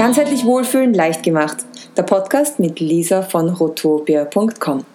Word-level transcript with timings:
Ganzheitlich 0.00 0.46
Wohlfühlen 0.46 0.94
leicht 0.94 1.22
gemacht. 1.22 1.58
Der 1.94 2.04
Podcast 2.04 2.58
mit 2.58 2.80
Lisa 2.80 3.20
von 3.20 3.50
rotopia.com. 3.50 4.86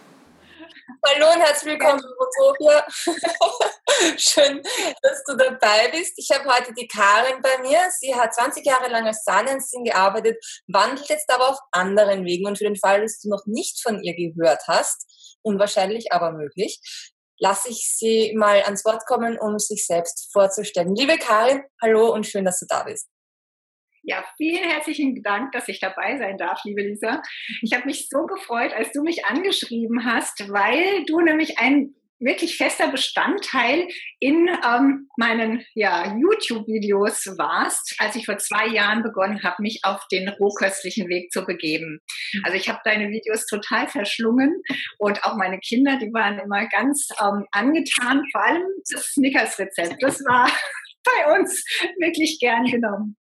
Hallo 1.06 1.28
und 1.32 1.42
herzlich 1.42 1.74
willkommen, 1.74 2.02
Rotopia. 2.02 2.84
Schön, 4.18 4.64
dass 5.04 5.24
du 5.28 5.36
dabei 5.38 5.90
bist. 5.92 6.14
Ich 6.18 6.32
habe 6.32 6.50
heute 6.52 6.74
die 6.74 6.88
Karin 6.88 7.40
bei 7.44 7.62
mir. 7.62 7.82
Sie 8.00 8.16
hat 8.16 8.34
20 8.34 8.66
Jahre 8.66 8.90
lang 8.90 9.06
als 9.06 9.24
Zahnärztin 9.24 9.84
gearbeitet, 9.84 10.44
wandelt 10.66 11.08
jetzt 11.08 11.32
aber 11.32 11.50
auf 11.50 11.60
anderen 11.72 12.26
Wegen. 12.26 12.48
Und 12.48 12.58
für 12.58 12.64
den 12.64 12.76
Fall, 12.76 13.04
dass 13.04 13.20
du 13.20 13.30
noch 13.30 13.44
nicht 13.46 13.84
von 13.84 14.02
ihr 14.02 14.16
gehört 14.16 14.64
hast, 14.68 15.06
unwahrscheinlich, 15.44 16.14
aber 16.14 16.32
möglich, 16.32 16.82
lasse 17.38 17.70
ich 17.70 17.96
sie 17.96 18.34
mal 18.36 18.64
ans 18.64 18.84
Wort 18.86 19.06
kommen, 19.06 19.38
um 19.38 19.60
sich 19.60 19.86
selbst 19.86 20.32
vorzustellen. 20.34 20.96
Liebe 20.96 21.20
Karin, 21.20 21.62
hallo 21.80 22.12
und 22.12 22.26
schön, 22.26 22.44
dass 22.44 22.60
du 22.60 22.66
da 22.68 22.82
bist. 22.82 23.08
Ja, 24.08 24.24
vielen 24.38 24.64
herzlichen 24.64 25.24
Dank, 25.24 25.52
dass 25.54 25.68
ich 25.68 25.80
dabei 25.80 26.18
sein 26.18 26.38
darf, 26.38 26.62
liebe 26.64 26.84
Lisa. 26.84 27.24
Ich 27.64 27.74
habe 27.74 27.88
mich 27.88 28.08
so 28.08 28.28
gefreut, 28.28 28.72
als 28.72 28.92
du 28.92 29.02
mich 29.02 29.26
angeschrieben 29.26 30.06
hast, 30.06 30.48
weil 30.52 31.04
du 31.06 31.22
nämlich 31.22 31.58
ein 31.58 31.96
wirklich 32.20 32.56
fester 32.56 32.90
Bestandteil 32.90 33.88
in 34.20 34.48
ähm, 34.64 35.10
meinen 35.18 35.66
ja, 35.74 36.16
YouTube-Videos 36.18 37.26
warst, 37.38 37.96
als 37.98 38.16
ich 38.16 38.26
vor 38.26 38.38
zwei 38.38 38.68
Jahren 38.68 39.02
begonnen 39.02 39.44
habe, 39.44 39.62
mich 39.62 39.80
auf 39.84 40.08
den 40.12 40.30
rohköstlichen 40.30 41.10
Weg 41.10 41.32
zu 41.32 41.44
begeben. 41.44 42.00
Also 42.44 42.58
ich 42.58 42.70
habe 42.70 42.80
deine 42.86 43.10
Videos 43.10 43.48
total 43.48 43.88
verschlungen 43.88 44.62
und 45.00 45.24
auch 45.24 45.36
meine 45.36 45.60
Kinder, 45.60 45.98
die 46.00 46.14
waren 46.14 46.40
immer 46.40 46.68
ganz 46.68 47.08
ähm, 47.20 47.46
angetan, 47.52 48.24
vor 48.32 48.44
allem 48.44 48.64
das 48.90 49.14
Snickers-Rezept. 49.14 49.96
Das 50.02 50.20
war 50.26 50.48
bei 51.06 51.40
uns 51.40 51.64
wirklich 52.00 52.40
gern 52.40 52.66
genommen. 52.66 53.18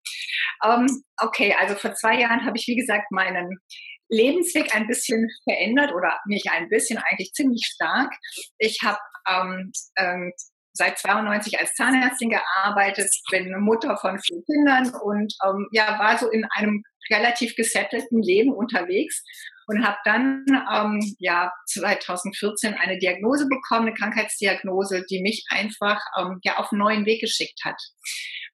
Ähm, 0.64 1.04
okay, 1.20 1.56
also 1.60 1.76
vor 1.76 1.94
zwei 1.96 2.20
Jahren 2.20 2.46
habe 2.46 2.58
ich, 2.58 2.68
wie 2.68 2.76
gesagt, 2.76 3.12
meinen 3.12 3.58
Lebensweg 4.10 4.76
ein 4.76 4.88
bisschen 4.88 5.28
verändert 5.44 5.94
oder 5.94 6.20
nicht 6.26 6.52
ein 6.52 6.70
bisschen, 6.70 7.00
eigentlich 7.00 7.34
ziemlich 7.34 7.66
stark. 7.66 8.14
Ich 8.58 8.80
habe 8.84 9.00
ähm, 9.28 9.72
ähm, 9.98 10.34
seit 10.74 11.00
92 11.00 11.60
als 11.60 11.74
Zahnärztin 11.74 12.30
gearbeitet, 12.30 13.10
bin 13.30 13.52
Mutter 13.60 13.98
von 13.98 14.20
vier 14.20 14.42
Kindern 14.46 14.90
und 15.02 15.34
ähm, 15.46 15.68
ja, 15.72 15.98
war 16.00 16.18
so 16.18 16.30
in 16.30 16.46
einem 16.56 16.84
relativ 17.10 17.56
gesettelten 17.56 18.22
Leben 18.22 18.54
unterwegs 18.54 19.24
und 19.68 19.86
habe 19.86 19.98
dann 20.04 20.46
ähm, 20.72 21.16
ja 21.20 21.52
2014 21.68 22.74
eine 22.74 22.98
Diagnose 22.98 23.48
bekommen, 23.48 23.88
eine 23.88 23.96
Krankheitsdiagnose, 23.96 25.06
die 25.10 25.22
mich 25.22 25.46
einfach 25.50 26.00
ähm, 26.20 26.40
ja 26.44 26.58
auf 26.58 26.72
einen 26.72 26.80
neuen 26.80 27.06
Weg 27.06 27.22
geschickt 27.22 27.62
hat. 27.64 27.82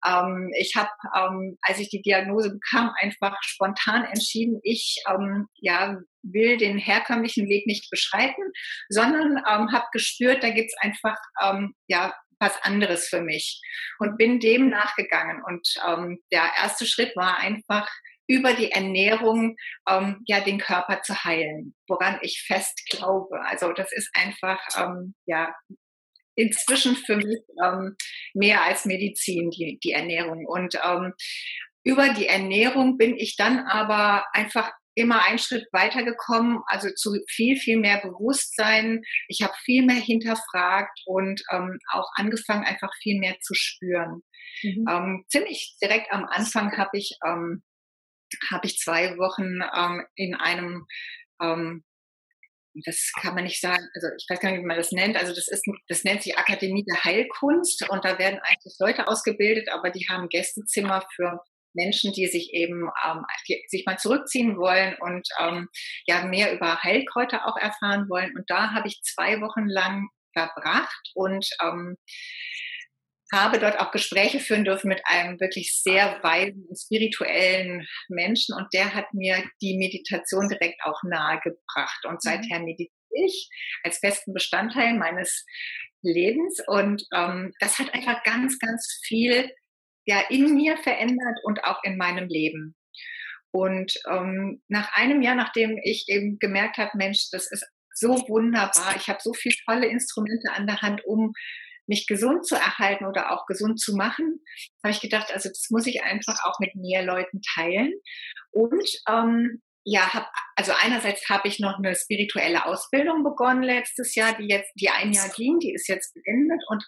Ähm, 0.06 0.52
ich 0.59 0.75
habe, 0.75 0.90
ähm, 1.16 1.58
als 1.62 1.80
ich 1.80 1.90
die 1.90 2.02
Diagnose 2.02 2.52
bekam, 2.52 2.92
einfach 3.02 3.36
spontan 3.42 4.06
entschieden, 4.06 4.59
ich 4.64 5.02
ähm, 5.09 5.48
ja 5.56 5.98
will 6.22 6.58
den 6.58 6.78
herkömmlichen 6.78 7.48
Weg 7.48 7.66
nicht 7.68 7.90
beschreiten, 7.90 8.52
sondern 8.90 9.38
ähm, 9.38 9.72
habe 9.72 9.86
gespürt, 9.92 10.44
da 10.44 10.50
gibt's 10.50 10.75
einfach 10.81 11.18
ähm, 11.42 11.73
ja 11.88 12.14
was 12.40 12.62
anderes 12.62 13.08
für 13.08 13.22
mich 13.22 13.62
und 13.98 14.18
bin 14.18 14.40
dem 14.40 14.70
nachgegangen. 14.70 15.42
Und 15.44 15.68
ähm, 15.88 16.20
der 16.31 16.52
erste 16.62 16.86
Schritt 16.86 17.16
war 17.16 17.40
einfach 17.40 17.90
über 18.28 18.53
die 18.53 18.72
Ernährung 18.72 19.56
ähm, 19.89 20.22
ja 20.25 20.42
den 20.42 20.59
Körper 20.59 21.02
zu 21.02 21.23
heilen, 21.23 21.75
woran 21.88 22.20
ich 22.22 22.44
fest 22.45 22.84
glaube. 22.89 23.42
Also 23.42 23.72
das 23.73 23.92
ist 23.92 24.09
einfach 24.14 24.59
ähm, 24.78 25.16
ja 25.25 25.53
inzwischen 26.36 26.95
für 26.95 27.17
mich 27.17 27.39
ähm, 27.64 27.95
mehr 28.34 28.64
als 28.64 28.86
Medizin 28.86 29.50
die, 29.50 29.80
die 29.84 29.92
Ernährung 29.92 30.45
und 30.45 30.75
ähm, 30.84 31.14
über 31.84 32.09
die 32.09 32.28
Ernährung 32.28 32.97
bin 32.97 33.16
ich 33.16 33.38
dann 33.38 33.59
aber 33.59 34.25
einfach 34.34 34.72
immer 34.94 35.23
einen 35.23 35.38
Schritt 35.38 35.67
weitergekommen, 35.72 36.59
also 36.66 36.90
zu 36.96 37.16
viel, 37.29 37.56
viel 37.56 37.78
mehr 37.78 38.02
Bewusstsein. 38.02 39.03
Ich 39.28 39.41
habe 39.44 39.53
viel 39.63 39.85
mehr 39.85 39.96
hinterfragt 39.96 41.00
und 41.06 41.41
ähm, 41.52 41.78
auch 41.91 42.09
angefangen, 42.16 42.66
einfach 42.66 42.90
viel 43.02 43.19
mehr 43.19 43.35
zu 43.41 43.53
spüren. 43.53 44.23
Mhm. 44.63 44.85
Ähm, 44.90 45.25
ziemlich 45.29 45.78
direkt 45.81 46.12
am 46.12 46.25
Anfang 46.25 46.75
habe 46.78 46.97
ich 46.97 47.16
ähm, 47.25 47.62
habe 48.52 48.68
ich 48.68 48.78
zwei 48.78 49.18
Wochen 49.18 49.62
ähm, 49.76 50.06
in 50.16 50.36
einem, 50.36 50.86
ähm, 51.42 51.84
das 52.86 53.12
kann 53.20 53.36
man 53.36 53.46
nicht 53.46 53.60
sagen, 53.60 53.88
also 53.96 54.08
ich 54.18 54.26
weiß 54.30 54.40
gar 54.40 54.52
nicht, 54.52 54.62
wie 54.62 54.66
man 54.66 54.78
das 54.78 54.92
nennt, 54.92 55.18
also 55.18 55.34
das 55.34 55.48
ist, 55.48 55.66
das 55.88 56.04
nennt 56.04 56.24
sich 56.24 56.38
Akademie 56.38 56.86
der 56.86 57.04
Heilkunst 57.04 57.90
und 57.90 58.06
da 58.06 58.20
werden 58.20 58.40
eigentlich 58.44 58.76
Leute 58.80 59.08
ausgebildet, 59.08 59.70
aber 59.70 59.90
die 59.90 60.08
haben 60.10 60.30
Gästezimmer 60.30 61.04
für 61.16 61.40
Menschen, 61.74 62.12
die 62.12 62.28
sich 62.28 62.54
eben 62.54 62.90
ähm, 63.06 63.24
die 63.48 63.64
sich 63.68 63.86
mal 63.86 63.98
zurückziehen 63.98 64.58
wollen 64.58 64.96
und 65.00 65.28
ähm, 65.40 65.70
ja 66.06 66.26
mehr 66.26 66.54
über 66.54 66.82
Heilkräuter 66.84 67.48
auch 67.48 67.58
erfahren 67.58 68.09
wollen. 68.09 68.36
Und 68.36 68.50
da 68.50 68.74
habe 68.74 68.88
ich 68.88 69.02
zwei 69.04 69.40
Wochen 69.42 69.68
lang 69.68 70.09
verbracht 70.34 71.12
und 71.14 71.48
ähm, 71.64 71.96
habe 73.32 73.60
dort 73.60 73.80
auch 73.80 73.92
Gespräche 73.92 74.40
führen 74.40 74.64
dürfen 74.64 74.88
mit 74.88 75.02
einem 75.06 75.40
wirklich 75.40 75.82
sehr 75.82 76.20
weisen 76.24 76.66
und 76.68 76.80
spirituellen 76.80 77.88
Menschen 78.10 78.56
und 78.56 78.68
der 78.74 78.94
hat 78.94 79.14
mir 79.14 79.44
die 79.62 79.78
Meditation 79.78 80.48
direkt 80.48 80.82
auch 80.84 81.02
nahegebracht 81.04 82.06
und 82.06 82.14
mhm. 82.14 82.20
seither 82.22 82.60
meditiere 82.60 82.92
ich 83.12 83.50
als 83.84 84.00
festen 84.00 84.34
Bestandteil 84.34 84.94
meines 84.94 85.46
Lebens 86.02 86.62
und 86.68 87.04
ähm, 87.14 87.54
das 87.60 87.80
hat 87.80 87.94
einfach 87.94 88.24
ganz, 88.24 88.60
ganz 88.60 89.00
viel 89.04 89.52
ja 90.06 90.22
in 90.30 90.56
mir 90.56 90.78
verändert 90.78 91.40
und 91.44 91.64
auch 91.64 91.84
in 91.84 91.98
meinem 91.98 92.28
Leben. 92.30 92.76
Und 93.52 93.94
ähm, 94.09 94.62
nach 94.68 94.94
einem 94.94 95.22
Jahr, 95.22 95.36
nachdem 95.36 95.80
ich 95.84 96.06
eben 96.08 96.38
gemerkt 96.40 96.78
habe, 96.78 96.92
Mensch, 96.96 97.30
das 97.32 97.52
ist 97.52 97.66
so 97.94 98.09
wunderbar, 98.28 98.96
ich 98.96 99.09
habe 99.09 99.20
so 99.22 99.34
viele 99.34 99.56
tolle 99.66 99.88
Instrumente 99.88 100.52
an 100.54 100.68
der 100.68 100.82
Hand, 100.82 101.04
um 101.06 101.34
mich 101.88 102.08
gesund 102.08 102.46
zu 102.46 102.56
erhalten 102.56 103.06
oder 103.06 103.31
auch 103.31 103.46
gesund 103.46 103.80
zu 103.80 103.96
machen, 103.96 104.42
habe 104.84 104.92
ich 104.92 105.02
gedacht, 105.02 105.31
also 105.34 105.50
das 105.50 105.68
muss 105.70 105.88
ich 105.88 106.03
einfach 106.03 106.44
auch 106.44 106.59
mit 106.59 106.75
mehr 106.75 107.03
Leuten 107.03 107.42
teilen. 107.56 107.94
Und 108.52 108.88
ähm, 109.08 109.62
ja, 109.90 110.14
hab, 110.14 110.30
also 110.58 110.74
einerseits 110.78 111.30
habe 111.30 111.47
ich 111.47 111.59
noch 111.59 111.78
eine 111.78 111.96
spirituelle 111.96 112.66
Ausbildung 112.66 113.24
begonnen 113.24 113.64
letztes 113.64 114.16
Jahr, 114.16 114.36
die 114.38 114.50
jetzt, 114.50 114.70
die 114.76 114.90
ein 114.90 115.14
Jahr 115.14 115.30
ging, 115.30 115.59
die 115.59 115.74
ist 115.74 115.88
jetzt 115.88 116.14
beendet 116.14 116.62
und 116.68 116.84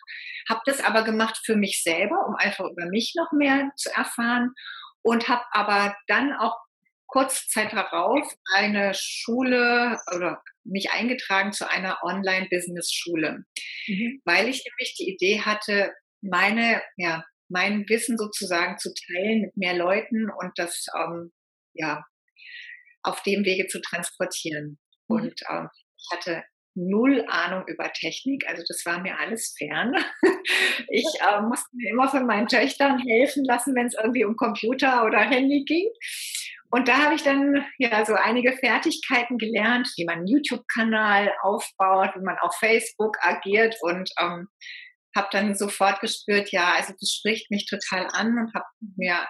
habe 0.50 0.60
das 0.66 0.82
aber 0.84 1.04
gemacht 1.04 1.40
für 1.46 1.56
mich 1.56 1.82
selber, 1.82 2.28
um 2.28 2.36
einfach 2.36 2.66
über 2.70 2.88
mich 2.88 3.14
noch 3.16 3.32
mehr 3.32 3.72
zu 3.78 3.90
erfahren 3.96 4.52
und 5.02 5.30
habe 5.30 5.44
aber 5.52 5.96
dann 6.08 6.34
auch 6.34 6.58
kurze 7.10 7.48
Zeit 7.48 7.74
darauf 7.74 8.34
eine 8.54 8.94
Schule 8.94 10.00
oder 10.16 10.42
mich 10.64 10.92
eingetragen 10.92 11.52
zu 11.52 11.70
einer 11.70 11.98
Online-Business-Schule, 12.04 13.44
mhm. 13.88 14.22
weil 14.24 14.48
ich 14.48 14.64
nämlich 14.64 14.96
die 14.98 15.10
Idee 15.10 15.42
hatte, 15.42 15.92
meine, 16.22 16.82
ja, 16.98 17.24
mein 17.50 17.88
Wissen 17.90 18.18
sozusagen 18.18 18.78
zu 18.78 18.94
teilen 18.94 19.42
mit 19.42 19.58
mehr 19.58 19.76
Leuten 19.76 20.30
und 20.30 20.52
das, 20.56 20.86
ähm, 20.96 21.32
ja, 21.74 22.06
auf 23.02 23.24
dem 23.24 23.44
Wege 23.44 23.68
zu 23.68 23.82
transportieren. 23.82 24.78
Mhm. 25.08 25.16
Und 25.16 25.42
ähm, 25.50 25.70
ich 25.98 26.08
hatte 26.12 26.44
null 26.76 27.26
Ahnung 27.28 27.64
über 27.68 27.92
Technik, 27.92 28.48
also 28.48 28.64
das 28.68 28.86
war 28.86 29.02
mir 29.02 29.20
alles 29.20 29.56
fern. 29.58 29.94
Ich 30.92 31.06
äh, 31.22 31.42
musste 31.42 31.68
mir 31.74 31.92
immer 31.92 32.08
von 32.08 32.26
meinen 32.26 32.48
Töchtern 32.48 32.98
helfen 32.98 33.44
lassen, 33.44 33.76
wenn 33.76 33.88
es 33.88 33.96
irgendwie 33.96 34.24
um 34.24 34.36
Computer 34.36 35.06
oder 35.06 35.20
Handy 35.20 35.64
ging. 35.64 35.88
Und 36.72 36.88
da 36.88 36.98
habe 36.98 37.16
ich 37.16 37.24
dann 37.24 37.66
ja 37.80 38.06
so 38.06 38.14
einige 38.14 38.54
Fertigkeiten 38.54 39.38
gelernt, 39.38 39.92
wie 39.98 40.06
man 40.06 40.20
einen 40.20 40.28
YouTube-Kanal 40.28 41.34
aufbaut, 41.42 42.12
wie 42.16 42.24
man 42.24 42.38
auf 42.40 42.56
Facebook 42.58 43.18
agiert 43.22 43.76
und 43.82 44.10
ähm, 44.20 44.48
habe 45.16 45.30
dann 45.32 45.56
sofort 45.56 46.00
gespürt, 46.02 46.52
ja, 46.52 46.74
also 46.76 46.94
das 47.00 47.10
spricht 47.10 47.50
mich 47.50 47.66
total 47.66 48.08
an 48.12 48.38
und 48.38 48.54
habe 48.54 48.66
mir 48.96 49.28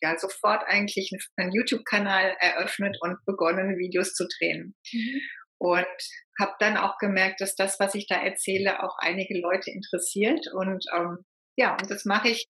ja 0.00 0.18
sofort 0.18 0.62
eigentlich 0.66 1.10
einen 1.36 1.52
YouTube-Kanal 1.52 2.36
eröffnet 2.40 2.96
und 3.00 3.18
begonnen, 3.26 3.78
Videos 3.78 4.14
zu 4.14 4.26
drehen. 4.38 4.74
Mhm. 4.92 5.20
Und 5.60 5.86
habe 6.40 6.54
dann 6.60 6.76
auch 6.76 6.98
gemerkt, 6.98 7.40
dass 7.40 7.56
das, 7.56 7.80
was 7.80 7.94
ich 7.96 8.06
da 8.06 8.14
erzähle, 8.14 8.82
auch 8.82 8.96
einige 8.98 9.40
Leute 9.40 9.72
interessiert. 9.72 10.46
Und 10.54 10.84
ähm, 10.94 11.24
ja, 11.56 11.72
und 11.72 11.90
das 11.90 12.04
mache 12.04 12.28
ich 12.28 12.46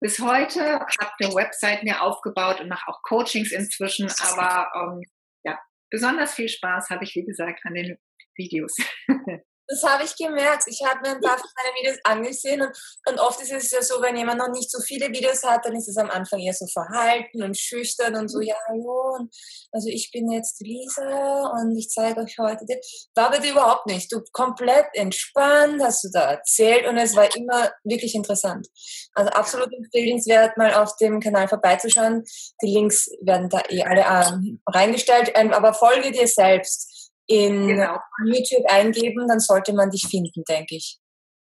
bis 0.00 0.20
heute, 0.20 0.80
habe 0.80 1.12
eine 1.20 1.34
Website 1.34 1.82
mir 1.82 2.02
aufgebaut 2.02 2.60
und 2.60 2.68
mache 2.68 2.88
auch 2.88 3.02
Coachings 3.02 3.52
inzwischen, 3.52 4.10
aber 4.20 4.70
ähm, 4.74 5.02
ja, 5.44 5.58
besonders 5.90 6.34
viel 6.34 6.48
Spaß 6.48 6.90
habe 6.90 7.04
ich, 7.04 7.14
wie 7.14 7.24
gesagt, 7.24 7.60
an 7.64 7.74
den 7.74 7.98
Videos. 8.36 8.76
Das 9.68 9.82
habe 9.82 10.04
ich 10.04 10.16
gemerkt. 10.16 10.64
Ich 10.66 10.82
habe 10.82 11.00
mir 11.00 11.14
ein 11.14 11.20
paar 11.20 11.36
von 11.36 11.50
deinen 11.56 11.74
Videos 11.74 11.98
angesehen 12.02 12.62
und, 12.62 12.72
und 13.06 13.20
oft 13.20 13.40
ist 13.42 13.52
es 13.52 13.70
ja 13.70 13.82
so, 13.82 14.00
wenn 14.00 14.16
jemand 14.16 14.38
noch 14.38 14.50
nicht 14.50 14.70
so 14.70 14.80
viele 14.80 15.08
Videos 15.08 15.42
hat, 15.42 15.66
dann 15.66 15.76
ist 15.76 15.88
es 15.88 15.98
am 15.98 16.08
Anfang 16.08 16.40
eher 16.40 16.54
so 16.54 16.66
verhalten 16.66 17.42
und 17.42 17.56
schüchtern 17.56 18.16
und 18.16 18.28
so, 18.28 18.40
ja, 18.40 18.56
hallo, 18.68 19.16
und 19.18 19.34
also 19.70 19.88
ich 19.88 20.10
bin 20.10 20.30
jetzt 20.32 20.60
Lisa 20.62 21.52
und 21.60 21.76
ich 21.76 21.90
zeige 21.90 22.22
euch 22.22 22.38
heute 22.38 22.64
das. 22.66 23.08
War 23.14 23.30
bei 23.30 23.38
dir 23.38 23.52
überhaupt 23.52 23.86
nicht. 23.86 24.10
Du 24.10 24.22
komplett 24.32 24.86
entspannt, 24.94 25.82
hast 25.82 26.04
du 26.04 26.08
da 26.12 26.32
erzählt 26.32 26.86
und 26.86 26.96
es 26.96 27.14
war 27.14 27.34
immer 27.36 27.70
wirklich 27.84 28.14
interessant. 28.14 28.66
Also 29.14 29.30
absolut 29.32 29.72
empfehlenswert, 29.72 30.56
mal 30.56 30.74
auf 30.74 30.96
dem 30.96 31.20
Kanal 31.20 31.46
vorbeizuschauen. 31.46 32.24
Die 32.62 32.72
Links 32.72 33.10
werden 33.20 33.50
da 33.50 33.60
eh 33.68 33.82
alle 33.82 34.00
ähm, 34.00 34.62
reingestellt, 34.66 35.32
ähm, 35.34 35.52
aber 35.52 35.74
folge 35.74 36.10
dir 36.10 36.26
selbst 36.26 36.87
in 37.28 37.68
genau. 37.68 38.00
YouTube 38.24 38.64
eingeben, 38.68 39.28
dann 39.28 39.38
sollte 39.38 39.72
man 39.74 39.90
dich 39.90 40.06
finden, 40.10 40.42
denke 40.48 40.76
ich. 40.76 40.98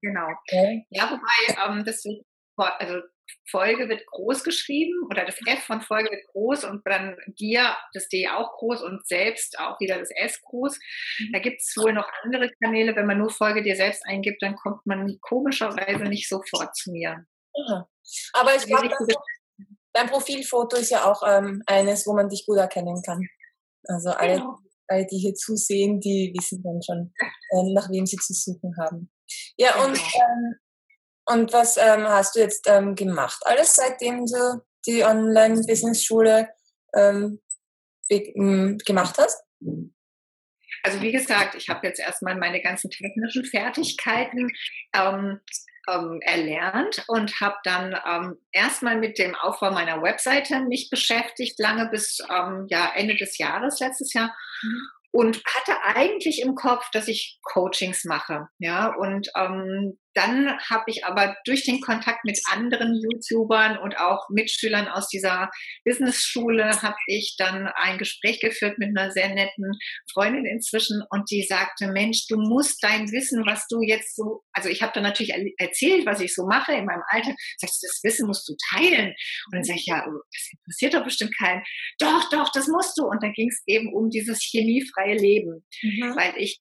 Genau. 0.01 0.27
Okay. 0.41 0.85
Ja, 0.89 1.11
wobei 1.11 1.71
ähm, 1.71 1.83
das 1.83 2.03
also 2.55 3.01
Folge 3.49 3.89
wird 3.89 4.05
groß 4.05 4.43
geschrieben 4.43 4.93
oder 5.09 5.25
das 5.25 5.35
F 5.45 5.63
von 5.63 5.81
Folge 5.81 6.11
wird 6.11 6.27
groß 6.27 6.65
und 6.65 6.85
dann 6.85 7.17
dir 7.39 7.75
das 7.93 8.07
D 8.09 8.27
auch 8.27 8.57
groß 8.57 8.83
und 8.83 9.07
selbst 9.07 9.57
auch 9.59 9.79
wieder 9.79 9.97
das 9.97 10.09
S 10.11 10.39
groß. 10.41 10.77
Da 11.33 11.39
gibt 11.39 11.61
es 11.61 11.75
wohl 11.77 11.93
noch 11.93 12.07
andere 12.23 12.51
Kanäle. 12.61 12.95
Wenn 12.95 13.07
man 13.07 13.17
nur 13.17 13.29
Folge 13.29 13.63
dir 13.63 13.75
selbst 13.75 14.03
eingibt, 14.05 14.41
dann 14.41 14.55
kommt 14.55 14.85
man 14.85 15.17
komischerweise 15.21 16.03
nicht 16.03 16.29
sofort 16.29 16.75
zu 16.75 16.91
mir. 16.91 17.25
Aha. 17.55 17.89
Aber 18.33 18.55
ich 18.55 18.65
glaube, 18.65 18.89
dein 19.93 20.07
Profilfoto 20.07 20.77
ist 20.77 20.91
ja 20.91 21.05
auch 21.05 21.23
ähm, 21.25 21.63
eines, 21.65 22.05
wo 22.05 22.13
man 22.13 22.29
dich 22.29 22.45
gut 22.45 22.57
erkennen 22.57 23.01
kann. 23.03 23.27
Also 23.87 24.11
alle, 24.11 24.35
genau 24.35 24.59
alle, 24.91 25.05
die 25.07 25.17
hier 25.17 25.33
zusehen, 25.33 25.99
die 25.99 26.33
wissen 26.37 26.61
dann 26.63 26.81
schon, 26.81 27.13
ähm, 27.53 27.73
nach 27.73 27.89
wem 27.89 28.05
sie 28.05 28.17
zu 28.17 28.33
suchen 28.33 28.75
haben. 28.77 29.11
Ja, 29.57 29.83
und, 29.83 29.97
ähm, 29.97 30.55
und 31.25 31.53
was 31.53 31.77
ähm, 31.77 32.03
hast 32.07 32.35
du 32.35 32.39
jetzt 32.39 32.67
ähm, 32.67 32.95
gemacht? 32.95 33.41
Alles 33.45 33.73
seitdem 33.73 34.25
du 34.25 34.61
die 34.85 35.03
Online-Business-Schule 35.03 36.49
ähm, 36.95 37.39
gemacht 38.09 39.17
hast? 39.17 39.43
Also 40.83 41.01
wie 41.01 41.11
gesagt, 41.11 41.55
ich 41.55 41.69
habe 41.69 41.87
jetzt 41.87 41.99
erstmal 41.99 42.35
meine 42.35 42.61
ganzen 42.61 42.89
technischen 42.89 43.45
Fertigkeiten 43.45 44.49
ähm, 44.93 45.39
ähm, 45.89 46.19
erlernt 46.21 47.03
und 47.07 47.39
habe 47.39 47.55
dann 47.63 47.97
ähm, 48.05 48.37
erstmal 48.51 48.97
mit 48.97 49.17
dem 49.17 49.35
Aufbau 49.35 49.71
meiner 49.71 50.01
Webseite 50.01 50.61
mich 50.61 50.89
beschäftigt, 50.89 51.59
lange 51.59 51.87
bis 51.89 52.19
ähm, 52.29 52.67
ja, 52.69 52.91
Ende 52.95 53.15
des 53.15 53.37
Jahres, 53.37 53.79
letztes 53.79 54.13
Jahr. 54.13 54.35
Mhm 54.61 54.89
und 55.11 55.43
hatte 55.45 55.73
eigentlich 55.83 56.41
im 56.41 56.55
Kopf, 56.55 56.89
dass 56.91 57.07
ich 57.07 57.37
Coachings 57.43 58.05
mache. 58.05 58.47
Ja, 58.59 58.95
und 58.95 59.29
ähm, 59.35 59.97
dann 60.13 60.59
habe 60.69 60.83
ich 60.87 61.05
aber 61.05 61.35
durch 61.45 61.63
den 61.63 61.81
Kontakt 61.81 62.25
mit 62.25 62.39
anderen 62.51 62.99
YouTubern 63.01 63.77
und 63.77 63.97
auch 63.97 64.27
Mitschülern 64.29 64.87
aus 64.87 65.07
dieser 65.07 65.49
Business-Schule 65.85 66.81
habe 66.81 66.97
ich 67.07 67.35
dann 67.37 67.67
ein 67.75 67.97
Gespräch 67.97 68.39
geführt 68.39 68.77
mit 68.77 68.89
einer 68.97 69.11
sehr 69.11 69.29
netten 69.29 69.71
Freundin 70.11 70.45
inzwischen 70.45 71.01
und 71.09 71.29
die 71.31 71.43
sagte, 71.43 71.87
Mensch, 71.87 72.27
du 72.27 72.37
musst 72.37 72.83
dein 72.83 73.11
Wissen, 73.11 73.45
was 73.45 73.67
du 73.67 73.81
jetzt 73.81 74.15
so, 74.15 74.43
also 74.53 74.69
ich 74.69 74.81
habe 74.81 74.91
dann 74.93 75.03
natürlich 75.03 75.33
erzählt, 75.57 76.05
was 76.05 76.19
ich 76.19 76.33
so 76.33 76.45
mache 76.45 76.73
in 76.73 76.85
meinem 76.85 77.03
Alter, 77.07 77.33
sagst 77.57 77.81
du, 77.81 77.87
das 77.87 77.99
Wissen 78.03 78.27
musst 78.27 78.47
du 78.47 78.55
teilen. 78.73 79.07
Und 79.07 79.53
dann 79.53 79.63
sage 79.63 79.79
ich, 79.79 79.85
ja, 79.85 80.05
das 80.05 80.49
interessiert 80.51 80.93
doch 80.93 81.03
bestimmt 81.03 81.37
keinen. 81.37 81.63
Doch, 81.99 82.29
doch, 82.29 82.51
das 82.51 82.67
musst 82.67 82.97
du. 82.97 83.05
Und 83.05 83.23
dann 83.23 83.33
ging 83.33 83.49
es 83.49 83.61
eben 83.65 83.93
um 83.93 84.09
dieses 84.09 84.41
chemiefreie 84.41 85.15
Leben, 85.15 85.65
mhm. 85.81 86.15
weil 86.15 86.33
ich 86.37 86.59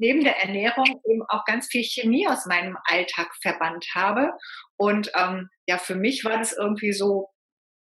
neben 0.00 0.24
der 0.24 0.42
Ernährung 0.42 0.86
eben 1.08 1.22
auch 1.28 1.44
ganz 1.44 1.68
viel 1.68 1.84
Chemie 1.84 2.26
aus 2.26 2.46
meinem 2.46 2.76
Alltag 2.84 3.30
verbannt 3.42 3.86
habe. 3.94 4.32
Und 4.76 5.12
ähm, 5.16 5.48
ja, 5.66 5.78
für 5.78 5.94
mich 5.94 6.24
war 6.24 6.38
das 6.38 6.52
irgendwie 6.52 6.92
so 6.92 7.28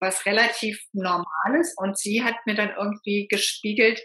was 0.01 0.27
relativ 0.27 0.81
Normales. 0.93 1.75
Und 1.77 1.99
sie 1.99 2.23
hat 2.23 2.37
mir 2.47 2.55
dann 2.55 2.71
irgendwie 2.79 3.27
gespiegelt, 3.29 4.01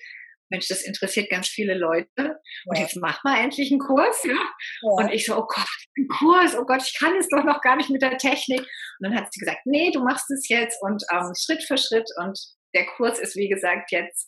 Mensch, 0.51 0.67
das 0.67 0.81
interessiert 0.81 1.29
ganz 1.29 1.47
viele 1.47 1.75
Leute. 1.75 2.39
Und 2.65 2.77
ja. 2.77 2.83
jetzt 2.83 2.95
mach 2.95 3.23
mal 3.23 3.43
endlich 3.43 3.69
einen 3.71 3.79
Kurs. 3.79 4.23
Ja? 4.23 4.33
ja? 4.33 4.41
Und 4.81 5.11
ich 5.11 5.25
so, 5.25 5.37
oh 5.37 5.45
Gott, 5.47 5.67
ein 5.97 6.07
Kurs, 6.07 6.57
oh 6.57 6.65
Gott, 6.65 6.81
ich 6.81 6.97
kann 6.97 7.15
es 7.17 7.27
doch 7.27 7.43
noch 7.43 7.61
gar 7.61 7.75
nicht 7.75 7.89
mit 7.89 8.01
der 8.01 8.17
Technik. 8.17 8.61
Und 8.61 9.01
dann 9.01 9.15
hat 9.15 9.31
sie 9.31 9.39
gesagt, 9.39 9.59
nee, 9.65 9.91
du 9.91 10.03
machst 10.03 10.31
es 10.31 10.47
jetzt 10.49 10.81
und 10.81 11.03
ähm, 11.11 11.33
Schritt 11.37 11.63
für 11.63 11.77
Schritt. 11.77 12.09
Und 12.17 12.39
der 12.73 12.85
Kurs 12.85 13.19
ist, 13.19 13.35
wie 13.35 13.49
gesagt, 13.49 13.91
jetzt 13.91 14.27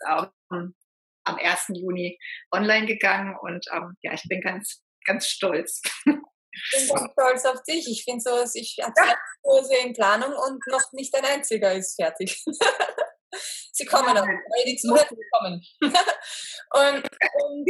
ähm, 0.52 0.76
am 1.24 1.38
1. 1.38 1.68
Juni 1.70 2.18
online 2.52 2.86
gegangen 2.86 3.36
und 3.42 3.66
ähm, 3.74 3.96
ja, 4.02 4.14
ich 4.14 4.24
bin 4.24 4.42
ganz, 4.42 4.84
ganz 5.06 5.28
stolz. 5.28 5.82
Ich 6.06 6.88
bin 6.88 6.96
ganz 6.96 7.12
stolz 7.14 7.46
auf 7.46 7.64
dich. 7.64 7.88
Ich 7.90 8.04
finde 8.04 8.22
so, 8.22 8.44
ich 8.54 8.78
habe 8.82 8.94
ja. 8.98 9.16
Kurse 9.42 9.76
in 9.78 9.94
Planung 9.94 10.34
und 10.34 10.62
noch 10.68 10.92
nicht 10.94 11.16
ein 11.16 11.26
einziger 11.26 11.74
ist 11.74 11.96
fertig. 11.96 12.44
Sie 13.74 13.86
kommen 13.86 14.14
ja. 14.14 14.26
noch, 14.26 14.28
die 14.66 14.76
Zuhörer 14.76 15.08
kommen. 15.08 15.62
und, 15.82 17.10
und 17.44 17.68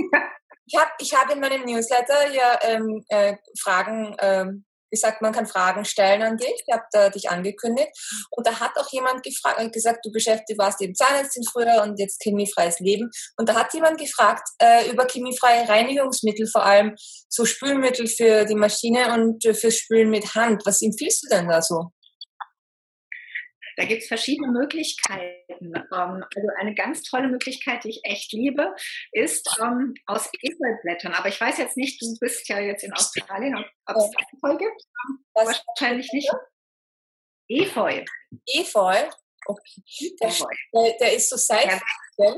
ich 0.65 0.79
habe 0.79 0.91
ich 0.99 1.13
hab 1.13 1.31
in 1.31 1.39
meinem 1.39 1.63
Newsletter 1.65 2.31
ja 2.31 2.57
ähm, 2.63 3.05
äh, 3.09 3.35
Fragen 3.61 4.15
ähm, 4.19 4.65
gesagt, 4.91 5.21
man 5.21 5.33
kann 5.33 5.47
Fragen 5.47 5.85
stellen 5.85 6.21
an 6.21 6.37
dich. 6.37 6.63
Ich 6.65 6.73
habe 6.73 6.83
da 6.91 7.09
dich 7.09 7.29
angekündigt. 7.29 7.89
Und 8.29 8.45
da 8.45 8.59
hat 8.59 8.71
auch 8.77 8.91
jemand 8.91 9.23
gefragt, 9.23 9.59
äh, 9.59 9.69
gesagt, 9.69 10.05
du 10.05 10.11
beschäftigt, 10.11 10.59
warst 10.59 10.81
eben 10.81 10.93
Zahnärztin 10.93 11.43
früher 11.51 11.81
und 11.83 11.99
jetzt 11.99 12.21
chemiefreies 12.23 12.79
Leben. 12.79 13.09
Und 13.37 13.49
da 13.49 13.55
hat 13.55 13.73
jemand 13.73 13.97
gefragt 13.97 14.47
äh, 14.59 14.89
über 14.89 15.07
chemiefreie 15.07 15.67
Reinigungsmittel, 15.67 16.47
vor 16.47 16.65
allem 16.65 16.95
so 17.29 17.45
Spülmittel 17.45 18.07
für 18.07 18.45
die 18.45 18.55
Maschine 18.55 19.13
und 19.13 19.45
äh, 19.45 19.53
fürs 19.53 19.77
Spülen 19.77 20.09
mit 20.09 20.35
Hand. 20.35 20.63
Was 20.65 20.81
empfiehlst 20.81 21.23
du 21.23 21.35
denn 21.35 21.47
da 21.47 21.61
so? 21.61 21.91
Da 23.77 23.85
gibt 23.85 24.03
es 24.03 24.07
verschiedene 24.07 24.51
Möglichkeiten. 24.51 25.73
Ähm, 25.73 25.85
also 25.91 26.47
eine 26.59 26.75
ganz 26.75 27.03
tolle 27.03 27.27
Möglichkeit, 27.27 27.83
die 27.83 27.89
ich 27.89 28.01
echt 28.03 28.31
liebe, 28.33 28.73
ist 29.11 29.59
ähm, 29.61 29.93
aus 30.05 30.29
Efeublättern. 30.41 31.13
Aber 31.13 31.29
ich 31.29 31.39
weiß 31.39 31.57
jetzt 31.57 31.77
nicht, 31.77 32.01
du 32.01 32.17
bist 32.19 32.47
ja 32.49 32.59
jetzt 32.59 32.83
in 32.83 32.93
Australien, 32.93 33.55
ob 33.55 33.95
es 33.97 34.11
das 34.11 34.27
Efeu 34.33 34.57
gibt. 34.57 34.81
Das 35.33 35.63
wahrscheinlich 35.67 36.11
nicht. 36.13 36.31
Efeu. 37.49 38.03
Efeu? 38.47 38.95
Okay. 39.45 40.15
Der, 40.21 40.97
der, 40.99 41.13
ist 41.13 41.29
so 41.29 41.35
seitlich. 41.35 41.81
Ja. 42.17 42.35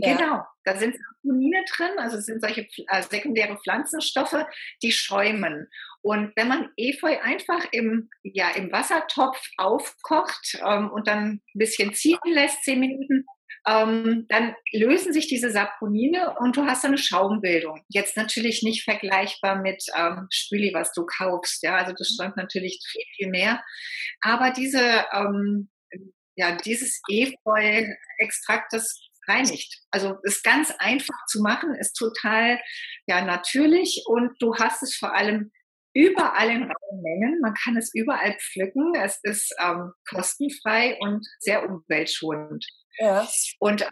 Genau, 0.00 0.42
da 0.64 0.76
sind 0.76 0.96
Saponine 0.96 1.64
drin, 1.74 1.98
also 1.98 2.16
es 2.16 2.26
sind 2.26 2.40
solche 2.40 2.66
äh, 2.88 3.02
sekundäre 3.02 3.58
Pflanzenstoffe, 3.58 4.44
die 4.82 4.92
schäumen. 4.92 5.68
Und 6.02 6.32
wenn 6.36 6.48
man 6.48 6.70
Efeu 6.76 7.18
einfach 7.20 7.66
im, 7.72 8.08
ja, 8.22 8.50
im 8.50 8.72
Wassertopf 8.72 9.40
aufkocht 9.58 10.58
ähm, 10.64 10.90
und 10.90 11.06
dann 11.06 11.24
ein 11.24 11.42
bisschen 11.54 11.92
ziehen 11.94 12.18
lässt, 12.24 12.64
zehn 12.64 12.80
Minuten, 12.80 13.26
ähm, 13.66 14.26
dann 14.28 14.54
lösen 14.72 15.12
sich 15.12 15.26
diese 15.26 15.50
Saponine 15.50 16.34
und 16.38 16.56
du 16.56 16.64
hast 16.64 16.84
eine 16.84 16.98
Schaumbildung. 16.98 17.82
Jetzt 17.88 18.16
natürlich 18.16 18.62
nicht 18.62 18.84
vergleichbar 18.84 19.60
mit 19.60 19.84
ähm, 19.96 20.26
Spüli, 20.30 20.72
was 20.72 20.92
du 20.92 21.04
kaufst. 21.04 21.62
Ja, 21.62 21.76
also 21.76 21.92
das 21.96 22.16
schäumt 22.16 22.36
natürlich 22.36 22.80
viel, 22.90 23.04
viel 23.16 23.28
mehr. 23.28 23.62
Aber 24.22 24.50
diese, 24.50 25.04
ähm, 25.12 25.68
ja, 26.36 26.56
dieses 26.56 27.02
Efeu-Extrakt, 27.08 28.72
das 28.72 29.09
reinigt. 29.30 29.80
Also 29.90 30.16
ist 30.24 30.42
ganz 30.42 30.72
einfach 30.78 31.26
zu 31.28 31.40
machen, 31.40 31.74
ist 31.74 31.94
total 31.94 32.60
ja 33.06 33.24
natürlich 33.24 34.02
und 34.06 34.32
du 34.40 34.54
hast 34.56 34.82
es 34.82 34.96
vor 34.96 35.14
allem 35.14 35.50
überall 35.94 36.50
in 36.50 36.62
rauen 36.62 37.02
Mengen. 37.02 37.40
Man 37.40 37.54
kann 37.54 37.76
es 37.76 37.90
überall 37.94 38.36
pflücken. 38.38 38.94
Es 38.94 39.18
ist 39.22 39.54
ähm, 39.60 39.92
kostenfrei 40.08 40.96
und 41.00 41.26
sehr 41.40 41.68
umweltschonend. 41.68 42.64
Ja. 42.98 43.28
Und 43.58 43.88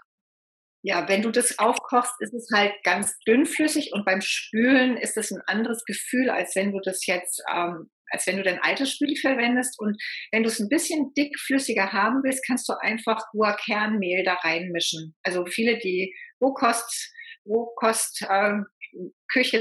ja, 0.83 1.09
wenn 1.09 1.23
du 1.23 1.31
das 1.31 1.59
aufkochst, 1.59 2.15
ist 2.21 2.35
es 2.35 2.49
halt 2.55 2.73
ganz 2.85 3.19
dünnflüssig 3.27 3.93
und 3.93 4.05
beim 4.05 4.21
Spülen 4.21 4.97
ist 4.97 5.17
es 5.17 5.33
ein 5.33 5.43
anderes 5.47 5.85
Gefühl, 5.85 6.31
als 6.31 6.55
wenn 6.55 6.73
du 6.73 6.81
das 6.83 7.05
jetzt, 7.07 7.43
ähm, 7.53 7.91
als 8.11 8.27
wenn 8.27 8.37
du 8.37 8.43
dein 8.43 8.61
altes 8.61 8.93
Spüli 8.93 9.17
verwendest. 9.17 9.79
Und 9.79 10.01
wenn 10.33 10.43
du 10.43 10.49
es 10.49 10.61
ein 10.61 10.69
bisschen 10.69 11.13
dickflüssiger 11.15 11.93
haben 11.93 12.23
willst, 12.23 12.47
kannst 12.47 12.69
du 12.69 12.75
einfach 12.81 13.23
Kernmehl 13.65 14.25
da 14.25 14.35
reinmischen. 14.35 15.15
Also 15.23 15.47
viele, 15.47 15.79
die 15.79 16.15
Rohkost, 16.41 17.13
Rohkost 17.47 18.23
äh, 18.29 18.61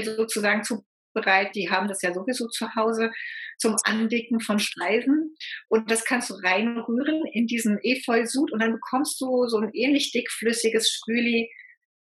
sozusagen 0.04 0.62
zu 0.62 0.84
bereit. 1.14 1.54
Die 1.54 1.70
haben 1.70 1.88
das 1.88 2.02
ja 2.02 2.12
sowieso 2.12 2.48
zu 2.48 2.74
Hause 2.74 3.10
zum 3.58 3.76
Andicken 3.84 4.40
von 4.40 4.58
Speisen. 4.58 5.34
Und 5.68 5.90
das 5.90 6.04
kannst 6.04 6.30
du 6.30 6.34
reinrühren 6.34 7.24
in 7.32 7.46
diesen 7.46 7.78
Efeusud 7.82 8.52
und 8.52 8.60
dann 8.60 8.72
bekommst 8.72 9.20
du 9.20 9.46
so 9.46 9.58
ein 9.58 9.70
ähnlich 9.74 10.12
dickflüssiges 10.12 10.90
Spüli 10.90 11.50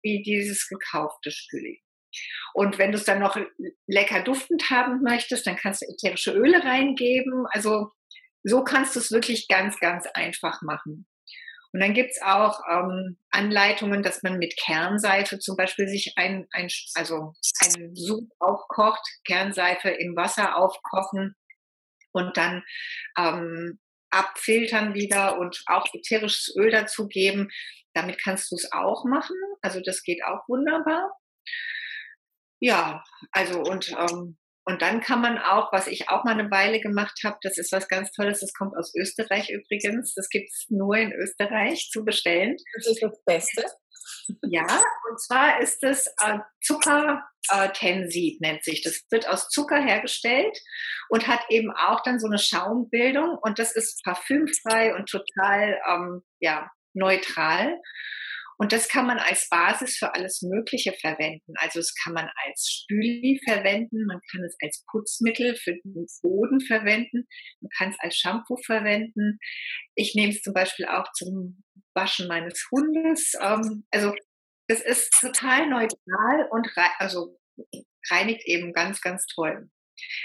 wie 0.03 0.21
dieses 0.21 0.67
gekaufte 0.67 1.31
Spüli. 1.31 1.81
Und 2.53 2.77
wenn 2.77 2.91
du 2.91 2.98
es 2.98 3.05
dann 3.05 3.19
noch 3.19 3.38
lecker 3.88 4.22
duftend 4.22 4.69
haben 4.69 5.01
möchtest, 5.01 5.45
dann 5.45 5.55
kannst 5.55 5.81
du 5.81 5.88
ätherische 5.88 6.31
Öle 6.31 6.63
reingeben. 6.63 7.45
Also 7.50 7.91
so 8.43 8.63
kannst 8.63 8.95
du 8.95 9.00
es 9.00 9.12
wirklich 9.12 9.48
ganz, 9.48 9.79
ganz 9.79 10.07
einfach 10.13 10.62
machen. 10.62 11.07
Und 11.75 11.81
dann 11.81 11.93
gibt's 11.93 12.22
auch 12.22 12.62
ähm, 12.72 13.17
Anleitungen, 13.31 14.01
dass 14.01 14.24
man 14.24 14.38
mit 14.38 14.55
Kernseife 14.55 15.39
zum 15.39 15.57
Beispiel 15.57 15.89
sich 15.89 16.13
ein, 16.15 16.48
ein 16.51 16.69
also 16.93 17.34
ein 17.60 17.93
Sud 17.93 18.29
aufkocht, 18.39 19.01
Kernseife 19.25 19.89
im 19.89 20.15
Wasser 20.15 20.55
aufkochen 20.55 21.36
und 22.13 22.38
dann 22.38 22.63
ähm, 23.17 23.81
abfiltern 24.10 24.93
wieder 24.93 25.38
und 25.38 25.63
auch 25.65 25.86
ätherisches 25.93 26.55
Öl 26.55 26.72
dazugeben. 26.72 27.51
Damit 27.93 28.24
kannst 28.24 28.51
du 28.51 28.55
es 28.55 28.72
auch 28.72 29.03
machen. 29.03 29.36
Also 29.62 29.81
das 29.81 30.01
geht 30.01 30.24
auch 30.24 30.48
wunderbar. 30.48 31.12
Ja, 32.59 33.03
also 33.31 33.62
und 33.62 33.91
ähm, 33.91 34.38
und 34.67 34.81
dann 34.81 35.00
kann 35.00 35.21
man 35.21 35.38
auch, 35.38 35.71
was 35.71 35.85
ich 35.85 36.09
auch 36.09 36.24
mal 36.24 36.31
eine 36.31 36.50
Weile 36.50 36.79
gemacht 36.79 37.19
habe, 37.24 37.38
das 37.43 37.59
ist 37.59 37.71
was 37.71 37.88
ganz 37.88 38.12
Tolles, 38.12 38.39
das 38.39 38.51
kommt 38.53 38.75
aus 38.75 38.93
Österreich 38.95 39.51
übrigens. 39.51 40.15
Das 40.15 40.27
gibt 40.27 40.50
es 40.50 40.65
nur 40.69 40.95
in 40.95 41.13
Österreich 41.13 41.89
zu 41.91 42.03
bestellen. 42.03 42.57
Das 42.75 42.88
ist 42.88 43.03
das 43.03 43.24
Beste. 43.25 43.63
Ja, 44.41 44.65
und 45.09 45.21
zwar 45.21 45.62
ist 45.62 45.83
es 45.83 46.07
äh, 46.19 46.39
Zuckertensid, 46.62 48.35
äh, 48.35 48.47
nennt 48.47 48.63
sich. 48.63 48.81
Das 48.81 49.03
wird 49.12 49.27
aus 49.27 49.50
Zucker 49.50 49.79
hergestellt 49.83 50.57
und 51.09 51.27
hat 51.27 51.41
eben 51.50 51.71
auch 51.71 52.01
dann 52.01 52.19
so 52.19 52.27
eine 52.27 52.39
Schaumbildung 52.39 53.38
und 53.41 53.59
das 53.59 53.75
ist 53.75 54.03
parfümfrei 54.03 54.95
und 54.95 55.07
total 55.09 55.79
ähm, 55.88 56.24
ja, 56.39 56.71
neutral. 56.93 57.79
Und 58.57 58.71
das 58.71 58.88
kann 58.88 59.05
man 59.05 59.19
als 59.19 59.50
Basis 59.50 59.97
für 59.97 60.13
alles 60.13 60.41
Mögliche 60.41 60.93
verwenden. 60.93 61.53
Also 61.57 61.79
es 61.79 61.93
kann 61.95 62.13
man 62.13 62.29
als 62.45 62.69
Spüli 62.69 63.39
verwenden, 63.43 64.05
man 64.05 64.21
kann 64.31 64.43
es 64.43 64.55
als 64.62 64.83
Putzmittel 64.89 65.55
für 65.55 65.74
den 65.74 66.05
Boden 66.21 66.62
verwenden, 66.62 67.27
man 67.62 67.69
kann 67.77 67.89
es 67.89 67.97
als 68.00 68.17
Shampoo 68.17 68.57
verwenden. 68.57 69.39
Ich 69.95 70.15
nehme 70.15 70.31
es 70.31 70.41
zum 70.41 70.53
Beispiel 70.53 70.85
auch 70.85 71.12
zum 71.13 71.63
Waschen 71.93 72.27
meines 72.27 72.67
Hundes. 72.71 73.33
Ähm, 73.41 73.85
also 73.91 74.13
es 74.67 74.81
ist 74.81 75.12
total 75.19 75.67
neutral 75.67 76.47
und 76.50 76.67
also 77.00 77.38
reinigt 78.09 78.45
eben 78.45 78.74
ganz, 78.74 79.01
ganz 79.01 79.25
toll. 79.27 79.69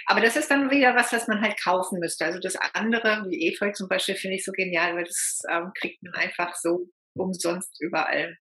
Aber 0.07 0.21
das 0.21 0.37
ist 0.37 0.51
dann 0.51 0.71
wieder 0.71 0.95
was, 0.97 1.13
was 1.13 1.29
man 1.29 1.41
halt 1.41 1.61
kaufen 1.63 2.01
müsste. 2.01 2.25
Also 2.25 2.41
das 2.41 2.57
andere, 2.75 3.27
wie 3.29 3.49
Efeu 3.49 3.71
zum 3.73 3.89
Beispiel, 3.89 4.17
finde 4.17 4.37
ich 4.37 4.45
so 4.45 4.53
genial, 4.53 4.97
weil 4.97 5.05
das 5.05 5.41
ähm, 5.49 5.71
kriegt 5.79 6.03
man 6.03 6.15
einfach 6.15 6.55
so 6.57 6.91
umsonst 7.15 7.81
überall. 7.81 8.37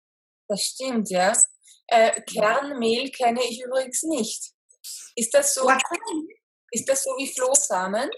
Das 0.48 0.62
stimmt, 0.62 1.10
ja. 1.10 1.32
Äh, 1.88 2.20
Kernmehl 2.22 3.10
kenne 3.10 3.40
ich 3.48 3.62
übrigens 3.64 4.02
nicht. 4.04 4.52
Ist 5.16 5.34
das 5.34 5.54
so? 5.54 5.68
Ist 6.70 6.88
das 6.88 7.02
so 7.02 7.10
wie 7.18 7.26
Flohsamen? 7.26 8.10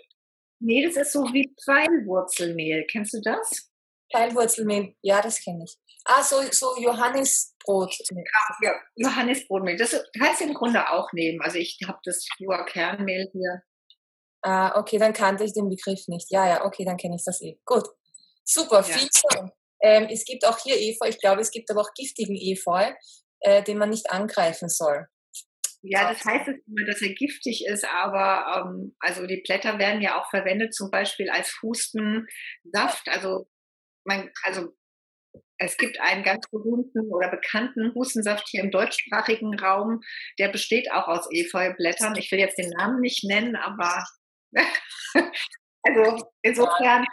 Nee, 0.60 0.86
das 0.86 0.96
ist 0.96 1.12
so 1.12 1.24
wie 1.32 1.54
Pfeilwurzelmehl. 1.64 2.86
Kennst 2.90 3.14
du 3.14 3.20
das? 3.22 3.70
Pfeilwurzelmehl, 4.12 4.94
ja, 5.02 5.22
das 5.22 5.40
kenne 5.40 5.64
ich. 5.64 5.76
Ah, 6.04 6.22
so, 6.22 6.42
so 6.50 6.76
Johannisbrot. 6.78 7.96
Ja, 8.62 8.74
Johannisbrotmehl. 8.96 9.76
Das 9.76 9.96
kannst 10.18 10.40
du 10.40 10.46
im 10.46 10.54
Grunde 10.54 10.88
auch 10.90 11.12
nehmen. 11.12 11.40
Also 11.40 11.58
ich 11.58 11.78
habe 11.86 11.98
das 12.04 12.26
nur 12.38 12.64
Kernmehl 12.66 13.30
hier. 13.32 13.62
Ah, 14.42 14.78
okay, 14.78 14.98
dann 14.98 15.12
kannte 15.12 15.44
ich 15.44 15.52
den 15.52 15.68
Begriff 15.68 16.08
nicht. 16.08 16.30
Ja, 16.30 16.48
ja, 16.48 16.64
okay, 16.64 16.84
dann 16.84 16.96
kenne 16.96 17.16
ich 17.16 17.24
das 17.24 17.40
eh. 17.42 17.58
Gut. 17.64 17.86
Super, 18.44 18.78
ja. 18.78 18.82
vielen 18.82 19.10
Dank. 19.30 19.52
Ähm, 19.82 20.08
es 20.10 20.24
gibt 20.24 20.44
auch 20.44 20.58
hier 20.58 20.76
Efeu, 20.76 21.08
ich 21.08 21.20
glaube, 21.20 21.40
es 21.40 21.50
gibt 21.50 21.70
aber 21.70 21.80
auch 21.80 21.94
giftigen 21.94 22.36
Efeu, 22.36 22.92
äh, 23.40 23.62
den 23.62 23.78
man 23.78 23.90
nicht 23.90 24.10
angreifen 24.10 24.68
soll. 24.68 25.06
Ja, 25.82 26.10
das 26.12 26.24
heißt 26.24 26.48
immer, 26.48 26.86
dass 26.86 27.00
er 27.00 27.14
giftig 27.14 27.64
ist, 27.66 27.86
aber 27.86 28.66
ähm, 28.68 28.94
also 29.00 29.26
die 29.26 29.42
Blätter 29.42 29.78
werden 29.78 30.02
ja 30.02 30.20
auch 30.20 30.28
verwendet, 30.28 30.74
zum 30.74 30.90
Beispiel 30.90 31.30
als 31.30 31.58
Hustensaft. 31.62 33.08
Also 33.08 33.48
man, 34.04 34.30
also 34.42 34.76
es 35.56 35.76
gibt 35.78 35.98
einen 36.00 36.22
ganz 36.22 36.46
berühmten 36.50 37.10
oder 37.12 37.30
bekannten 37.30 37.94
Hustensaft 37.94 38.46
hier 38.48 38.62
im 38.62 38.70
deutschsprachigen 38.70 39.58
Raum, 39.58 40.00
der 40.38 40.48
besteht 40.48 40.90
auch 40.90 41.06
aus 41.08 41.28
Efeublättern. 41.30 42.16
Ich 42.16 42.30
will 42.30 42.38
jetzt 42.38 42.58
den 42.58 42.70
Namen 42.70 43.00
nicht 43.00 43.24
nennen, 43.24 43.56
aber 43.56 44.04
also 45.82 46.24
insofern 46.42 47.06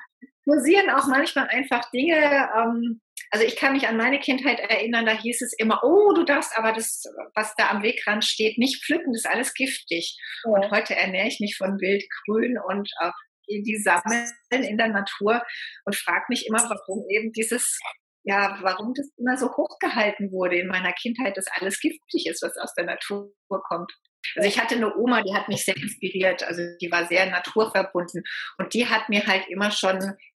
kursieren 0.47 0.89
auch 0.89 1.07
manchmal 1.07 1.47
einfach 1.49 1.89
Dinge. 1.91 2.49
Ähm, 2.55 3.01
also 3.31 3.45
ich 3.45 3.57
kann 3.57 3.73
mich 3.73 3.87
an 3.87 3.97
meine 3.97 4.19
Kindheit 4.19 4.59
erinnern, 4.59 5.05
da 5.05 5.11
hieß 5.11 5.41
es 5.41 5.53
immer, 5.57 5.81
oh, 5.83 6.13
du 6.13 6.23
darfst 6.23 6.57
aber 6.57 6.71
das, 6.71 7.03
was 7.35 7.53
da 7.55 7.69
am 7.69 7.83
Wegrand 7.83 8.23
steht, 8.23 8.57
nicht 8.57 8.83
pflücken, 8.85 9.11
das 9.11 9.25
ist 9.25 9.29
alles 9.29 9.53
giftig. 9.53 10.17
Ja. 10.45 10.51
Und 10.51 10.71
heute 10.71 10.95
ernähre 10.95 11.27
ich 11.27 11.39
mich 11.39 11.57
von 11.57 11.79
Wildgrün 11.79 12.57
und 12.67 12.89
äh, 13.01 13.11
die 13.49 13.77
sammeln 13.77 14.29
in 14.51 14.77
der 14.77 14.89
Natur 14.89 15.41
und 15.85 15.95
frage 15.95 16.25
mich 16.29 16.47
immer, 16.47 16.69
warum 16.69 17.05
eben 17.09 17.31
dieses, 17.31 17.79
ja, 18.23 18.57
warum 18.61 18.93
das 18.93 19.09
immer 19.17 19.37
so 19.37 19.47
hochgehalten 19.47 20.31
wurde 20.31 20.59
in 20.59 20.67
meiner 20.67 20.93
Kindheit, 20.93 21.37
dass 21.37 21.47
alles 21.51 21.79
giftig 21.79 22.27
ist, 22.27 22.41
was 22.43 22.57
aus 22.57 22.73
der 22.73 22.85
Natur 22.85 23.31
kommt. 23.49 23.91
Also 24.35 24.49
ich 24.49 24.59
hatte 24.59 24.75
eine 24.75 24.95
Oma, 24.97 25.21
die 25.21 25.33
hat 25.33 25.47
mich 25.47 25.63
sehr 25.63 25.77
inspiriert, 25.77 26.43
also 26.43 26.61
die 26.81 26.91
war 26.91 27.05
sehr 27.05 27.25
naturverbunden 27.27 28.23
und 28.57 28.73
die 28.73 28.87
hat 28.87 29.07
mir 29.09 29.25
halt 29.25 29.47
immer 29.47 29.71
schon 29.71 29.99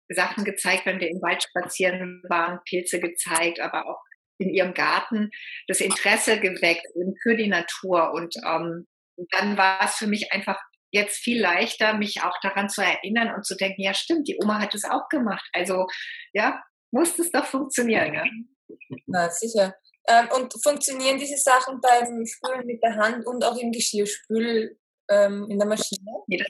Sachen 0.10 0.44
gezeigt, 0.44 0.86
wenn 0.86 1.00
wir 1.00 1.10
im 1.10 1.22
Wald 1.22 1.44
spazieren 1.44 2.24
waren, 2.30 2.60
Pilze 2.68 3.00
gezeigt, 3.00 3.60
aber 3.60 3.88
auch 3.88 4.02
in 4.40 4.50
ihrem 4.50 4.74
Garten 4.74 5.32
das 5.68 5.82
Interesse 5.82 6.40
geweckt 6.40 6.86
für 7.22 7.36
die 7.36 7.48
Natur. 7.48 8.14
Und 8.14 8.36
ähm, 8.46 8.88
dann 9.32 9.58
war 9.58 9.84
es 9.84 9.96
für 9.96 10.08
mich 10.08 10.32
einfach 10.32 10.60
jetzt 10.92 11.18
viel 11.18 11.42
leichter, 11.42 11.96
mich 11.96 12.22
auch 12.24 12.36
daran 12.42 12.70
zu 12.70 12.82
erinnern 12.82 13.34
und 13.36 13.46
zu 13.46 13.56
denken, 13.56 13.82
ja 13.82 13.94
stimmt, 13.94 14.28
die 14.28 14.38
Oma 14.42 14.60
hat 14.60 14.74
es 14.74 14.86
auch 14.86 15.10
gemacht. 15.10 15.48
Also 15.54 15.88
ja, 16.34 16.62
muss 16.92 17.18
es 17.20 17.32
doch 17.32 17.46
funktionieren. 17.46 18.14
Ja? 18.14 18.24
Na, 19.06 19.30
sicher. 19.30 19.76
Ähm, 20.08 20.30
und 20.36 20.54
funktionieren 20.64 21.18
diese 21.18 21.38
Sachen 21.38 21.82
beim 21.82 22.26
Spülen 22.26 22.66
mit 22.66 22.82
der 22.82 22.96
Hand 22.96 23.26
und 23.26 23.44
auch 23.44 23.58
im 23.58 23.72
Geschirrspül 23.72 24.78
ähm, 25.10 25.48
in 25.50 25.60
der 25.60 25.68
Maschine? 25.68 26.12
Nee, 26.28 26.38
das 26.38 26.48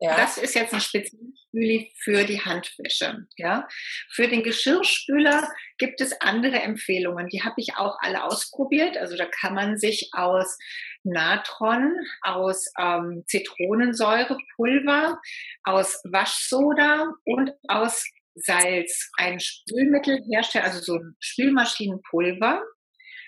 ja. 0.00 0.16
Das 0.16 0.38
ist 0.38 0.54
jetzt 0.54 0.74
ein 0.74 0.80
Spezialspüli 0.80 1.92
für 1.98 2.24
die 2.24 2.40
Handwäsche. 2.40 3.26
Ja. 3.36 3.68
Für 4.10 4.28
den 4.28 4.42
Geschirrspüler 4.42 5.48
gibt 5.78 6.00
es 6.00 6.20
andere 6.20 6.60
Empfehlungen. 6.60 7.28
Die 7.28 7.42
habe 7.42 7.54
ich 7.58 7.76
auch 7.76 7.96
alle 8.00 8.24
ausprobiert. 8.24 8.96
Also 8.96 9.16
da 9.16 9.26
kann 9.26 9.54
man 9.54 9.78
sich 9.78 10.10
aus 10.12 10.58
Natron, 11.04 11.94
aus 12.22 12.70
ähm, 12.78 13.24
Zitronensäurepulver, 13.26 15.20
aus 15.62 16.00
Waschsoda 16.04 17.12
und 17.24 17.52
aus 17.68 18.04
Salz 18.34 19.10
ein 19.16 19.38
Spülmittel 19.38 20.20
herstellen, 20.28 20.64
also 20.64 20.80
so 20.80 20.96
ein 20.96 21.14
Spülmaschinenpulver. 21.20 22.62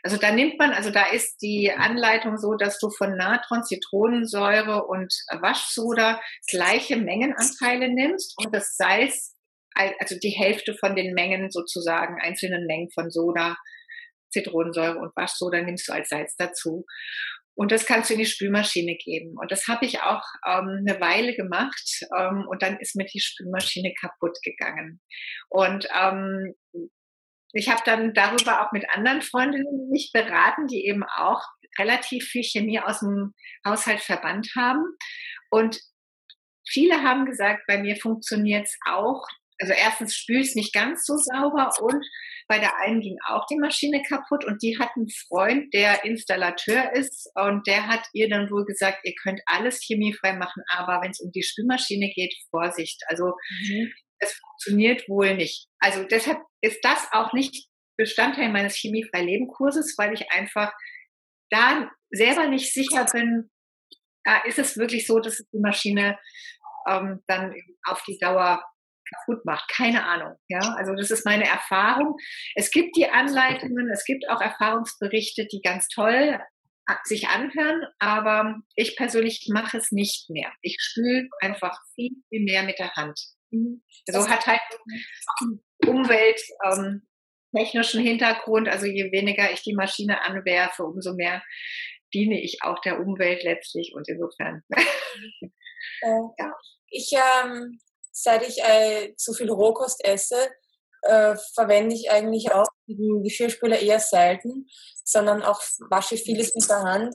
Also 0.07 0.19
da 0.19 0.31
nimmt 0.31 0.57
man, 0.57 0.71
also 0.71 0.91
da 0.91 1.07
ist 1.07 1.43
die 1.43 1.73
Anleitung 1.73 2.39
so, 2.39 2.55
dass 2.55 2.79
du 2.79 2.91
von 2.91 3.17
Natron, 3.17 3.65
Zitronensäure 3.65 4.85
und 4.85 5.13
Waschsoda 5.41 6.21
gleiche 6.49 6.97
Mengenanteile 6.97 7.93
nimmst 7.93 8.33
und 8.39 8.55
das 8.55 8.77
Salz, 8.77 9.35
also 9.75 10.17
die 10.23 10.31
Hälfte 10.31 10.77
von 10.79 10.95
den 10.95 11.13
Mengen 11.13 11.51
sozusagen, 11.51 12.21
einzelnen 12.23 12.67
Mengen 12.67 12.89
von 12.93 13.11
Soda, 13.11 13.57
Zitronensäure 14.31 14.97
und 14.97 15.11
Waschsoda 15.17 15.61
nimmst 15.63 15.89
du 15.89 15.93
als 15.93 16.09
Salz 16.09 16.37
dazu. 16.37 16.85
Und 17.57 17.73
das 17.73 17.85
kannst 17.85 18.09
du 18.09 18.15
in 18.15 18.21
die 18.21 18.27
Spülmaschine 18.27 18.95
geben. 18.95 19.35
Und 19.37 19.51
das 19.51 19.67
habe 19.67 19.87
ich 19.87 20.03
auch 20.03 20.23
ähm, 20.47 20.85
eine 20.87 21.01
Weile 21.01 21.35
gemacht. 21.35 22.05
Ähm, 22.17 22.47
und 22.49 22.63
dann 22.63 22.79
ist 22.79 22.95
mir 22.95 23.07
die 23.07 23.19
Spülmaschine 23.19 23.93
kaputt 24.01 24.39
gegangen. 24.45 25.01
Und 25.49 25.89
ähm, 26.01 26.55
ich 27.57 27.69
habe 27.69 27.83
dann 27.85 28.15
darüber 28.15 28.63
auch 28.63 28.73
mit 28.73 28.89
anderen 28.91 29.23
Freundinnen 29.23 29.89
mich 29.91 30.11
beraten, 30.13 30.67
die 30.67 30.87
eben 30.87 31.05
auch 31.05 31.43
relativ 31.79 32.25
viel 32.25 32.43
Chemie 32.43 32.81
aus 32.81 33.01
dem 33.01 33.35
Haushalt 33.67 34.01
verbannt 34.01 34.49
haben. 34.57 34.85
Und 35.51 35.79
viele 36.69 37.03
haben 37.03 37.27
gesagt, 37.27 37.63
bei 37.67 37.79
mir 37.79 37.97
funktioniert 37.97 38.67
es 38.67 38.79
auch. 38.87 39.27
Also 39.59 39.73
erstens 39.73 40.15
spült 40.15 40.45
es 40.45 40.55
nicht 40.55 40.75
ganz 40.75 41.07
so 41.07 41.17
sauber 41.17 41.71
und 41.81 42.05
bei 42.47 42.59
der 42.59 42.77
einen 42.77 43.01
ging 43.01 43.17
auch 43.27 43.47
die 43.47 43.57
Maschine 43.57 44.03
kaputt 44.03 44.45
und 44.45 44.63
die 44.63 44.79
hat 44.79 44.91
einen 44.95 45.09
Freund, 45.09 45.73
der 45.73 46.05
Installateur 46.05 46.93
ist 46.93 47.31
und 47.35 47.67
der 47.67 47.87
hat 47.89 48.07
ihr 48.13 48.29
dann 48.29 48.51
wohl 48.51 48.67
gesagt, 48.67 48.99
ihr 49.05 49.15
könnt 49.15 49.41
alles 49.47 49.81
chemiefrei 49.83 50.35
machen, 50.35 50.63
aber 50.69 51.01
wenn 51.03 51.11
es 51.11 51.21
um 51.21 51.33
die 51.33 51.43
Spülmaschine 51.43 52.11
geht, 52.15 52.35
Vorsicht. 52.51 53.03
Also 53.09 53.33
mhm 53.67 53.93
es 54.19 54.33
funktioniert 54.35 55.09
wohl 55.09 55.37
nicht. 55.37 55.69
Also 55.79 56.05
deshalb 56.05 56.39
ist 56.61 56.81
das 56.83 57.09
auch 57.13 57.33
nicht 57.33 57.69
Bestandteil 57.97 58.51
meines 58.51 58.77
chemiefrei 58.77 59.23
Leben 59.23 59.49
Kurses, 59.49 59.95
weil 59.97 60.13
ich 60.13 60.31
einfach 60.31 60.73
da 61.51 61.91
selber 62.11 62.49
nicht 62.49 62.73
sicher 62.73 63.07
bin, 63.13 63.51
ist 64.47 64.59
es 64.59 64.77
wirklich 64.77 65.07
so, 65.07 65.21
dass 65.21 65.45
die 65.53 65.61
Maschine 65.61 66.19
ähm, 66.89 67.23
dann 67.27 67.55
auf 67.85 68.03
die 68.05 68.19
Dauer 68.19 68.63
kaputt 69.09 69.45
macht. 69.45 69.71
Keine 69.71 70.05
Ahnung. 70.05 70.37
Ja, 70.49 70.75
also 70.77 70.95
das 70.95 71.11
ist 71.11 71.25
meine 71.25 71.47
Erfahrung. 71.47 72.17
Es 72.55 72.71
gibt 72.71 72.97
die 72.97 73.09
Anleitungen, 73.09 73.89
es 73.91 74.05
gibt 74.05 74.29
auch 74.29 74.41
Erfahrungsberichte, 74.41 75.47
die 75.47 75.61
ganz 75.63 75.89
toll 75.89 76.41
sich 77.05 77.29
anhören, 77.29 77.83
aber 77.99 78.61
ich 78.77 78.97
persönlich 78.97 79.49
mache 79.53 79.77
es 79.77 79.91
nicht 79.91 80.31
mehr. 80.31 80.53
Ich 80.63 80.77
spüle 80.81 81.29
einfach 81.41 81.77
viel, 81.95 82.13
viel 82.29 82.45
mehr 82.45 82.63
mit 82.63 82.79
der 82.79 82.93
Hand. 82.95 83.21
Mhm. 83.51 83.83
Also 84.09 84.29
hat 84.29 84.47
halt 84.47 84.61
umwelttechnischen 85.87 88.01
ähm, 88.01 88.07
Hintergrund. 88.07 88.69
Also 88.69 88.87
je 88.87 89.11
weniger 89.13 89.53
ich 89.53 89.63
die 89.63 89.75
Maschine 89.75 90.23
anwerfe, 90.23 90.85
umso 90.85 91.15
mehr 91.15 91.43
diene 92.15 92.41
ich 92.43 92.63
auch 92.63 92.81
der 92.81 93.01
Umwelt 93.01 93.43
letztlich 93.43 93.93
und 93.95 94.09
insofern. 94.09 94.63
Äh, 96.03 96.09
ja. 96.39 96.53
Ich, 96.91 97.13
ähm, 97.13 97.79
seit 98.13 98.47
ich 98.47 98.63
äh, 98.63 99.15
zu 99.17 99.35
viel 99.35 99.51
Rohkost 99.51 100.05
esse, 100.05 100.51
äh, 101.03 101.37
verwende 101.55 101.95
ich 101.95 102.11
eigentlich 102.11 102.51
auch 102.51 102.67
den 102.87 103.23
Geschirrspüler 103.23 103.79
eher 103.79 104.01
selten, 104.01 104.67
sondern 105.05 105.43
auch 105.43 105.61
wasche 105.91 106.17
vieles 106.17 106.55
mit 106.55 106.69
der 106.69 106.83
Hand. 106.83 107.15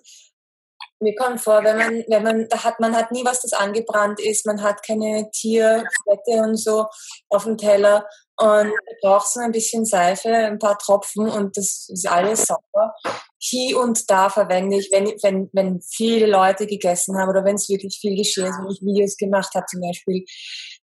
Mir 1.01 1.15
kommt 1.15 1.41
vor, 1.41 1.63
wenn 1.63 1.77
man, 1.77 2.03
wenn 2.08 2.24
man, 2.24 2.48
da 2.48 2.63
hat 2.63 2.79
man 2.79 2.96
hat 2.96 3.12
nie 3.12 3.25
was, 3.25 3.41
das 3.41 3.53
angebrannt 3.53 4.20
ist, 4.20 4.46
man 4.46 4.62
hat 4.62 4.86
keine 4.86 5.29
Tierfette 5.31 6.43
und 6.43 6.58
so 6.58 6.86
auf 7.29 7.46
dem 7.46 7.58
Teller 7.58 8.05
und 8.38 8.67
du 8.70 8.96
brauchst 9.01 9.36
nur 9.36 9.46
ein 9.46 9.51
bisschen 9.51 9.86
Seife, 9.86 10.29
ein 10.29 10.60
paar 10.60 10.77
Tropfen 10.77 11.27
und 11.27 11.58
das 11.58 11.88
ist 11.89 12.08
alles 12.08 12.43
sauber. 12.43 12.93
Hier 13.38 13.79
und 13.79 14.10
da 14.10 14.29
verwende 14.29 14.77
ich, 14.77 14.89
wenn, 14.91 15.05
wenn, 15.22 15.50
wenn 15.53 15.81
viele 15.81 16.27
Leute 16.27 16.65
gegessen 16.65 17.17
haben 17.17 17.29
oder 17.29 17.43
wenn 17.46 17.55
es 17.55 17.70
wirklich 17.70 17.98
viel 18.00 18.15
Geschirr 18.15 18.48
ist, 18.48 18.58
wenn 18.60 18.72
ich 18.72 18.81
Videos 18.81 19.17
gemacht 19.17 19.53
habe 19.53 19.65
zum 19.67 19.81
Beispiel, 19.81 20.24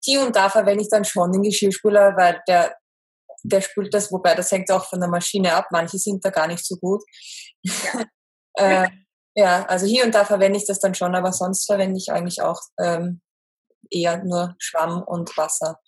hier 0.03 0.21
und 0.21 0.35
da 0.35 0.49
verwende 0.49 0.83
ich 0.83 0.89
dann 0.89 1.05
schon 1.05 1.31
den 1.31 1.43
Geschirrspüler, 1.43 2.15
weil 2.15 2.41
der, 2.47 2.75
der 3.43 3.61
spült 3.61 3.93
das, 3.93 4.11
wobei 4.11 4.35
das 4.35 4.51
hängt 4.51 4.71
auch 4.71 4.85
von 4.85 4.99
der 4.99 5.09
Maschine 5.09 5.53
ab. 5.53 5.67
Manche 5.71 5.97
sind 5.97 6.23
da 6.23 6.29
gar 6.29 6.47
nicht 6.47 6.65
so 6.65 6.75
gut. 6.75 7.03
Äh, 8.55 8.89
ja, 9.39 9.65
also 9.67 9.85
hier 9.85 10.03
und 10.03 10.13
da 10.13 10.25
verwende 10.25 10.57
ich 10.59 10.65
das 10.65 10.81
dann 10.81 10.93
schon, 10.93 11.15
aber 11.15 11.31
sonst 11.31 11.65
verwende 11.65 11.97
ich 11.97 12.11
eigentlich 12.11 12.41
auch 12.41 12.59
ähm, 12.77 13.21
eher 13.89 14.21
nur 14.21 14.55
Schwamm 14.59 15.01
und 15.01 15.35
Wasser. 15.37 15.79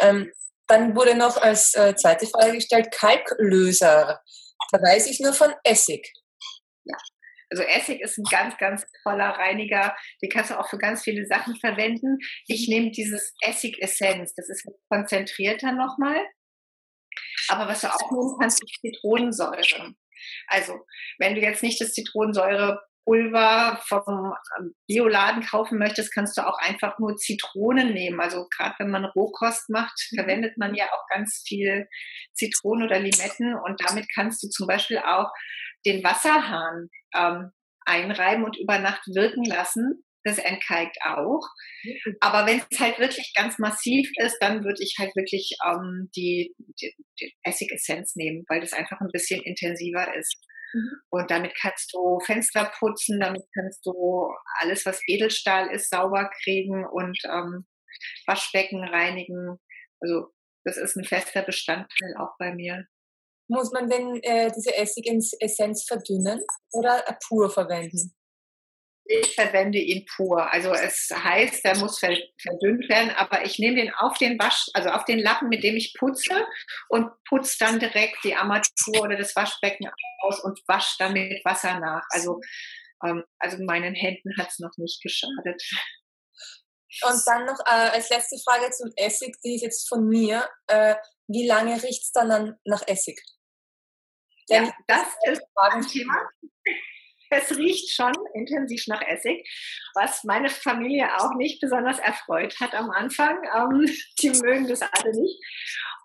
Ähm, 0.00 0.32
dann 0.66 0.96
wurde 0.96 1.14
noch 1.14 1.36
als 1.36 1.74
äh, 1.74 1.94
zweite 1.94 2.26
Frage 2.26 2.54
gestellt, 2.54 2.90
Kalklöser. 2.90 4.22
Da 4.72 4.82
weiß 4.82 5.08
ich 5.08 5.20
nur 5.20 5.34
von 5.34 5.52
Essig. 5.62 6.10
Ja, 6.84 6.96
also 7.50 7.64
Essig 7.64 8.00
ist 8.00 8.16
ein 8.16 8.24
ganz, 8.30 8.56
ganz 8.56 8.86
toller 9.02 9.28
Reiniger. 9.28 9.94
Den 10.22 10.30
kannst 10.30 10.50
du 10.50 10.58
auch 10.58 10.70
für 10.70 10.78
ganz 10.78 11.02
viele 11.02 11.26
Sachen 11.26 11.54
verwenden. 11.56 12.16
Ich 12.46 12.66
nehme 12.66 12.92
dieses 12.92 13.34
Essig-Essenz. 13.42 14.32
Das 14.34 14.48
ist 14.48 14.66
konzentrierter 14.88 15.72
nochmal. 15.72 16.24
Aber 17.48 17.68
was 17.68 17.82
du 17.82 17.92
auch 17.92 18.10
nehmen 18.10 18.36
kannst, 18.40 18.64
ist 18.64 18.80
Zitronensäure. 18.80 19.94
Also, 20.46 20.84
wenn 21.18 21.34
du 21.34 21.40
jetzt 21.40 21.62
nicht 21.62 21.80
das 21.80 21.92
Zitronensäurepulver 21.92 23.80
vom 23.86 24.34
ähm, 24.58 24.74
Bioladen 24.86 25.42
kaufen 25.42 25.78
möchtest, 25.78 26.12
kannst 26.12 26.36
du 26.36 26.46
auch 26.46 26.58
einfach 26.58 26.98
nur 26.98 27.16
Zitronen 27.16 27.92
nehmen. 27.92 28.20
Also 28.20 28.46
gerade 28.56 28.74
wenn 28.78 28.90
man 28.90 29.04
Rohkost 29.04 29.68
macht, 29.70 29.98
verwendet 30.14 30.58
man 30.58 30.74
ja 30.74 30.86
auch 30.86 31.06
ganz 31.10 31.42
viel 31.46 31.88
Zitronen 32.34 32.86
oder 32.86 32.98
Limetten 32.98 33.54
und 33.54 33.80
damit 33.86 34.06
kannst 34.14 34.42
du 34.42 34.48
zum 34.48 34.66
Beispiel 34.66 34.98
auch 34.98 35.30
den 35.84 36.02
Wasserhahn 36.02 36.88
ähm, 37.14 37.52
einreiben 37.84 38.44
und 38.44 38.58
über 38.58 38.78
Nacht 38.78 39.06
wirken 39.06 39.44
lassen 39.44 40.02
das 40.26 40.38
entkalkt 40.38 40.98
auch. 41.04 41.46
Aber 42.20 42.46
wenn 42.46 42.60
es 42.68 42.80
halt 42.80 42.98
wirklich 42.98 43.32
ganz 43.34 43.58
massiv 43.58 44.10
ist, 44.16 44.36
dann 44.40 44.64
würde 44.64 44.82
ich 44.82 44.96
halt 44.98 45.14
wirklich 45.14 45.56
ähm, 45.64 46.10
die, 46.16 46.52
die, 46.58 46.94
die 47.20 47.34
Essigessenz 47.44 48.16
nehmen, 48.16 48.44
weil 48.48 48.60
das 48.60 48.72
einfach 48.72 49.00
ein 49.00 49.10
bisschen 49.12 49.40
intensiver 49.42 50.14
ist. 50.16 50.36
Mhm. 50.74 50.90
Und 51.10 51.30
damit 51.30 51.52
kannst 51.60 51.94
du 51.94 52.18
Fenster 52.20 52.72
putzen, 52.78 53.20
damit 53.20 53.44
kannst 53.54 53.86
du 53.86 54.28
alles, 54.60 54.84
was 54.84 55.00
Edelstahl 55.06 55.70
ist, 55.70 55.90
sauber 55.90 56.28
kriegen 56.42 56.84
und 56.84 57.18
ähm, 57.24 57.66
Waschbecken 58.26 58.82
reinigen. 58.82 59.58
Also 60.00 60.32
das 60.64 60.76
ist 60.76 60.96
ein 60.96 61.04
fester 61.04 61.42
Bestandteil 61.42 62.16
auch 62.18 62.34
bei 62.38 62.52
mir. 62.52 62.84
Muss 63.48 63.70
man 63.70 63.88
denn 63.88 64.20
äh, 64.24 64.50
diese 64.50 64.76
Essigessenz 64.76 65.84
verdünnen 65.84 66.40
oder 66.72 67.04
pur 67.28 67.48
verwenden? 67.48 68.15
Ich 69.08 69.34
verwende 69.34 69.78
ihn 69.78 70.04
pur. 70.04 70.52
Also 70.52 70.72
es 70.72 71.10
heißt, 71.12 71.64
er 71.64 71.76
muss 71.76 71.98
verdünnt 71.98 72.88
werden, 72.88 73.10
aber 73.10 73.44
ich 73.44 73.58
nehme 73.58 73.76
den 73.76 73.94
auf 73.94 74.18
den 74.18 74.38
Wasch, 74.38 74.66
also 74.74 74.90
auf 74.90 75.04
den 75.04 75.20
Lappen, 75.20 75.48
mit 75.48 75.62
dem 75.62 75.76
ich 75.76 75.94
putze 75.96 76.46
und 76.88 77.10
putze 77.28 77.56
dann 77.60 77.78
direkt 77.78 78.24
die 78.24 78.34
Armatur 78.34 79.02
oder 79.02 79.16
das 79.16 79.36
Waschbecken 79.36 79.88
aus 80.20 80.42
und 80.42 80.60
wasche 80.66 80.96
dann 80.98 81.12
mit 81.12 81.44
Wasser 81.44 81.78
nach. 81.78 82.02
Also, 82.10 82.40
ähm, 83.04 83.22
also 83.38 83.62
meinen 83.62 83.94
Händen 83.94 84.36
hat 84.38 84.48
es 84.48 84.58
noch 84.58 84.76
nicht 84.76 85.00
geschadet. 85.02 85.62
Und 87.02 87.22
dann 87.26 87.44
noch 87.44 87.58
äh, 87.66 87.90
als 87.90 88.10
letzte 88.10 88.38
Frage 88.38 88.70
zum 88.70 88.90
Essig, 88.96 89.36
die 89.44 89.56
ist 89.56 89.62
jetzt 89.62 89.88
von 89.88 90.08
mir. 90.08 90.48
Äh, 90.66 90.96
wie 91.28 91.46
lange 91.46 91.74
riecht 91.82 92.04
es 92.04 92.12
dann 92.12 92.56
nach 92.64 92.82
Essig? 92.86 93.20
Denn 94.48 94.66
ja, 94.66 94.72
das 94.86 95.08
ist 95.24 95.42
ein 95.56 95.82
Thema. 95.82 96.14
Es 97.30 97.56
riecht 97.56 97.90
schon 97.90 98.12
intensiv 98.34 98.86
nach 98.86 99.02
Essig, 99.02 99.46
was 99.94 100.24
meine 100.24 100.48
Familie 100.48 101.08
auch 101.18 101.34
nicht 101.36 101.60
besonders 101.60 101.98
erfreut 101.98 102.58
hat 102.60 102.74
am 102.74 102.90
Anfang. 102.90 103.38
Ähm, 103.56 103.86
die 104.20 104.30
mögen 104.30 104.68
das 104.68 104.82
alle 104.82 105.10
nicht. 105.20 105.40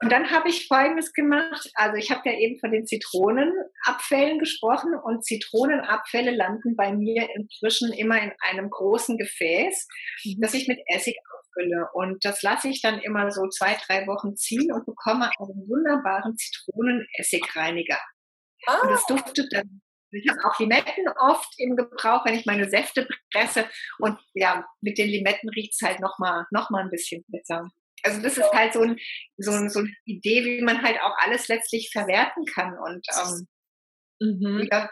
Und 0.02 0.12
dann 0.12 0.32
habe 0.32 0.50
ich 0.50 0.68
Folgendes 0.68 1.14
gemacht. 1.14 1.70
Also 1.76 1.96
ich 1.96 2.10
habe 2.10 2.22
ja 2.26 2.36
eben 2.36 2.60
von 2.60 2.72
den 2.72 2.88
Zitronenabfällen 2.88 4.40
gesprochen 4.40 4.96
und 4.96 5.24
Zitronenabfälle 5.24 6.32
landen 6.32 6.76
bei 6.76 6.92
mir 6.92 7.30
inzwischen 7.36 7.94
immer 7.94 8.20
in 8.20 8.32
einem 8.40 8.70
großen 8.70 9.18
Gefäß, 9.18 9.88
mhm. 10.26 10.42
das 10.42 10.56
ich 10.56 10.68
mit 10.68 10.80
Essig 10.88 11.18
auffülle. 11.38 11.88
Und 11.94 12.26
das 12.26 12.42
lasse 12.42 12.70
ich 12.70 12.82
dann 12.82 13.00
immer 13.00 13.30
so 13.30 13.48
zwei, 13.50 13.78
drei 13.86 14.08
Wochen 14.08 14.36
ziehen 14.36 14.72
und 14.72 14.86
bekomme 14.86 15.30
einen 15.38 15.70
wunderbaren 15.70 16.36
Zitronenessigreiniger. 16.36 18.00
Ah. 18.66 18.80
Und 18.82 18.92
das 18.92 19.06
duftet 19.06 19.54
dann 19.54 19.82
ich 20.12 20.30
habe 20.30 20.40
auch 20.46 20.60
Limetten 20.60 21.08
oft 21.20 21.54
im 21.58 21.76
Gebrauch, 21.76 22.26
wenn 22.26 22.36
ich 22.36 22.46
meine 22.46 22.70
Säfte 22.70 23.08
presse. 23.32 23.66
Und 24.00 24.20
ja, 24.34 24.66
mit 24.82 24.98
den 24.98 25.10
Limetten 25.10 25.50
riecht 25.50 25.74
es 25.74 25.88
halt 25.88 26.00
nochmal 26.00 26.46
noch 26.52 26.70
mal 26.70 26.84
ein 26.84 26.90
bisschen 26.90 27.24
besser. 27.28 27.70
Also 28.04 28.22
das 28.22 28.38
ist 28.38 28.52
halt 28.52 28.74
so, 28.74 28.82
ein, 28.82 28.98
so, 29.38 29.52
ein, 29.52 29.70
so 29.70 29.80
eine 29.80 29.94
Idee, 30.06 30.44
wie 30.44 30.62
man 30.62 30.82
halt 30.82 30.98
auch 31.02 31.16
alles 31.20 31.48
letztlich 31.48 31.92
verwerten 31.92 32.46
kann. 32.46 32.78
Und 32.78 33.06
ähm, 34.20 34.40
mhm. 34.40 34.68
ja. 34.72 34.90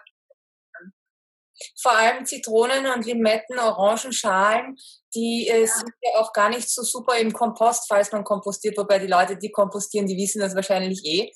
vor 1.81 1.93
allem 1.97 2.25
Zitronen 2.25 2.85
und 2.87 3.05
Limetten, 3.05 3.57
Orangenschalen, 3.57 4.77
die 5.15 5.47
äh, 5.47 5.61
ja. 5.61 5.67
sind 5.67 5.91
ja 6.01 6.19
auch 6.19 6.33
gar 6.33 6.49
nicht 6.49 6.69
so 6.69 6.83
super 6.83 7.17
im 7.17 7.33
Kompost, 7.33 7.87
falls 7.87 8.11
man 8.11 8.23
kompostiert, 8.23 8.77
wobei 8.77 8.99
die 8.99 9.07
Leute, 9.07 9.37
die 9.37 9.51
kompostieren, 9.51 10.05
die 10.05 10.17
wissen 10.17 10.39
das 10.39 10.55
wahrscheinlich 10.55 11.03
eh. 11.03 11.31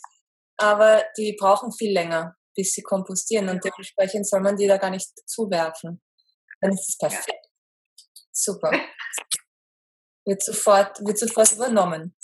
Aber 0.58 1.04
die 1.17 1.36
brauchen 1.39 1.72
viel 1.72 1.91
länger 1.91 2.36
bis 2.56 2.74
sie 2.74 2.82
kompostieren. 2.82 3.50
Und 3.50 3.63
dementsprechend 3.63 4.28
soll 4.28 4.42
man 4.42 4.56
die 4.56 4.68
da 4.68 4.78
gar 4.78 4.89
nicht 4.89 5.10
zuwerfen. 5.28 6.02
Dann 6.62 6.72
ist 6.72 6.89
es 6.89 6.98
perfekt. 6.98 7.48
Super. 8.32 8.72
Wird 10.26 10.44
sofort, 10.44 11.00
wird 11.06 11.18
sofort 11.18 11.52
übernommen. 11.54 12.16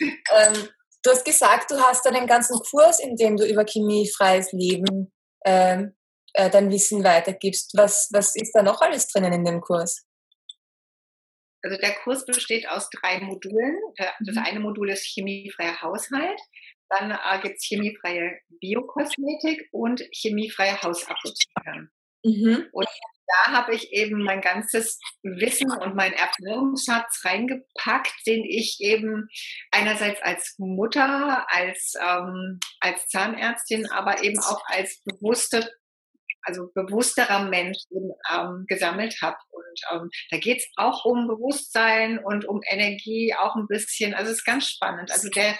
Ähm, 0.00 0.68
du 1.02 1.10
hast 1.10 1.24
gesagt, 1.24 1.70
du 1.70 1.80
hast 1.80 2.04
da 2.04 2.10
den 2.10 2.26
ganzen 2.26 2.58
Kurs, 2.70 3.00
in 3.00 3.16
dem 3.16 3.36
du 3.36 3.46
über 3.46 3.64
chemiefreies 3.64 4.52
Leben 4.52 5.12
ähm, 5.44 5.94
äh, 6.34 6.50
dein 6.50 6.70
Wissen 6.70 7.04
weitergibst. 7.04 7.72
Was, 7.76 8.08
was 8.12 8.34
ist 8.36 8.52
da 8.52 8.62
noch 8.62 8.80
alles 8.80 9.08
drinnen 9.08 9.32
in 9.32 9.44
dem 9.44 9.60
Kurs? 9.60 10.06
Also 11.62 11.78
der 11.78 11.94
Kurs 12.02 12.26
besteht 12.26 12.68
aus 12.68 12.90
drei 12.90 13.20
Modulen. 13.20 13.78
Das 13.96 14.36
mhm. 14.36 14.42
eine 14.44 14.60
Modul 14.60 14.90
ist 14.90 15.06
chemiefreier 15.06 15.80
Haushalt. 15.80 16.40
Dann 16.88 17.10
äh, 17.10 17.40
gibt 17.42 17.56
es 17.56 17.64
chemiefreie 17.64 18.38
Biokosmetik 18.60 19.68
und 19.72 20.02
chemiefreie 20.12 20.80
Hausapotheke. 20.82 21.88
Mhm. 22.24 22.66
Und 22.72 22.88
da 23.26 23.52
habe 23.52 23.74
ich 23.74 23.92
eben 23.92 24.22
mein 24.22 24.40
ganzes 24.40 24.98
Wissen 25.22 25.70
und 25.70 25.94
meinen 25.94 26.14
Erfahrungsschatz 26.14 27.24
reingepackt, 27.24 28.14
den 28.26 28.44
ich 28.44 28.78
eben 28.80 29.28
einerseits 29.70 30.20
als 30.22 30.54
Mutter, 30.58 31.46
als, 31.50 31.94
ähm, 32.00 32.60
als 32.80 33.06
Zahnärztin, 33.08 33.90
aber 33.90 34.22
eben 34.22 34.38
auch 34.38 34.62
als 34.66 35.02
bewusste, 35.04 35.70
also 36.42 36.70
bewussterer 36.74 37.48
Mensch 37.48 37.78
ähm, 38.30 38.64
gesammelt 38.68 39.16
habe. 39.22 39.38
Und 39.50 39.80
ähm, 39.92 40.10
da 40.30 40.38
geht 40.38 40.58
es 40.58 40.68
auch 40.76 41.04
um 41.04 41.26
Bewusstsein 41.26 42.18
und 42.18 42.46
um 42.46 42.60
Energie, 42.68 43.34
auch 43.34 43.56
ein 43.56 43.66
bisschen. 43.66 44.14
Also 44.14 44.32
es 44.32 44.38
ist 44.38 44.44
ganz 44.44 44.68
spannend. 44.68 45.10
Also 45.10 45.30
der 45.30 45.58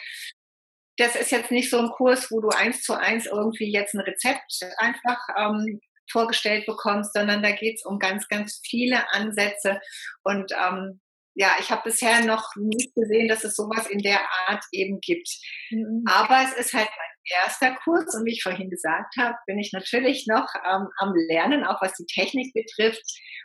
das 0.97 1.17
ist 1.17 1.31
jetzt 1.31 1.51
nicht 1.51 1.71
so 1.71 1.79
ein 1.79 1.91
Kurs, 1.91 2.31
wo 2.31 2.41
du 2.41 2.49
eins 2.49 2.83
zu 2.83 2.95
eins 2.95 3.27
irgendwie 3.27 3.73
jetzt 3.73 3.95
ein 3.95 4.01
Rezept 4.01 4.61
einfach 4.79 5.19
ähm, 5.37 5.81
vorgestellt 6.11 6.67
bekommst, 6.67 7.13
sondern 7.15 7.43
da 7.43 7.51
geht 7.53 7.77
es 7.77 7.85
um 7.85 7.99
ganz, 7.99 8.29
ganz 8.29 8.61
viele 8.65 9.13
Ansätze. 9.13 9.81
Und 10.23 10.53
ähm, 10.53 11.01
ja, 11.35 11.57
ich 11.59 11.71
habe 11.71 11.83
bisher 11.85 12.25
noch 12.25 12.55
nicht 12.57 12.95
gesehen, 12.95 13.29
dass 13.29 13.43
es 13.43 13.57
sowas 13.57 13.89
in 13.89 13.99
der 13.99 14.21
Art 14.47 14.65
eben 14.71 15.01
gibt. 15.01 15.29
Mhm. 15.71 16.05
Aber 16.07 16.43
es 16.45 16.53
ist 16.53 16.75
halt 16.75 16.89
mein 16.89 17.43
erster 17.43 17.75
Kurs 17.83 18.15
und 18.15 18.25
wie 18.25 18.33
ich 18.33 18.43
vorhin 18.43 18.71
gesagt 18.71 19.17
habe, 19.19 19.35
bin 19.47 19.59
ich 19.59 19.73
natürlich 19.73 20.27
noch 20.29 20.47
ähm, 20.65 20.89
am 20.99 21.15
Lernen, 21.29 21.65
auch 21.65 21.83
was 21.83 21.95
die 21.95 22.07
Technik 22.07 22.53
betrifft. 22.55 23.03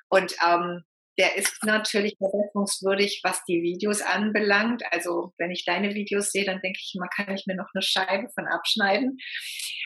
Und 0.10 0.36
ähm, 0.48 0.84
der 1.20 1.36
ist 1.36 1.64
natürlich 1.64 2.16
verbesserungswürdig, 2.18 3.20
was 3.24 3.44
die 3.44 3.62
Videos 3.62 4.02
anbelangt. 4.02 4.84
Also 4.92 5.34
wenn 5.38 5.52
ich 5.52 5.66
deine 5.66 5.94
Videos 5.94 6.32
sehe, 6.32 6.46
dann 6.46 6.62
denke 6.62 6.80
ich 6.82 6.94
immer, 6.96 7.10
kann 7.10 7.36
ich 7.36 7.46
mir 7.46 7.56
noch 7.56 7.70
eine 7.74 7.82
Scheibe 7.82 8.30
von 8.34 8.48
abschneiden. 8.48 9.18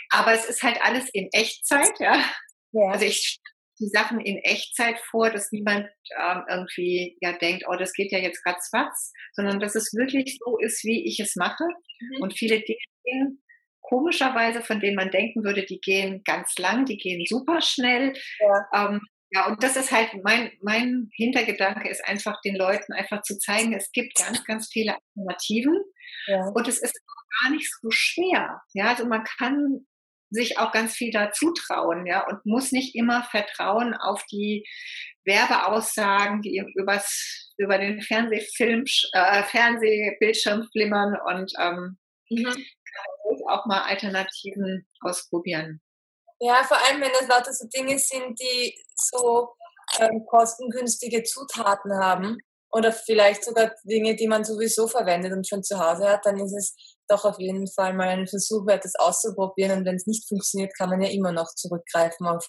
Aber 0.10 0.32
es 0.34 0.46
ist 0.46 0.62
halt 0.62 0.78
alles 0.84 1.10
in 1.10 1.28
Echtzeit, 1.32 1.92
ja. 2.00 2.24
ja. 2.72 2.92
Also 2.92 3.06
ich 3.06 3.40
die 3.80 3.90
Sachen 3.90 4.20
in 4.20 4.38
Echtzeit 4.38 5.00
vor, 5.10 5.32
dass 5.32 5.52
niemand 5.52 5.88
ähm, 6.16 6.44
irgendwie 6.48 7.18
ja 7.22 7.34
denkt, 7.34 7.66
oh, 7.68 7.76
das 7.76 7.94
geht 7.94 8.12
ja 8.12 8.20
jetzt 8.20 8.46
ratzfatz, 8.46 9.12
sondern 9.34 9.60
dass 9.60 9.74
es 9.74 9.94
wirklich 9.94 10.38
so 10.40 10.60
ist, 10.60 10.84
wie 10.84 11.06
ich 11.08 11.20
es 11.20 11.36
mache. 11.36 11.64
Mhm. 12.00 12.22
Und 12.22 12.38
viele 12.38 12.62
Dinge 12.62 13.38
komischerweise, 13.82 14.62
von 14.62 14.80
denen 14.80 14.96
man 14.96 15.12
denken 15.12 15.44
würde, 15.44 15.66
die 15.66 15.80
gehen 15.80 16.22
ganz 16.24 16.58
lang, 16.58 16.86
die 16.86 16.98
gehen 16.98 17.24
super 17.28 17.62
schnell. 17.62 18.14
Ja. 18.40 18.90
Ähm, 18.90 19.02
ja, 19.34 19.48
und 19.48 19.64
das 19.64 19.76
ist 19.76 19.92
halt 19.92 20.12
mein, 20.24 20.52
mein 20.62 21.10
Hintergedanke 21.16 21.90
ist 21.90 22.06
einfach 22.08 22.40
den 22.42 22.56
Leuten 22.56 22.94
einfach 22.94 23.24
zu 23.24 23.38
zeigen, 23.40 23.74
es 23.74 23.92
gibt 23.92 24.16
ganz, 24.16 24.44
ganz 24.44 24.70
viele 24.72 24.96
Alternativen 24.96 25.76
ja. 26.28 26.52
und 26.54 26.68
es 26.68 26.80
ist 26.80 27.00
gar 27.42 27.52
nicht 27.52 27.68
so 27.82 27.90
schwer. 27.90 28.62
Ja, 28.74 28.90
also 28.90 29.08
man 29.08 29.24
kann 29.24 29.88
sich 30.30 30.60
auch 30.60 30.72
ganz 30.72 30.94
viel 30.96 31.12
da 31.12 31.32
zutrauen, 31.32 32.06
ja, 32.06 32.28
und 32.28 32.46
muss 32.46 32.72
nicht 32.72 32.96
immer 32.96 33.24
vertrauen 33.24 33.96
auf 33.96 34.24
die 34.32 34.68
Werbeaussagen, 35.26 36.42
die 36.42 36.64
übers, 36.76 37.52
über 37.58 37.80
den 37.80 38.02
Fernsehfilm, 38.02 38.84
äh, 39.14 39.44
Fernsehbildschirm 39.44 40.68
flimmern 40.72 41.16
und 41.26 41.54
ähm, 41.60 41.98
mhm. 42.30 42.46
kann 42.46 42.66
auch 43.50 43.66
mal 43.66 43.82
Alternativen 43.82 44.88
ausprobieren. 45.02 45.82
Ja, 46.46 46.62
vor 46.66 46.78
allem, 46.78 47.02
wenn 47.02 47.12
das 47.18 47.30
lauter 47.30 47.54
so 47.54 47.66
Dinge 47.68 47.98
sind, 47.98 48.38
die 48.38 48.78
so 48.96 49.48
ähm, 49.98 50.26
kostengünstige 50.26 51.24
Zutaten 51.24 51.98
haben 51.98 52.38
oder 52.70 52.92
vielleicht 52.92 53.46
sogar 53.46 53.72
Dinge, 53.86 54.18
die 54.18 54.28
man 54.28 54.44
sowieso 54.44 54.90
verwendet 54.90 55.32
und 55.32 55.48
schon 55.48 55.64
zu 55.64 55.80
Hause 55.80 56.10
hat, 56.10 56.26
dann 56.26 56.38
ist 56.38 56.54
es 56.54 56.76
doch 57.08 57.24
auf 57.24 57.40
jeden 57.40 57.68
Fall 57.68 57.94
mal 57.94 58.10
ein 58.10 58.28
Versuch 58.28 58.68
wert, 58.68 58.84
das 58.84 58.96
auszuprobieren. 58.96 59.80
Und 59.80 59.86
wenn 59.86 59.96
es 59.96 60.06
nicht 60.06 60.28
funktioniert, 60.28 60.76
kann 60.78 60.90
man 60.90 61.02
ja 61.02 61.10
immer 61.12 61.32
noch 61.32 61.48
zurückgreifen 61.56 62.28
auf 62.28 62.46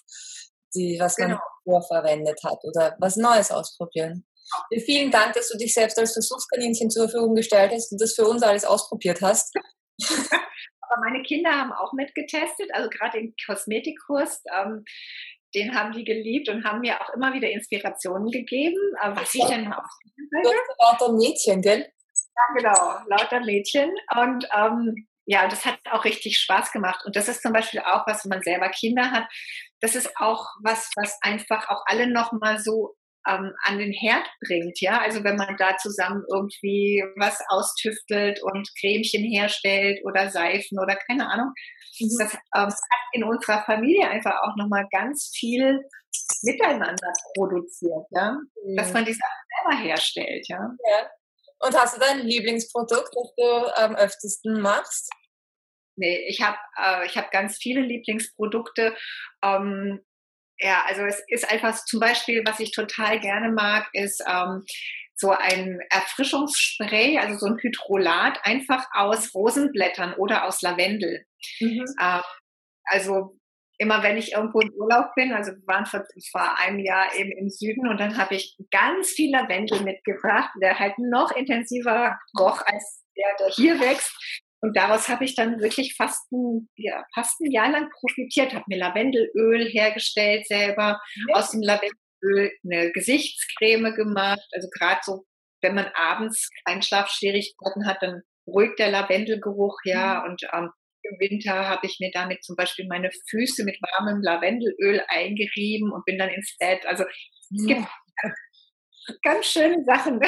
die, 0.73 0.97
was 0.99 1.15
genau. 1.15 1.37
man 1.37 1.39
vorverwendet 1.63 2.41
hat 2.43 2.59
oder 2.63 2.97
was 2.99 3.15
Neues 3.15 3.49
ausprobieren. 3.49 4.25
Vielen 4.83 5.09
Dank, 5.09 5.35
dass 5.35 5.47
du 5.47 5.57
dich 5.57 5.73
selbst 5.73 5.97
als 5.97 6.11
Versuchskaninchen 6.11 6.89
zur 6.89 7.07
Verfügung 7.07 7.33
gestellt 7.33 7.71
hast 7.73 7.93
und 7.93 8.01
das 8.01 8.13
für 8.13 8.27
uns 8.27 8.43
alles 8.43 8.65
ausprobiert 8.65 9.21
hast. 9.21 9.53
Aber 10.89 11.01
meine 11.01 11.23
Kinder 11.23 11.51
haben 11.51 11.71
auch 11.71 11.93
mitgetestet, 11.93 12.69
also 12.73 12.89
gerade 12.89 13.19
den 13.19 13.33
Kosmetikkurs. 13.45 14.43
Ähm, 14.53 14.85
den 15.55 15.73
haben 15.73 15.93
die 15.93 16.03
geliebt 16.03 16.49
und 16.49 16.65
haben 16.65 16.81
mir 16.81 17.01
auch 17.01 17.09
immer 17.11 17.33
wieder 17.33 17.49
Inspirationen 17.49 18.29
gegeben, 18.29 18.77
was 19.01 19.33
ich 19.33 19.45
denn 19.45 19.71
auch. 19.71 19.83
Lauter 20.79 21.13
Mädchen, 21.13 21.61
gell? 21.61 21.89
Ja, 22.35 22.53
genau, 22.55 23.07
lauter 23.07 23.39
Mädchen. 23.39 23.89
Und 24.19 24.45
ähm, 24.53 25.07
ja, 25.25 25.47
das 25.47 25.65
hat 25.65 25.79
auch 25.91 26.03
richtig 26.03 26.37
Spaß 26.37 26.71
gemacht. 26.71 27.03
Und 27.05 27.15
das 27.15 27.29
ist 27.29 27.41
zum 27.41 27.53
Beispiel 27.53 27.79
auch, 27.79 28.05
was 28.05 28.25
wenn 28.25 28.29
man 28.29 28.41
selber 28.41 28.69
Kinder 28.69 29.11
hat, 29.11 29.27
das 29.81 29.95
ist 29.95 30.17
auch 30.17 30.47
was, 30.61 30.89
was 30.95 31.17
einfach 31.21 31.69
auch 31.69 31.83
alle 31.85 32.07
nochmal 32.11 32.59
so 32.59 32.95
ähm, 33.27 33.53
an 33.63 33.79
den 33.79 33.91
Herd 33.91 34.27
bringt. 34.45 34.79
Ja, 34.81 35.01
also 35.01 35.23
wenn 35.23 35.35
man 35.35 35.55
da 35.57 35.77
zusammen 35.77 36.23
irgendwie 36.31 37.03
was 37.15 37.39
austüftelt 37.49 38.41
und 38.43 38.69
Cremchen 38.79 39.23
herstellt 39.23 39.99
oder 40.05 40.29
Seifen 40.29 40.79
oder 40.79 40.95
keine 40.95 41.29
Ahnung. 41.29 41.53
Mhm. 41.99 42.17
Das, 42.19 42.33
ähm, 42.33 42.69
hat 42.69 43.05
in 43.13 43.23
unserer 43.23 43.63
Familie 43.63 44.09
einfach 44.09 44.35
auch 44.43 44.55
nochmal 44.57 44.87
ganz 44.91 45.31
viel 45.35 45.81
miteinander 46.43 47.11
produziert, 47.35 48.05
ja, 48.11 48.31
mhm. 48.31 48.75
dass 48.75 48.93
man 48.93 49.05
die 49.05 49.13
Sachen 49.13 49.45
selber 49.57 49.83
herstellt, 49.83 50.47
ja. 50.47 50.59
ja. 50.59 51.09
Und 51.59 51.75
hast 51.75 51.95
du 51.95 51.99
dein 51.99 52.19
Lieblingsprodukt, 52.19 53.15
das 53.15 53.33
du 53.37 53.75
am 53.75 53.95
öftesten 53.95 54.61
machst? 54.61 55.09
Nee, 55.97 56.27
ich 56.27 56.41
habe 56.41 56.57
äh, 56.75 57.07
hab 57.07 57.31
ganz 57.31 57.57
viele 57.57 57.81
Lieblingsprodukte. 57.81 58.95
Ähm, 59.41 60.01
ja, 60.59 60.83
also 60.87 61.03
es 61.05 61.21
ist 61.27 61.49
einfach 61.51 61.75
zum 61.85 61.99
Beispiel, 61.99 62.43
was 62.45 62.59
ich 62.59 62.71
total 62.71 63.19
gerne 63.19 63.51
mag, 63.51 63.89
ist 63.93 64.23
ähm, 64.27 64.63
so 65.15 65.31
ein 65.31 65.79
Erfrischungsspray, 65.89 67.17
also 67.19 67.37
so 67.37 67.47
ein 67.47 67.57
Hydrolat, 67.57 68.39
einfach 68.43 68.85
aus 68.93 69.33
Rosenblättern 69.33 70.13
oder 70.13 70.45
aus 70.45 70.61
Lavendel. 70.61 71.25
Mhm. 71.59 71.85
Ähm, 72.01 72.21
also 72.85 73.37
immer 73.77 74.03
wenn 74.03 74.17
ich 74.17 74.33
irgendwo 74.33 74.61
im 74.61 74.71
Urlaub 74.73 75.13
bin, 75.15 75.33
also 75.33 75.51
wir 75.51 75.67
waren 75.67 75.85
vor, 75.85 76.05
vor 76.31 76.57
einem 76.59 76.79
Jahr 76.79 77.13
eben 77.15 77.31
im 77.31 77.49
Süden 77.49 77.87
und 77.87 77.99
dann 77.99 78.17
habe 78.17 78.35
ich 78.35 78.57
ganz 78.71 79.09
viel 79.09 79.31
Lavendel 79.31 79.81
mitgebracht, 79.81 80.49
der 80.61 80.79
halt 80.79 80.97
noch 80.97 81.31
intensiver 81.35 82.17
roch 82.39 82.61
als 82.65 83.03
der, 83.17 83.35
der 83.39 83.49
hier 83.49 83.79
wächst. 83.79 84.13
Und 84.65 84.75
daraus 84.75 85.07
habe 85.09 85.25
ich 85.25 85.35
dann 85.35 85.59
wirklich 85.59 85.95
fast 85.95 86.31
ein, 86.31 86.67
ja, 86.75 87.05
fast 87.13 87.39
ein 87.39 87.51
Jahr 87.51 87.69
lang 87.69 87.87
profitiert, 87.91 88.55
habe 88.55 88.65
mir 88.67 88.79
Lavendelöl 88.79 89.67
hergestellt 89.67 90.47
selber, 90.47 90.99
ja. 91.27 91.35
aus 91.35 91.51
dem 91.51 91.61
Lavendelöl 91.61 92.51
eine 92.63 92.91
Gesichtscreme 92.91 93.93
gemacht. 93.93 94.43
Also 94.53 94.67
gerade 94.75 95.01
so, 95.03 95.23
wenn 95.61 95.75
man 95.75 95.85
abends 95.93 96.49
Einschlafschwierigkeiten 96.63 97.85
hat, 97.85 98.01
dann 98.01 98.23
beruhigt 98.45 98.79
der 98.79 98.89
Lavendelgeruch 98.89 99.77
ja. 99.83 100.23
Mhm. 100.23 100.31
Und 100.31 100.41
ähm, 100.51 100.69
im 101.03 101.19
Winter 101.19 101.67
habe 101.67 101.85
ich 101.85 101.97
mir 101.99 102.09
damit 102.11 102.43
zum 102.43 102.55
Beispiel 102.55 102.87
meine 102.87 103.11
Füße 103.29 103.65
mit 103.65 103.77
warmem 103.79 104.23
Lavendelöl 104.23 105.03
eingerieben 105.09 105.91
und 105.91 106.05
bin 106.05 106.17
dann 106.17 106.29
ins 106.29 106.55
Bett. 106.57 106.87
Also 106.87 107.03
es 107.55 107.67
gibt 107.67 107.85
ganz 109.21 109.45
schöne 109.45 109.83
Sachen. 109.83 110.19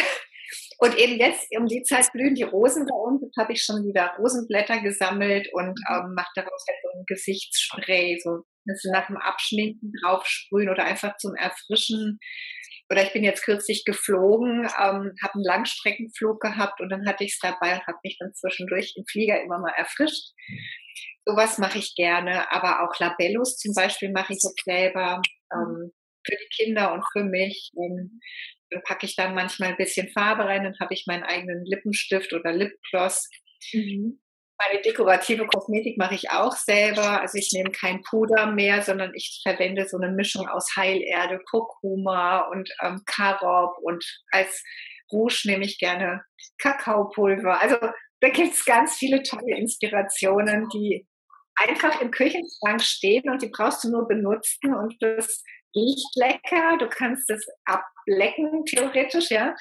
Und 0.79 0.97
eben 0.97 1.19
jetzt 1.19 1.47
um 1.57 1.67
die 1.67 1.83
Zeit 1.83 2.11
blühen 2.13 2.35
die 2.35 2.43
Rosen 2.43 2.85
bei 2.85 2.95
uns. 2.95 3.21
Jetzt 3.21 3.37
habe 3.37 3.53
ich 3.53 3.63
schon 3.63 3.85
wieder 3.85 4.13
Rosenblätter 4.19 4.81
gesammelt 4.81 5.49
und 5.53 5.79
mhm. 5.79 5.95
ähm, 5.95 6.13
mache 6.15 6.31
daraus 6.35 6.65
halt 6.67 6.77
so 6.83 6.99
ein 6.99 7.05
Gesichtsspray, 7.07 8.19
so 8.23 8.43
das 8.65 8.83
nach 8.91 9.07
dem 9.07 9.17
Abschminken 9.17 9.93
draufsprühen 10.01 10.69
oder 10.69 10.85
einfach 10.85 11.17
zum 11.17 11.35
Erfrischen. 11.35 12.19
Oder 12.89 13.03
ich 13.03 13.11
bin 13.11 13.23
jetzt 13.23 13.43
kürzlich 13.43 13.83
geflogen, 13.85 14.61
ähm, 14.61 15.13
habe 15.21 15.33
einen 15.33 15.43
Langstreckenflug 15.43 16.39
gehabt 16.39 16.79
und 16.79 16.89
dann 16.89 17.05
hatte 17.05 17.25
ich 17.25 17.33
es 17.33 17.39
dabei 17.39 17.73
und 17.73 17.85
habe 17.85 17.97
mich 18.03 18.17
dann 18.17 18.33
zwischendurch 18.33 18.93
im 18.95 19.03
Flieger 19.05 19.41
immer 19.41 19.59
mal 19.59 19.73
erfrischt. 19.75 20.31
Sowas 21.25 21.57
mache 21.57 21.79
ich 21.79 21.95
gerne, 21.95 22.49
aber 22.51 22.83
auch 22.83 22.97
Labellos 22.99 23.57
zum 23.57 23.73
Beispiel 23.73 24.11
mache 24.11 24.33
ich 24.33 24.39
jetzt 24.41 24.63
selber 24.63 25.21
ähm, 25.51 25.91
für 26.25 26.35
die 26.35 26.63
Kinder 26.63 26.93
und 26.93 27.03
für 27.11 27.25
mich. 27.25 27.71
Ähm, 27.75 28.21
packe 28.83 29.05
ich 29.05 29.15
dann 29.15 29.35
manchmal 29.35 29.69
ein 29.69 29.77
bisschen 29.77 30.09
Farbe 30.09 30.45
rein, 30.45 30.63
dann 30.63 30.79
habe 30.79 30.93
ich 30.93 31.05
meinen 31.07 31.23
eigenen 31.23 31.65
Lippenstift 31.65 32.33
oder 32.33 32.51
Lipgloss. 32.51 33.29
Mhm. 33.73 34.19
Meine 34.59 34.81
dekorative 34.81 35.45
Kosmetik 35.45 35.97
mache 35.97 36.15
ich 36.15 36.31
auch 36.31 36.55
selber. 36.55 37.21
Also 37.21 37.37
ich 37.37 37.51
nehme 37.53 37.69
kein 37.69 38.01
Puder 38.01 38.47
mehr, 38.47 38.81
sondern 38.81 39.13
ich 39.13 39.41
verwende 39.43 39.87
so 39.87 39.97
eine 39.97 40.11
Mischung 40.11 40.47
aus 40.47 40.75
Heilerde, 40.75 41.39
Kurkuma 41.49 42.39
und 42.49 42.69
ähm, 42.81 43.03
Karob 43.05 43.77
und 43.83 44.03
als 44.31 44.63
Rouge 45.11 45.43
nehme 45.45 45.63
ich 45.63 45.77
gerne 45.77 46.23
Kakaopulver. 46.57 47.61
Also 47.61 47.77
da 48.19 48.29
gibt 48.29 48.53
es 48.53 48.65
ganz 48.65 48.95
viele 48.95 49.21
tolle 49.21 49.55
Inspirationen, 49.57 50.67
die 50.69 51.07
einfach 51.55 52.01
im 52.01 52.11
Küchenschrank 52.11 52.81
stehen 52.81 53.29
und 53.29 53.41
die 53.41 53.49
brauchst 53.49 53.83
du 53.83 53.91
nur 53.91 54.07
benutzen 54.07 54.73
und 54.75 54.95
das 55.01 55.43
riecht 55.77 56.15
lecker. 56.15 56.77
Du 56.77 56.89
kannst 56.89 57.29
es 57.29 57.45
ablecken, 57.65 58.65
theoretisch, 58.65 59.29
ja. 59.29 59.55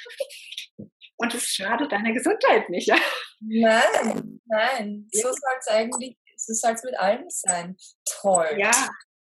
Und 1.18 1.34
es 1.34 1.44
schadet 1.44 1.92
deiner 1.92 2.12
Gesundheit 2.12 2.68
nicht, 2.68 2.88
ja. 2.88 2.98
Nein, 3.40 4.40
nein. 4.46 5.08
So 5.12 5.28
soll 5.28 5.56
es 5.58 5.68
eigentlich, 5.68 6.16
so 6.36 6.52
soll 6.52 6.72
es 6.72 6.84
mit 6.84 6.98
allem 6.98 7.24
sein. 7.28 7.76
Toll. 8.20 8.56
Ja, 8.58 8.88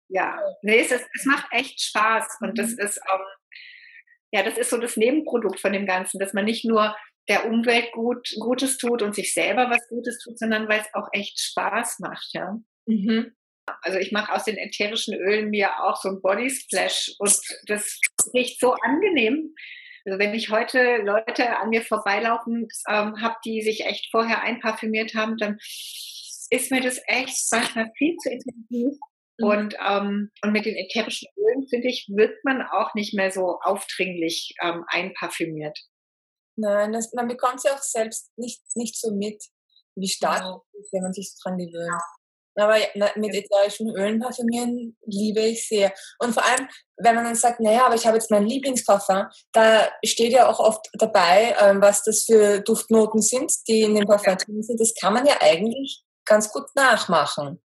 ja. 0.10 0.39
Nee, 0.62 0.80
es, 0.80 0.91
ist, 0.91 1.08
es 1.13 1.26
macht 1.26 1.48
echt 1.52 1.82
Spaß. 1.82 2.38
Und 2.41 2.58
das 2.58 2.72
mhm. 2.72 2.80
ist, 2.80 2.98
ähm, 2.98 3.22
ja, 4.32 4.44
das 4.44 4.58
ist 4.58 4.70
so 4.70 4.78
das 4.78 4.98
Nebenprodukt 4.98 5.60
von 5.60 5.74
dem 5.74 5.86
Ganzen, 5.86 6.20
dass 6.20 6.34
man 6.34 6.46
nicht 6.46 6.65
nur 6.65 6.96
der 7.30 7.46
Umwelt 7.46 7.91
gut, 7.91 8.28
Gutes 8.39 8.78
tut 8.78 9.02
und 9.02 9.15
sich 9.15 9.34
selber 9.34 9.70
was 9.70 9.88
Gutes 9.88 10.20
tut, 10.20 10.38
sondern 10.38 10.67
weil 10.67 10.82
es 10.82 10.94
auch 10.94 11.08
echt 11.12 11.39
Spaß 11.39 12.00
macht, 12.00 12.30
ja. 12.34 12.58
Mhm. 12.86 13.36
Also 13.82 14.00
ich 14.00 14.12
mache 14.12 14.34
aus 14.34 14.43
den 14.43 14.58
ätherischen 14.58 15.15
Ölen 15.15 15.50
mir 15.50 15.84
auch 15.84 15.95
so 16.02 16.10
ein 16.10 16.21
Body 16.21 16.50
Splash 16.50 17.13
und 17.19 17.39
das 17.67 18.00
riecht 18.34 18.60
so 18.60 18.74
angenehm. 18.74 19.54
Also 20.06 20.19
wenn 20.19 20.34
ich 20.34 20.50
heute 20.50 20.97
Leute 20.97 21.58
an 21.58 21.69
mir 21.69 21.84
vorbeilaufen 21.84 22.67
ähm, 22.89 23.21
habe, 23.21 23.36
die 23.45 23.62
sich 23.62 23.86
echt 23.86 24.10
vorher 24.10 24.41
einparfümiert 24.41 25.13
haben, 25.13 25.38
dann 25.38 25.58
ist 26.50 26.71
mir 26.71 26.82
das 26.82 27.00
echt 27.08 27.38
manchmal 27.52 27.91
viel 27.97 28.15
zu 28.17 28.30
intensiv. 28.30 28.97
Mhm. 29.38 29.47
Und, 29.47 29.76
ähm, 29.80 30.32
und 30.43 30.52
mit 30.52 30.65
den 30.65 30.76
ätherischen 30.76 31.28
Ölen, 31.38 31.67
finde 31.67 31.88
ich, 31.88 32.08
wird 32.10 32.43
man 32.43 32.62
auch 32.62 32.93
nicht 32.93 33.13
mehr 33.13 33.32
so 33.32 33.60
aufdringlich 33.62 34.54
ähm, 34.62 34.84
einparfümiert. 34.88 35.78
Nein, 36.58 36.93
das, 36.93 37.13
man 37.13 37.28
bekommt 37.28 37.62
sie 37.62 37.69
auch 37.69 37.82
selbst 37.82 38.32
nicht, 38.38 38.62
nicht 38.76 39.00
so 39.00 39.13
mit, 39.15 39.43
wie 39.95 40.10
stark 40.10 40.39
ja. 40.39 40.43
Genau. 40.43 40.65
ist, 40.74 40.93
wenn 40.93 41.04
man 41.04 41.13
sich 41.13 41.34
dran 41.41 41.58
gewöhnt. 41.58 42.02
Aber 42.56 42.76
mit 43.16 43.34
ätherischen 43.34 43.90
Ölen 43.96 44.20
parfümieren 44.20 44.98
liebe 45.06 45.42
ich 45.42 45.68
sehr. 45.68 45.94
Und 46.20 46.34
vor 46.34 46.46
allem, 46.46 46.68
wenn 46.98 47.16
man 47.16 47.24
dann 47.24 47.36
sagt, 47.36 47.62
naja, 47.62 47.86
aber 47.86 47.96
ich 47.96 48.06
habe 48.06 48.18
jetzt 48.18 48.30
meinen 48.30 48.48
Lieblingsparfum, 48.48 49.28
da 49.54 49.90
steht 50.06 50.34
ja 50.34 50.50
auch 50.50 50.60
oft 50.60 50.86
dabei, 50.94 51.56
ähm, 51.62 51.82
was 51.82 52.04
das 52.04 52.26
für 52.26 52.60
Duftnoten 52.60 53.22
sind, 53.22 53.54
die 53.68 53.84
in 53.84 53.96
dem 53.96 54.06
Parfum 54.06 54.36
drin 54.38 54.64
sind. 54.64 54.80
Das 54.80 54.94
kann 55.00 55.14
man 55.14 55.26
ja 55.26 55.36
eigentlich 55.40 56.04
ganz 56.26 56.52
gut 56.52 56.66
nachmachen. 56.76 57.62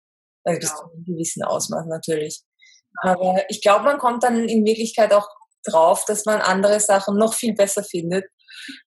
Also 0.45 0.61
bis 0.61 0.71
genau. 0.71 0.81
zu 0.81 0.93
einem 0.93 1.05
gewissen 1.05 1.43
Ausmaß 1.45 1.87
natürlich. 1.87 2.43
Aber 3.03 3.43
ich 3.49 3.63
glaube, 3.63 3.85
man 3.85 3.99
kommt 3.99 4.23
dann 4.23 4.49
in 4.49 4.65
Wirklichkeit 4.67 5.13
auch 5.13 5.29
drauf, 5.65 6.05
dass 6.05 6.27
man 6.27 6.41
andere 6.41 6.79
Sachen 6.79 7.17
noch 7.17 7.33
viel 7.33 7.55
besser 7.55 7.83
findet. 7.83 8.27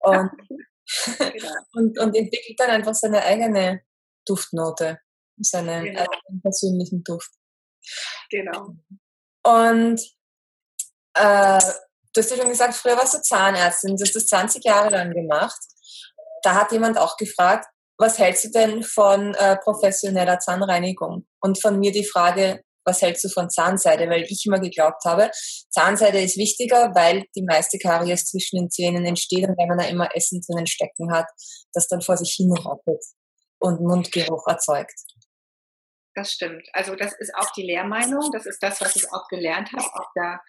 Und, 0.00 0.31
genau. 1.18 1.52
und, 1.74 1.98
und 1.98 2.16
entwickelt 2.16 2.59
dann 2.59 2.70
einfach 2.70 2.94
seine 2.94 3.22
eigene 3.22 3.83
Duftnote 4.26 4.98
seinen 5.42 5.85
genau. 5.85 6.05
persönlichen 6.42 7.02
Duft. 7.05 7.31
Genau. 8.31 8.74
Und 9.44 10.00
äh, 11.14 11.59
du 12.12 12.20
hast 12.20 12.31
ja 12.31 12.37
schon 12.37 12.48
gesagt, 12.48 12.74
früher 12.74 12.96
warst 12.96 13.14
du 13.14 13.22
Zahnärztin, 13.22 13.96
du 13.96 14.05
hast 14.05 14.14
das 14.14 14.26
20 14.26 14.64
Jahre 14.64 14.90
lang 14.90 15.12
gemacht. 15.12 15.59
Da 16.42 16.55
hat 16.55 16.72
jemand 16.72 16.98
auch 16.98 17.16
gefragt, 17.16 17.66
was 17.98 18.18
hältst 18.18 18.44
du 18.44 18.50
denn 18.50 18.83
von 18.83 19.35
äh, 19.35 19.57
professioneller 19.57 20.38
Zahnreinigung? 20.38 21.26
Und 21.40 21.61
von 21.61 21.78
mir 21.78 21.92
die 21.92 22.05
Frage, 22.05 22.62
was 22.85 23.00
hältst 23.00 23.24
du 23.24 23.28
von 23.28 23.48
Zahnseide? 23.48 24.09
Weil 24.09 24.22
ich 24.22 24.44
immer 24.46 24.59
geglaubt 24.59 25.05
habe, 25.05 25.31
Zahnseide 25.70 26.20
ist 26.20 26.37
wichtiger, 26.37 26.92
weil 26.94 27.24
die 27.37 27.44
meiste 27.44 27.78
Karies 27.78 28.24
zwischen 28.24 28.59
den 28.59 28.70
Zähnen 28.70 29.05
entsteht 29.07 29.48
und 29.48 29.57
wenn 29.57 29.68
man 29.68 29.78
da 29.78 29.85
immer 29.85 30.09
Essen 30.14 30.40
drinnen 30.40 30.66
stecken 30.66 31.12
hat, 31.12 31.26
das 31.72 31.87
dann 31.88 32.02
vor 32.02 32.16
sich 32.16 32.35
hin 32.37 32.52
rappelt 32.52 33.05
und 33.61 33.81
Mundgeruch 33.81 34.46
erzeugt. 34.48 34.94
Das 36.14 36.33
stimmt. 36.33 36.68
Also 36.72 36.94
das 36.94 37.18
ist 37.18 37.35
auch 37.35 37.51
die 37.53 37.62
Lehrmeinung. 37.62 38.31
Das 38.33 38.46
ist 38.46 38.62
das, 38.62 38.81
was 38.81 38.96
ich 38.96 39.12
auch 39.12 39.29
gelernt 39.29 39.72
habe 39.72 39.85
auf 39.94 40.07
der 40.14 40.40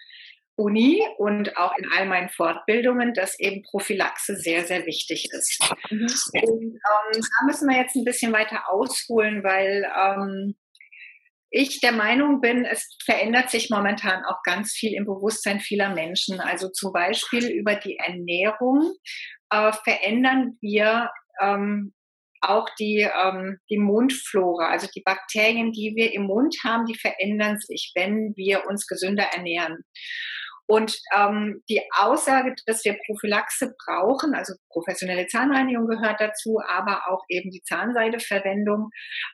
Uni 0.56 1.02
und 1.18 1.58
auch 1.58 1.76
in 1.78 1.90
all 1.96 2.06
meinen 2.06 2.30
Fortbildungen, 2.30 3.14
dass 3.14 3.40
eben 3.40 3.64
Prophylaxe 3.64 4.36
sehr, 4.36 4.66
sehr 4.66 4.86
wichtig 4.86 5.30
ist. 5.32 5.60
Mhm. 5.90 6.08
Und 6.44 6.64
ähm, 6.64 7.22
da 7.22 7.46
müssen 7.46 7.68
wir 7.68 7.78
jetzt 7.78 7.96
ein 7.96 8.04
bisschen 8.04 8.34
weiter 8.34 8.70
ausholen, 8.70 9.44
weil 9.44 9.90
ähm, 9.98 10.56
ich 11.50 11.80
der 11.82 11.92
Meinung 11.92 12.42
bin, 12.42 12.66
es 12.66 12.98
verändert 13.04 13.50
sich 13.50 13.70
momentan 13.70 14.26
auch 14.26 14.42
ganz 14.44 14.74
viel 14.74 14.94
im 14.94 15.06
Bewusstsein 15.06 15.60
vieler 15.60 15.94
Menschen. 15.94 16.40
Also 16.40 16.70
zum 16.70 16.92
Beispiel 16.92 17.48
über 17.48 17.76
die 17.76 17.98
Ernährung 17.98 18.94
äh, 19.50 19.72
verändern 19.72 20.58
wir 20.62 21.10
ähm, 21.40 21.94
auch 22.44 22.68
die, 22.80 23.00
ähm, 23.00 23.58
die 23.70 23.78
Mundflora, 23.78 24.70
also 24.70 24.88
die 24.96 25.02
Bakterien, 25.04 25.72
die 25.72 25.94
wir 25.96 26.14
im 26.14 26.24
Mund 26.24 26.56
haben, 26.64 26.86
die 26.86 26.98
verändern 26.98 27.58
sich, 27.60 27.92
wenn 27.96 28.34
wir 28.36 28.66
uns 28.68 28.88
gesünder 28.88 29.26
ernähren. 29.34 29.84
Und 30.66 30.98
ähm, 31.16 31.62
die 31.70 31.82
Aussage, 31.98 32.56
dass 32.66 32.86
wir 32.86 32.98
Prophylaxe 33.06 33.74
brauchen, 33.86 34.34
also 34.34 34.54
professionelle 34.70 35.28
Zahnreinigung 35.28 35.88
gehört 35.88 36.22
dazu, 36.22 36.60
aber 36.66 37.10
auch 37.10 37.22
eben 37.28 37.52
die 37.52 37.62
Zahnseideverwendung, 37.64 38.90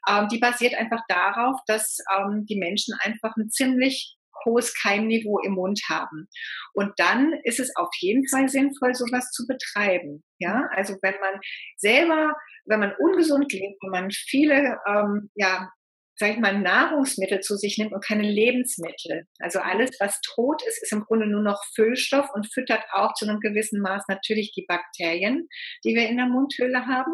ähm, 0.07 0.27
die 0.29 0.39
basiert 0.39 0.73
einfach 0.75 1.01
darauf, 1.07 1.59
dass 1.67 1.97
ähm, 2.17 2.45
die 2.49 2.57
Menschen 2.57 2.95
einfach 3.01 3.35
ein 3.37 3.49
ziemlich 3.49 4.18
hohes 4.45 4.73
Keimniveau 4.73 5.39
im 5.39 5.53
Mund 5.53 5.79
haben. 5.89 6.27
Und 6.73 6.91
dann 6.97 7.33
ist 7.43 7.59
es 7.59 7.75
auf 7.75 7.89
jeden 7.99 8.27
Fall 8.27 8.49
sinnvoll, 8.49 8.93
sowas 8.95 9.31
zu 9.31 9.45
betreiben. 9.47 10.23
Ja, 10.39 10.69
also 10.75 10.95
wenn 11.01 11.15
man 11.19 11.39
selber, 11.77 12.33
wenn 12.65 12.79
man 12.79 12.93
ungesund 12.97 13.51
lebt, 13.51 13.81
wenn 13.81 13.91
man 13.91 14.11
viele, 14.11 14.77
ähm, 14.87 15.29
ja, 15.35 15.69
sag 16.19 16.31
ich 16.31 16.39
mal, 16.39 16.59
Nahrungsmittel 16.59 17.39
zu 17.39 17.55
sich 17.55 17.77
nimmt 17.77 17.93
und 17.93 18.03
keine 18.03 18.29
Lebensmittel. 18.29 19.23
Also 19.39 19.59
alles, 19.59 19.91
was 20.01 20.19
tot 20.21 20.61
ist, 20.67 20.83
ist 20.83 20.91
im 20.91 21.05
Grunde 21.05 21.27
nur 21.27 21.41
noch 21.41 21.63
Füllstoff 21.75 22.27
und 22.33 22.53
füttert 22.53 22.83
auch 22.91 23.13
zu 23.13 23.25
einem 23.25 23.39
gewissen 23.39 23.79
Maß 23.79 24.03
natürlich 24.09 24.51
die 24.51 24.65
Bakterien, 24.67 25.47
die 25.85 25.95
wir 25.95 26.09
in 26.09 26.17
der 26.17 26.25
Mundhöhle 26.25 26.85
haben. 26.87 27.13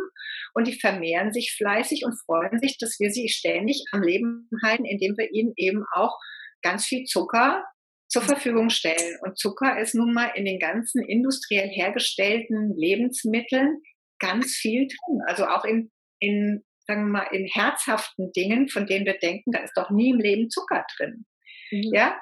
Und 0.55 0.65
die 0.67 0.79
vermehren 0.79 1.31
sich 1.31 1.53
fleißig 1.55 2.03
und 2.03 2.19
freuen 2.25 2.59
sich, 2.59 2.79
dass 2.79 2.99
wir 2.99 3.11
sie 3.11 3.29
ständig 3.29 3.83
am 3.91 4.01
Leben 4.01 4.49
halten, 4.63 4.85
indem 4.85 5.15
wir 5.17 5.31
ihnen 5.31 5.53
eben 5.55 5.85
auch 5.93 6.17
ganz 6.65 6.85
viel 6.85 7.05
Zucker 7.05 7.63
zur 8.07 8.23
mhm. 8.23 8.27
Verfügung 8.27 8.69
stellen. 8.69 9.17
Und 9.21 9.37
Zucker 9.37 9.79
ist 9.79 9.95
nun 9.95 10.13
mal 10.13 10.31
in 10.35 10.45
den 10.45 10.59
ganzen 10.59 11.03
industriell 11.03 11.69
hergestellten 11.69 12.73
Lebensmitteln 12.75 13.81
ganz 14.19 14.55
viel 14.55 14.87
drin. 14.87 15.21
Also 15.27 15.45
auch 15.45 15.63
in, 15.63 15.91
in, 16.19 16.63
sagen 16.87 17.05
wir 17.05 17.19
mal, 17.19 17.27
in 17.31 17.45
herzhaften 17.45 18.31
Dingen, 18.31 18.67
von 18.69 18.87
denen 18.87 19.05
wir 19.05 19.17
denken, 19.19 19.51
da 19.51 19.59
ist 19.59 19.73
doch 19.75 19.89
nie 19.91 20.09
im 20.09 20.19
Leben 20.19 20.49
Zucker 20.49 20.85
drin. 20.97 21.25
Mhm. 21.71 21.91
Ja? 21.93 22.19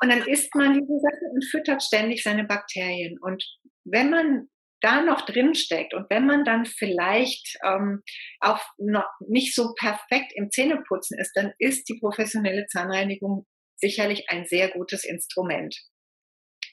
Und 0.00 0.10
dann 0.10 0.26
isst 0.26 0.54
man 0.54 0.74
diese 0.74 1.00
Sachen 1.00 1.30
und 1.32 1.44
füttert 1.44 1.82
ständig 1.82 2.22
seine 2.22 2.44
Bakterien. 2.44 3.18
Und 3.20 3.44
wenn 3.84 4.10
man 4.10 4.48
da 4.80 5.02
noch 5.02 5.22
drin 5.22 5.54
steckt 5.54 5.92
und 5.92 6.08
wenn 6.08 6.24
man 6.26 6.44
dann 6.44 6.64
vielleicht 6.64 7.58
ähm, 7.64 8.02
auch 8.40 8.60
noch 8.78 9.08
nicht 9.26 9.54
so 9.54 9.74
perfekt 9.74 10.32
im 10.34 10.50
Zähneputzen 10.50 11.18
ist, 11.18 11.32
dann 11.34 11.52
ist 11.58 11.88
die 11.88 11.98
professionelle 11.98 12.66
Zahnreinigung 12.66 13.44
sicherlich 13.78 14.28
ein 14.28 14.44
sehr 14.46 14.70
gutes 14.70 15.04
Instrument. 15.04 15.76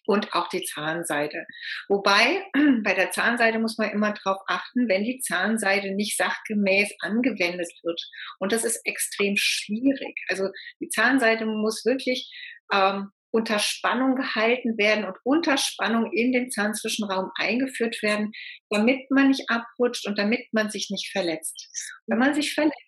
Und 0.07 0.33
auch 0.33 0.49
die 0.49 0.63
Zahnseide. 0.63 1.47
Wobei, 1.87 2.45
bei 2.83 2.93
der 2.93 3.09
Zahnseide 3.09 3.57
muss 3.57 3.79
man 3.79 3.89
immer 3.89 4.13
darauf 4.13 4.39
achten, 4.47 4.87
wenn 4.87 5.03
die 5.03 5.19
Zahnseide 5.19 5.95
nicht 5.95 6.15
sachgemäß 6.15 6.93
angewendet 6.99 7.71
wird. 7.81 7.99
Und 8.39 8.51
das 8.51 8.63
ist 8.63 8.81
extrem 8.85 9.33
schwierig. 9.35 10.15
Also 10.29 10.49
die 10.79 10.89
Zahnseide 10.89 11.47
muss 11.47 11.85
wirklich 11.85 12.31
ähm, 12.71 13.09
unter 13.35 13.59
Spannung 13.59 14.15
gehalten 14.15 14.77
werden 14.77 15.03
und 15.03 15.17
unter 15.25 15.57
Spannung 15.57 16.09
in 16.13 16.31
den 16.31 16.51
Zahnzwischenraum 16.51 17.31
eingeführt 17.35 18.01
werden, 18.01 18.31
damit 18.69 19.11
man 19.11 19.27
nicht 19.27 19.49
abrutscht 19.49 20.07
und 20.07 20.17
damit 20.17 20.47
man 20.53 20.69
sich 20.69 20.89
nicht 20.89 21.11
verletzt. 21.11 21.69
Wenn 22.07 22.17
man 22.17 22.33
sich 22.33 22.53
verletzt, 22.53 22.79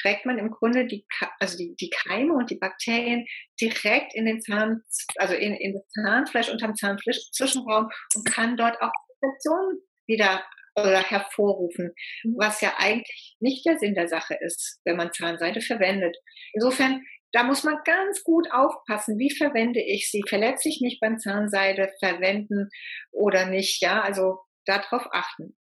trägt 0.00 0.26
man 0.26 0.38
im 0.38 0.50
Grunde 0.50 0.86
die, 0.86 1.06
also 1.38 1.56
die, 1.56 1.74
die 1.80 1.90
Keime 1.90 2.34
und 2.34 2.50
die 2.50 2.58
Bakterien 2.58 3.26
direkt 3.60 4.14
in 4.14 4.26
den 4.26 4.40
Zahn, 4.40 4.82
also 5.16 5.34
in, 5.34 5.54
in 5.54 5.74
das 5.74 5.88
Zahnfleisch 5.88 6.48
unterm 6.48 6.74
Zahnzwischenraum 6.74 7.88
und 8.14 8.24
kann 8.26 8.56
dort 8.56 8.80
auch 8.80 8.92
Infektionen 9.20 9.80
wieder 10.06 10.42
oder 10.76 11.02
hervorrufen, 11.02 11.92
was 12.36 12.60
ja 12.60 12.74
eigentlich 12.78 13.36
nicht 13.40 13.66
der 13.66 13.78
Sinn 13.78 13.94
der 13.94 14.08
Sache 14.08 14.36
ist, 14.40 14.80
wenn 14.84 14.96
man 14.96 15.12
Zahnseide 15.12 15.60
verwendet. 15.60 16.16
Insofern, 16.52 17.02
da 17.32 17.42
muss 17.42 17.64
man 17.64 17.78
ganz 17.84 18.22
gut 18.22 18.50
aufpassen, 18.52 19.18
wie 19.18 19.34
verwende 19.34 19.80
ich 19.80 20.10
sie, 20.10 20.22
verletze 20.26 20.68
ich 20.68 20.80
mich 20.80 20.98
beim 21.00 21.18
Zahnseide 21.18 21.92
verwenden 21.98 22.68
oder 23.10 23.46
nicht, 23.46 23.82
ja, 23.82 24.00
also 24.00 24.38
darauf 24.64 25.06
achten. 25.10 25.57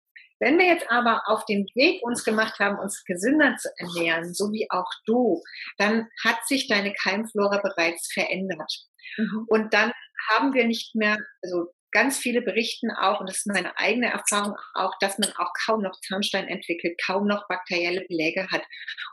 Wenn 0.43 0.59
wir 0.59 0.65
jetzt 0.65 0.91
aber 0.91 1.21
auf 1.27 1.45
dem 1.45 1.65
Weg 1.73 2.03
uns 2.03 2.25
gemacht 2.25 2.59
haben, 2.59 2.77
uns 2.77 3.05
gesünder 3.05 3.55
zu 3.55 3.69
ernähren, 3.77 4.33
so 4.33 4.51
wie 4.51 4.67
auch 4.69 4.91
du, 5.05 5.41
dann 5.77 6.09
hat 6.21 6.45
sich 6.45 6.67
deine 6.67 6.93
Keimflora 6.93 7.61
bereits 7.61 8.11
verändert. 8.11 8.69
Mhm. 9.17 9.45
Und 9.47 9.73
dann 9.73 9.93
haben 10.29 10.53
wir 10.53 10.67
nicht 10.67 10.95
mehr, 10.95 11.17
also 11.41 11.67
ganz 11.91 12.17
viele 12.17 12.41
berichten 12.41 12.91
auch, 12.91 13.21
und 13.21 13.29
das 13.29 13.37
ist 13.37 13.47
meine 13.47 13.77
eigene 13.77 14.07
Erfahrung 14.07 14.57
auch, 14.73 14.91
dass 14.99 15.17
man 15.17 15.31
auch 15.37 15.51
kaum 15.65 15.81
noch 15.81 15.97
Zahnstein 16.01 16.49
entwickelt, 16.49 16.99
kaum 17.05 17.25
noch 17.25 17.47
bakterielle 17.47 18.03
Beläge 18.09 18.49
hat. 18.51 18.63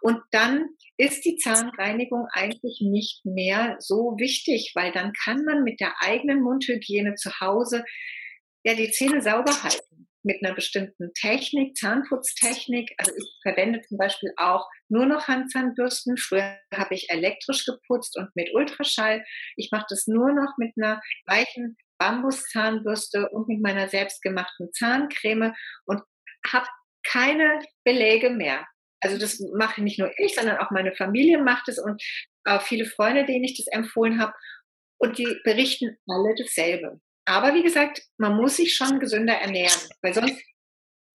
Und 0.00 0.18
dann 0.32 0.66
ist 0.96 1.24
die 1.24 1.36
Zahnreinigung 1.36 2.26
eigentlich 2.32 2.80
nicht 2.80 3.24
mehr 3.24 3.76
so 3.78 4.16
wichtig, 4.18 4.72
weil 4.74 4.90
dann 4.90 5.12
kann 5.12 5.44
man 5.44 5.62
mit 5.62 5.78
der 5.78 5.94
eigenen 6.00 6.42
Mundhygiene 6.42 7.14
zu 7.14 7.30
Hause 7.38 7.84
ja 8.64 8.74
die 8.74 8.90
Zähne 8.90 9.22
sauber 9.22 9.62
halten 9.62 10.09
mit 10.22 10.44
einer 10.44 10.54
bestimmten 10.54 11.12
Technik, 11.14 11.76
Zahnputztechnik. 11.76 12.92
Also 12.98 13.12
ich 13.16 13.38
verwende 13.42 13.80
zum 13.82 13.98
Beispiel 13.98 14.32
auch 14.36 14.68
nur 14.88 15.06
noch 15.06 15.28
Handzahnbürsten. 15.28 16.16
Früher 16.16 16.58
habe 16.74 16.94
ich 16.94 17.10
elektrisch 17.10 17.64
geputzt 17.64 18.16
und 18.18 18.28
mit 18.34 18.50
Ultraschall. 18.54 19.24
Ich 19.56 19.70
mache 19.72 19.86
das 19.88 20.06
nur 20.06 20.32
noch 20.32 20.56
mit 20.58 20.72
einer 20.76 21.00
weichen 21.26 21.76
Bambuszahnbürste 21.98 23.28
und 23.30 23.48
mit 23.48 23.60
meiner 23.60 23.88
selbstgemachten 23.88 24.72
Zahncreme 24.72 25.54
und 25.84 26.02
habe 26.46 26.66
keine 27.06 27.60
Belege 27.84 28.30
mehr. 28.30 28.66
Also 29.00 29.18
das 29.18 29.40
mache 29.54 29.82
nicht 29.82 29.98
nur 29.98 30.10
ich, 30.18 30.34
sondern 30.34 30.58
auch 30.58 30.70
meine 30.70 30.94
Familie 30.94 31.38
macht 31.42 31.68
es 31.68 31.78
und 31.78 32.02
äh, 32.44 32.58
viele 32.60 32.84
Freunde, 32.84 33.24
denen 33.24 33.44
ich 33.44 33.56
das 33.56 33.66
empfohlen 33.72 34.20
habe. 34.20 34.32
Und 34.98 35.16
die 35.16 35.40
berichten 35.44 35.96
alle 36.06 36.34
dasselbe. 36.36 37.00
Aber 37.30 37.54
wie 37.54 37.62
gesagt, 37.62 38.02
man 38.18 38.36
muss 38.36 38.56
sich 38.56 38.74
schon 38.74 38.98
gesünder 38.98 39.34
ernähren, 39.34 39.78
weil 40.02 40.12
sonst 40.12 40.42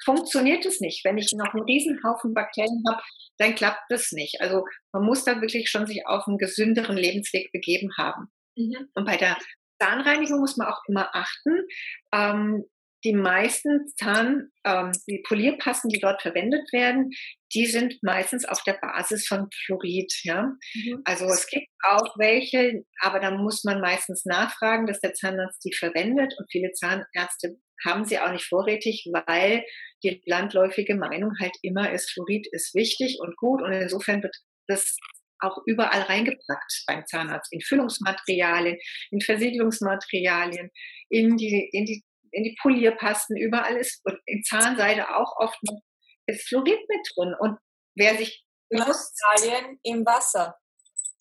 funktioniert 0.04 0.66
es 0.66 0.80
nicht. 0.80 1.04
Wenn 1.04 1.18
ich 1.18 1.32
noch 1.34 1.54
einen 1.54 1.64
riesen 1.64 2.00
Haufen 2.04 2.34
Bakterien 2.34 2.84
habe, 2.88 3.02
dann 3.38 3.56
klappt 3.56 3.84
das 3.90 4.12
nicht. 4.14 4.40
Also 4.40 4.64
man 4.94 5.04
muss 5.04 5.26
da 5.26 5.42
wirklich 5.42 5.70
schon 5.70 5.86
sich 5.86 6.08
auf 6.08 6.26
einen 6.28 6.38
gesünderen 6.38 6.96
Lebensweg 6.96 7.52
begeben 7.52 7.92
haben. 7.98 8.28
Mhm. 8.56 8.88
Und 8.94 9.06
bei 9.06 9.18
der 9.18 9.38
Zahnreinigung 9.82 10.40
muss 10.40 10.56
man 10.56 10.68
auch 10.68 10.82
immer 10.88 11.14
achten. 11.14 11.68
Ähm, 12.14 12.64
die 13.06 13.14
meisten 13.14 13.88
Zahn, 13.98 14.50
ähm, 14.66 14.92
die 15.08 15.24
Polierpasten, 15.28 15.90
die 15.90 16.00
dort 16.00 16.24
verwendet 16.24 16.74
werden, 16.74 17.12
die 17.54 17.68
sind 17.68 18.02
meistens 18.02 18.46
auf 18.46 18.64
der 18.64 18.80
Basis 18.82 19.28
von 19.28 19.48
Fluorid. 19.66 20.12
Ja? 20.24 20.52
Mhm. 20.74 21.02
Also 21.06 21.26
es 21.26 21.48
gibt 21.48 21.68
auch 21.84 22.18
welche, 22.18 22.84
aber 23.00 23.20
da 23.20 23.32
muss 23.32 23.64
man 23.64 23.80
meistens 23.80 24.26
nachfragen, 24.26 24.88
dass 24.88 25.00
der 25.00 25.14
Zahnarzt 25.14 25.64
die 25.64 25.74
verwendet 25.74 26.34
und 26.38 26.52
viele 26.52 26.72
Zahnärzte 26.72 27.58
haben 27.86 28.06
sie 28.06 28.20
auch 28.20 28.32
nicht 28.32 28.46
vorrätig, 28.46 29.08
weil 29.12 29.64
die 30.04 30.22
landläufige 30.26 30.96
Meinung 30.96 31.34
halt 31.40 31.56
immer 31.62 31.92
ist, 31.92 32.12
Fluorid 32.12 32.48
ist 32.52 32.74
wichtig 32.74 33.18
und 33.20 33.38
gut 33.38 33.62
und 33.62 33.72
insofern 33.72 34.24
wird 34.24 34.36
das 34.68 34.98
auch 35.40 35.58
überall 35.66 36.02
reingepackt 36.04 36.84
beim 36.88 37.06
Zahnarzt, 37.06 37.52
in 37.52 37.62
Füllungsmaterialien, 37.62 38.78
in 39.12 39.22
Versiegelungsmaterialien, 39.22 40.72
in 41.10 41.38
die, 41.38 41.70
in 41.72 41.86
die, 41.86 42.04
in 42.36 42.44
die 42.44 42.58
Polierpasten, 42.62 43.38
überall 43.38 43.78
ist, 43.78 44.02
und 44.06 44.20
in 44.26 44.44
Zahnseide 44.44 45.16
auch 45.16 45.38
oft 45.38 45.58
noch, 45.64 45.80
ist 46.28 46.48
Fluorid 46.48 46.80
mit 46.90 47.08
drin. 47.16 47.34
Und 47.40 47.58
wer 47.96 48.18
sich 48.18 48.46
Australien 48.74 49.80
im 49.84 50.06
Wasser. 50.06 50.56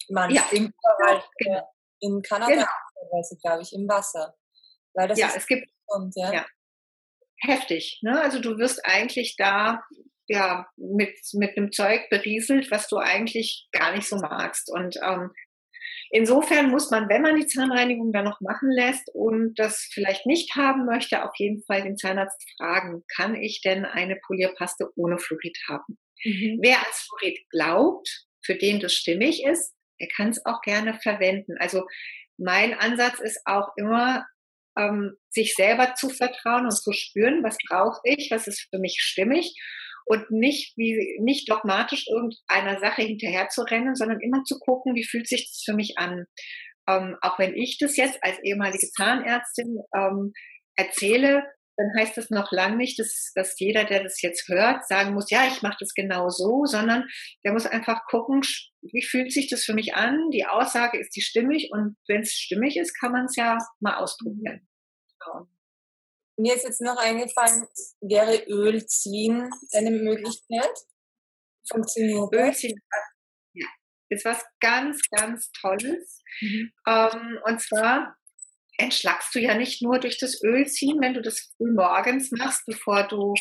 Manchmal. 0.08 0.44
Ja, 0.44 0.58
im, 0.58 0.72
genau. 1.38 1.68
in 2.00 2.22
Kanada, 2.22 2.52
genau. 2.52 3.38
glaube 3.42 3.62
ich, 3.62 3.72
im 3.72 3.88
Wasser. 3.88 4.34
Weil 4.94 5.08
das 5.08 5.18
ja, 5.18 5.30
es 5.34 5.46
gibt 5.46 5.68
kommt, 5.86 6.14
ja. 6.16 6.32
ja. 6.32 6.46
Heftig. 7.40 8.00
Ne? 8.02 8.20
Also 8.20 8.40
du 8.40 8.58
wirst 8.58 8.84
eigentlich 8.84 9.36
da 9.36 9.82
ja 10.26 10.66
mit, 10.76 11.16
mit 11.34 11.56
einem 11.56 11.70
Zeug 11.72 12.08
berieselt, 12.10 12.70
was 12.70 12.88
du 12.88 12.96
eigentlich 12.96 13.68
gar 13.72 13.92
nicht 13.92 14.08
so 14.08 14.16
magst. 14.16 14.70
Und 14.70 14.96
ähm, 15.02 15.30
insofern 16.14 16.70
muss 16.70 16.90
man, 16.90 17.08
wenn 17.08 17.22
man 17.22 17.36
die 17.36 17.46
Zahnreinigung 17.46 18.12
dann 18.12 18.24
noch 18.24 18.40
machen 18.40 18.70
lässt 18.70 19.10
und 19.12 19.58
das 19.58 19.90
vielleicht 19.92 20.26
nicht 20.26 20.54
haben 20.54 20.86
möchte, 20.86 21.24
auf 21.24 21.34
jeden 21.36 21.62
Fall 21.64 21.82
den 21.82 21.98
Zahnarzt 21.98 22.40
fragen, 22.56 23.02
kann 23.14 23.34
ich 23.34 23.60
denn 23.62 23.84
eine 23.84 24.16
Polierpaste 24.26 24.90
ohne 24.96 25.18
Fluorid 25.18 25.58
haben? 25.68 25.98
Mhm. 26.24 26.58
Wer 26.62 26.78
als 26.78 27.08
Fluorid 27.08 27.38
glaubt, 27.50 28.26
für 28.42 28.54
den 28.54 28.78
das 28.78 28.94
stimmig 28.94 29.44
ist, 29.44 29.74
der 30.00 30.08
kann 30.14 30.30
es 30.30 30.44
auch 30.46 30.60
gerne 30.60 30.94
verwenden. 30.94 31.56
Also 31.58 31.84
mein 32.36 32.74
Ansatz 32.74 33.18
ist 33.20 33.40
auch 33.44 33.70
immer, 33.76 34.24
ähm, 34.78 35.16
sich 35.30 35.54
selber 35.54 35.94
zu 35.94 36.10
vertrauen 36.10 36.64
und 36.64 36.72
zu 36.72 36.92
spüren, 36.92 37.42
was 37.42 37.56
brauche 37.68 38.00
ich, 38.04 38.28
was 38.30 38.46
ist 38.46 38.68
für 38.70 38.78
mich 38.78 38.98
stimmig 39.00 39.54
und 40.06 40.30
nicht 40.30 40.76
wie 40.76 41.18
nicht 41.20 41.50
dogmatisch 41.50 42.06
irgendeiner 42.08 42.78
Sache 42.78 43.02
hinterher 43.02 43.48
zu 43.48 43.62
rennen, 43.62 43.94
sondern 43.94 44.20
immer 44.20 44.44
zu 44.44 44.58
gucken, 44.58 44.94
wie 44.94 45.04
fühlt 45.04 45.28
sich 45.28 45.50
das 45.50 45.62
für 45.64 45.74
mich 45.74 45.98
an. 45.98 46.26
Ähm, 46.88 47.16
auch 47.22 47.38
wenn 47.38 47.54
ich 47.54 47.78
das 47.78 47.96
jetzt 47.96 48.22
als 48.22 48.38
ehemalige 48.42 48.90
Zahnärztin 48.90 49.78
ähm, 49.94 50.32
erzähle, 50.76 51.44
dann 51.76 51.90
heißt 51.96 52.16
das 52.16 52.30
noch 52.30 52.52
lange 52.52 52.76
nicht, 52.76 52.98
dass, 52.98 53.32
dass 53.34 53.58
jeder, 53.58 53.84
der 53.84 54.02
das 54.02 54.22
jetzt 54.22 54.48
hört, 54.48 54.86
sagen 54.86 55.14
muss, 55.14 55.30
ja, 55.30 55.46
ich 55.48 55.62
mache 55.62 55.76
das 55.80 55.92
genau 55.94 56.28
so, 56.28 56.64
sondern 56.66 57.04
der 57.44 57.52
muss 57.52 57.66
einfach 57.66 58.06
gucken, 58.06 58.42
wie 58.82 59.02
fühlt 59.02 59.32
sich 59.32 59.48
das 59.48 59.64
für 59.64 59.74
mich 59.74 59.94
an? 59.94 60.30
Die 60.32 60.46
Aussage 60.46 60.98
ist 60.98 61.16
die 61.16 61.20
stimmig 61.22 61.70
und 61.72 61.96
wenn 62.06 62.20
es 62.20 62.32
stimmig 62.32 62.76
ist, 62.76 62.98
kann 62.98 63.12
man 63.12 63.24
es 63.24 63.36
ja 63.36 63.58
mal 63.80 63.96
ausprobieren. 63.96 64.68
Genau. 65.18 65.48
Mir 66.36 66.54
ist 66.54 66.64
jetzt 66.64 66.80
noch 66.80 66.96
eingefallen, 66.96 67.66
wäre 68.00 68.44
Öl 68.48 68.84
ziehen 68.86 69.50
eine 69.72 69.90
Möglichkeit? 69.90 70.74
Funktioniert 71.68 72.32
Öl 72.32 72.52
ziehen 72.54 72.80
ja, 73.52 73.66
ist 74.08 74.24
was 74.24 74.44
ganz, 74.60 75.00
ganz 75.10 75.50
Tolles. 75.52 76.22
Mhm. 76.40 76.72
Ähm, 76.86 77.38
und 77.44 77.60
zwar 77.60 78.16
entschlackst 78.78 79.34
du 79.34 79.40
ja 79.40 79.54
nicht 79.54 79.82
nur 79.82 79.98
durch 79.98 80.18
das 80.18 80.42
Öl 80.42 80.66
ziehen, 80.66 81.00
wenn 81.00 81.14
du 81.14 81.22
das 81.22 81.52
früh 81.56 81.72
morgens 81.72 82.30
machst, 82.32 82.64
bevor 82.66 83.06
du 83.06 83.34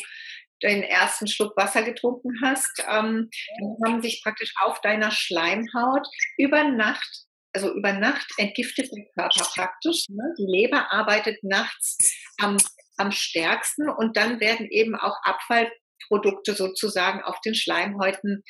den 0.62 0.82
ersten 0.82 1.26
Schluck 1.26 1.56
Wasser 1.56 1.82
getrunken 1.82 2.32
hast, 2.42 2.80
ähm, 2.88 3.28
dann 3.58 3.76
haben 3.92 4.02
sich 4.02 4.22
praktisch 4.22 4.52
auf 4.62 4.80
deiner 4.80 5.10
Schleimhaut 5.10 6.06
über 6.38 6.64
Nacht, 6.64 7.26
also 7.52 7.74
über 7.74 7.92
Nacht 7.92 8.26
entgiftet 8.38 8.88
der 8.92 9.04
Körper 9.14 9.50
praktisch. 9.54 10.06
Ne? 10.08 10.34
Die 10.38 10.46
Leber 10.46 10.90
arbeitet 10.92 11.42
nachts 11.42 11.98
am, 12.38 12.56
am 12.96 13.12
stärksten 13.12 13.88
und 13.88 14.16
dann 14.16 14.40
werden 14.40 14.66
eben 14.70 14.94
auch 14.94 15.16
Abfallprodukte 15.22 16.54
sozusagen 16.54 17.22
auf 17.22 17.40
den 17.40 17.54
Schleimhäuten 17.54 18.42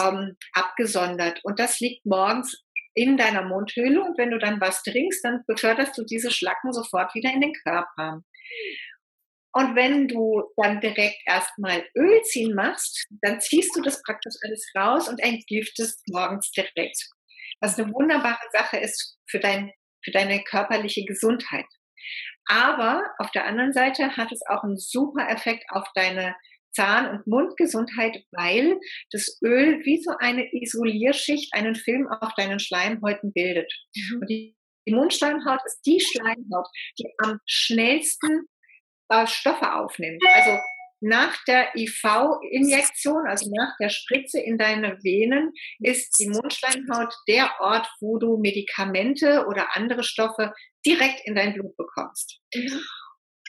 ähm, 0.00 0.36
abgesondert. 0.52 1.40
Und 1.44 1.58
das 1.58 1.80
liegt 1.80 2.06
morgens 2.06 2.62
in 2.94 3.16
deiner 3.16 3.42
Mundhöhle 3.42 4.02
und 4.02 4.18
wenn 4.18 4.30
du 4.30 4.38
dann 4.38 4.60
was 4.60 4.82
trinkst, 4.82 5.24
dann 5.24 5.42
beförderst 5.46 5.96
du 5.96 6.04
diese 6.04 6.30
Schlacken 6.30 6.72
sofort 6.72 7.14
wieder 7.14 7.32
in 7.32 7.40
den 7.40 7.54
Körper. 7.64 8.22
Und 9.54 9.76
wenn 9.76 10.08
du 10.08 10.44
dann 10.56 10.80
direkt 10.80 11.20
erstmal 11.26 11.84
Öl 11.94 12.22
ziehen 12.22 12.54
machst, 12.54 13.06
dann 13.20 13.40
ziehst 13.40 13.76
du 13.76 13.82
das 13.82 14.02
praktisch 14.02 14.34
alles 14.42 14.66
raus 14.76 15.08
und 15.08 15.20
entgiftest 15.20 16.02
morgens 16.08 16.50
direkt. 16.52 16.96
Was 17.60 17.78
eine 17.78 17.92
wunderbare 17.92 18.48
Sache 18.52 18.78
ist 18.78 19.18
für, 19.28 19.40
dein, 19.40 19.70
für 20.02 20.10
deine 20.10 20.42
körperliche 20.42 21.04
Gesundheit. 21.04 21.66
Aber 22.46 23.04
auf 23.18 23.30
der 23.30 23.46
anderen 23.46 23.72
Seite 23.72 24.16
hat 24.16 24.32
es 24.32 24.40
auch 24.48 24.64
einen 24.64 24.76
super 24.76 25.28
Effekt 25.28 25.64
auf 25.70 25.86
deine 25.94 26.34
Zahn- 26.72 27.10
und 27.10 27.26
Mundgesundheit, 27.26 28.24
weil 28.32 28.78
das 29.10 29.38
Öl 29.42 29.84
wie 29.84 30.02
so 30.02 30.12
eine 30.18 30.52
Isolierschicht 30.52 31.54
einen 31.54 31.74
Film 31.74 32.08
auf 32.08 32.34
deinen 32.34 32.58
Schleimhäuten 32.58 33.32
bildet. 33.32 33.72
Mhm. 33.94 34.20
Und 34.20 34.30
die, 34.30 34.56
Mundschleimhaut 34.84 35.60
ist 35.64 35.80
die 35.86 36.00
Schleimhaut, 36.00 36.66
die 36.98 37.06
am 37.18 37.38
schnellsten 37.46 38.48
äh, 39.10 39.28
Stoffe 39.28 39.74
aufnimmt. 39.74 40.20
Also 40.34 40.58
nach 41.02 41.36
der 41.44 41.74
IV-Injektion, 41.76 43.26
also 43.26 43.50
nach 43.54 43.76
der 43.80 43.88
Spritze 43.88 44.40
in 44.40 44.56
deine 44.56 44.98
Venen, 45.02 45.52
ist 45.80 46.18
die 46.18 46.28
Mundschleimhaut 46.28 47.14
der 47.28 47.50
Ort, 47.60 47.88
wo 48.00 48.18
du 48.18 48.38
Medikamente 48.38 49.46
oder 49.46 49.76
andere 49.76 50.04
Stoffe 50.04 50.52
direkt 50.86 51.20
in 51.24 51.34
dein 51.34 51.54
Blut 51.54 51.76
bekommst. 51.76 52.40
Mhm. 52.54 52.80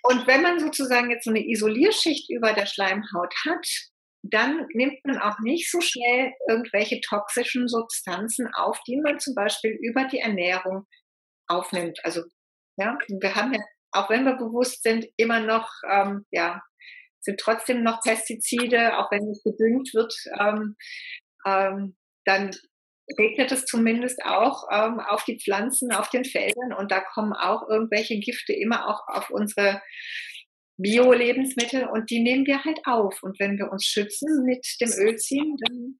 Und 0.03 0.27
wenn 0.27 0.41
man 0.41 0.59
sozusagen 0.59 1.11
jetzt 1.11 1.23
so 1.23 1.29
eine 1.29 1.47
Isolierschicht 1.47 2.29
über 2.29 2.53
der 2.53 2.65
Schleimhaut 2.65 3.33
hat, 3.45 3.65
dann 4.23 4.65
nimmt 4.73 5.03
man 5.05 5.17
auch 5.17 5.39
nicht 5.39 5.69
so 5.69 5.79
schnell 5.81 6.33
irgendwelche 6.49 7.01
toxischen 7.01 7.67
Substanzen 7.67 8.47
auf, 8.53 8.79
die 8.87 8.97
man 8.97 9.19
zum 9.19 9.35
Beispiel 9.35 9.77
über 9.81 10.05
die 10.05 10.19
Ernährung 10.19 10.85
aufnimmt. 11.47 11.99
Also 12.03 12.23
ja, 12.77 12.97
wir 13.07 13.35
haben 13.35 13.53
ja, 13.53 13.59
auch 13.91 14.09
wenn 14.09 14.25
wir 14.25 14.35
bewusst 14.35 14.83
sind, 14.83 15.05
immer 15.17 15.39
noch, 15.39 15.69
ähm, 15.89 16.25
ja, 16.31 16.61
sind 17.23 17.39
trotzdem 17.39 17.83
noch 17.83 18.01
Pestizide, 18.01 18.97
auch 18.97 19.11
wenn 19.11 19.29
es 19.29 19.43
gedüngt 19.43 19.93
wird, 19.93 20.13
ähm, 20.39 20.75
ähm, 21.45 21.95
dann 22.25 22.51
regnet 23.17 23.51
es 23.51 23.65
zumindest 23.65 24.23
auch 24.23 24.67
ähm, 24.71 24.99
auf 24.99 25.25
die 25.25 25.39
Pflanzen, 25.39 25.91
auf 25.91 26.09
den 26.09 26.25
Feldern 26.25 26.73
und 26.77 26.91
da 26.91 27.01
kommen 27.01 27.33
auch 27.33 27.67
irgendwelche 27.67 28.19
Gifte 28.19 28.53
immer 28.53 28.87
auch 28.87 29.01
auf 29.07 29.29
unsere 29.29 29.81
Bio-Lebensmittel 30.77 31.87
und 31.87 32.09
die 32.09 32.21
nehmen 32.21 32.45
wir 32.45 32.63
halt 32.63 32.79
auf. 32.85 33.21
Und 33.21 33.39
wenn 33.39 33.57
wir 33.57 33.71
uns 33.71 33.85
schützen 33.85 34.43
mit 34.43 34.65
dem 34.81 34.91
Ölziehen, 34.91 35.55
dann 35.65 35.99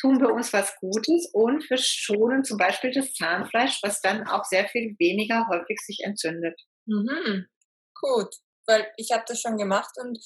tun 0.00 0.20
wir 0.20 0.30
uns 0.30 0.52
was 0.52 0.76
Gutes 0.80 1.30
und 1.32 1.68
wir 1.70 1.78
schonen 1.78 2.44
zum 2.44 2.56
Beispiel 2.56 2.92
das 2.92 3.12
Zahnfleisch, 3.14 3.80
was 3.82 4.00
dann 4.00 4.26
auch 4.26 4.44
sehr 4.44 4.68
viel 4.68 4.96
weniger 4.98 5.46
häufig 5.48 5.78
sich 5.80 6.00
entzündet. 6.04 6.60
Mhm. 6.86 7.46
Gut, 7.94 8.34
weil 8.68 8.86
ich 8.96 9.10
habe 9.12 9.24
das 9.26 9.40
schon 9.40 9.56
gemacht 9.56 9.92
und 9.96 10.18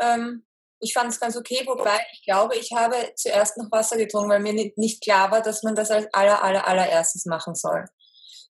ähm, 0.00 0.46
ich 0.80 0.92
fand 0.92 1.10
es 1.10 1.20
ganz 1.20 1.36
okay, 1.36 1.62
wobei 1.66 1.98
ich 2.12 2.22
glaube, 2.24 2.54
ich 2.56 2.70
habe 2.72 2.96
zuerst 3.16 3.56
noch 3.56 3.70
Wasser 3.70 3.96
getrunken, 3.96 4.30
weil 4.30 4.40
mir 4.40 4.72
nicht 4.76 5.02
klar 5.02 5.30
war, 5.30 5.42
dass 5.42 5.62
man 5.62 5.74
das 5.74 5.90
als 5.90 6.06
aller, 6.12 6.42
aller, 6.42 6.66
allererstes 6.66 7.24
machen 7.24 7.54
soll. 7.54 7.86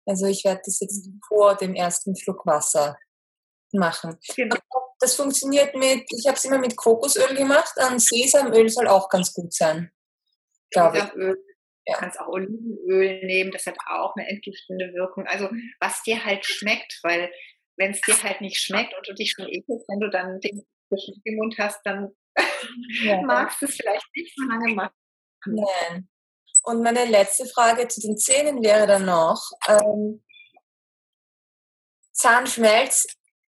Also 0.07 0.27
ich 0.27 0.45
werde 0.45 0.63
das 0.65 0.81
jetzt 0.81 1.09
vor 1.27 1.57
dem 1.57 1.75
ersten 1.75 2.17
Schluck 2.17 2.45
Wasser 2.47 2.99
machen. 3.73 4.19
Genau. 4.37 4.57
Das 4.99 5.15
funktioniert 5.15 5.75
mit, 5.75 6.07
ich 6.11 6.27
habe 6.27 6.37
es 6.37 6.45
immer 6.45 6.59
mit 6.59 6.77
Kokosöl 6.77 7.35
gemacht, 7.37 7.73
an 7.77 7.99
Sesamöl 7.99 8.69
soll 8.69 8.89
auch 8.89 9.09
ganz 9.09 9.33
gut 9.33 9.53
sein. 9.53 9.91
Glaube. 10.71 11.13
Du 11.15 11.35
ja. 11.87 11.99
kannst 11.99 12.19
auch 12.19 12.29
Olivenöl 12.29 13.25
nehmen, 13.25 13.53
das 13.53 13.67
hat 13.67 13.77
auch 13.89 14.15
eine 14.17 14.29
entgiftende 14.29 14.93
Wirkung. 14.95 15.27
Also 15.27 15.51
was 15.81 16.03
dir 16.03 16.25
halt 16.25 16.45
schmeckt, 16.45 16.99
weil 17.03 17.31
wenn 17.77 17.93
es 17.93 18.01
dir 18.01 18.23
halt 18.23 18.41
nicht 18.41 18.59
schmeckt 18.59 18.95
und 18.97 19.09
du 19.09 19.15
dich 19.15 19.33
schon 19.33 19.49
ekelst, 19.49 19.87
wenn 19.89 20.01
du 20.01 20.11
dann 20.11 20.41
den 20.41 20.67
zwischen 20.89 21.21
im 21.25 21.37
Mund 21.37 21.57
hast, 21.59 21.81
dann 21.85 22.11
ja. 23.03 23.21
magst 23.27 23.61
du 23.61 23.67
es 23.67 23.77
vielleicht 23.77 24.07
nicht 24.15 24.35
so 24.37 24.45
lange 24.45 24.75
machen. 24.75 24.95
Nein. 25.47 26.09
Und 26.63 26.83
meine 26.83 27.05
letzte 27.05 27.47
Frage 27.47 27.87
zu 27.89 28.01
den 28.01 28.17
Zähnen 28.17 28.63
wäre 28.63 28.87
dann 28.87 29.05
noch, 29.05 29.51
ähm, 29.69 30.25
Zahnschmelz 32.13 33.07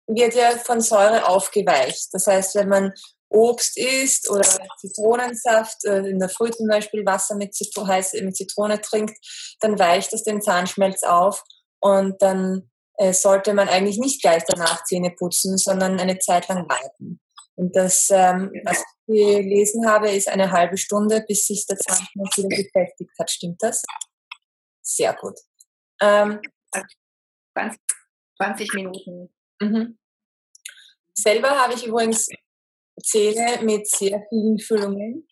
wird 0.07 0.33
ja 0.33 0.51
von 0.51 0.81
Säure 0.81 1.27
aufgeweicht. 1.27 2.07
Das 2.11 2.27
heißt, 2.27 2.55
wenn 2.55 2.69
man 2.69 2.93
Obst 3.29 3.77
isst 3.77 4.29
oder 4.29 4.43
Zitronensaft, 4.79 5.85
äh, 5.85 6.07
in 6.07 6.19
der 6.19 6.29
Früh 6.29 6.51
zum 6.51 6.67
Beispiel 6.67 7.05
Wasser 7.05 7.35
mit, 7.35 7.53
Zitro 7.53 7.87
heiß, 7.87 8.13
mit 8.21 8.35
Zitrone 8.35 8.79
trinkt, 8.79 9.17
dann 9.59 9.77
weicht 9.79 10.13
das 10.13 10.23
den 10.23 10.41
Zahnschmelz 10.41 11.03
auf 11.03 11.43
und 11.79 12.21
dann 12.21 12.71
äh, 12.97 13.13
sollte 13.13 13.53
man 13.53 13.69
eigentlich 13.69 13.97
nicht 13.97 14.21
gleich 14.21 14.43
danach 14.47 14.83
Zähne 14.85 15.11
putzen, 15.11 15.57
sondern 15.57 15.99
eine 15.99 16.19
Zeit 16.19 16.47
lang 16.47 16.67
warten. 16.69 17.19
Und 17.55 17.75
das, 17.75 18.09
ähm, 18.09 18.51
was 18.65 18.83
ich 19.07 19.15
gelesen 19.15 19.87
habe, 19.87 20.09
ist 20.09 20.27
eine 20.27 20.51
halbe 20.51 20.77
Stunde, 20.77 21.23
bis 21.27 21.45
sich 21.45 21.65
der 21.67 21.77
Zahnschmerz 21.77 22.37
wieder 22.37 22.49
gefestigt 22.49 23.11
hat. 23.19 23.29
Stimmt 23.29 23.61
das? 23.61 23.83
Sehr 24.81 25.13
gut. 25.13 25.39
Ähm, 26.01 26.39
20, 27.53 27.79
20 28.37 28.73
Minuten. 28.73 29.33
Mhm. 29.59 29.97
Selber 31.13 31.49
habe 31.49 31.75
ich 31.75 31.85
übrigens 31.85 32.27
Zähne 33.01 33.61
mit 33.63 33.87
sehr 33.87 34.25
vielen 34.29 34.59
Füllungen. 34.59 35.27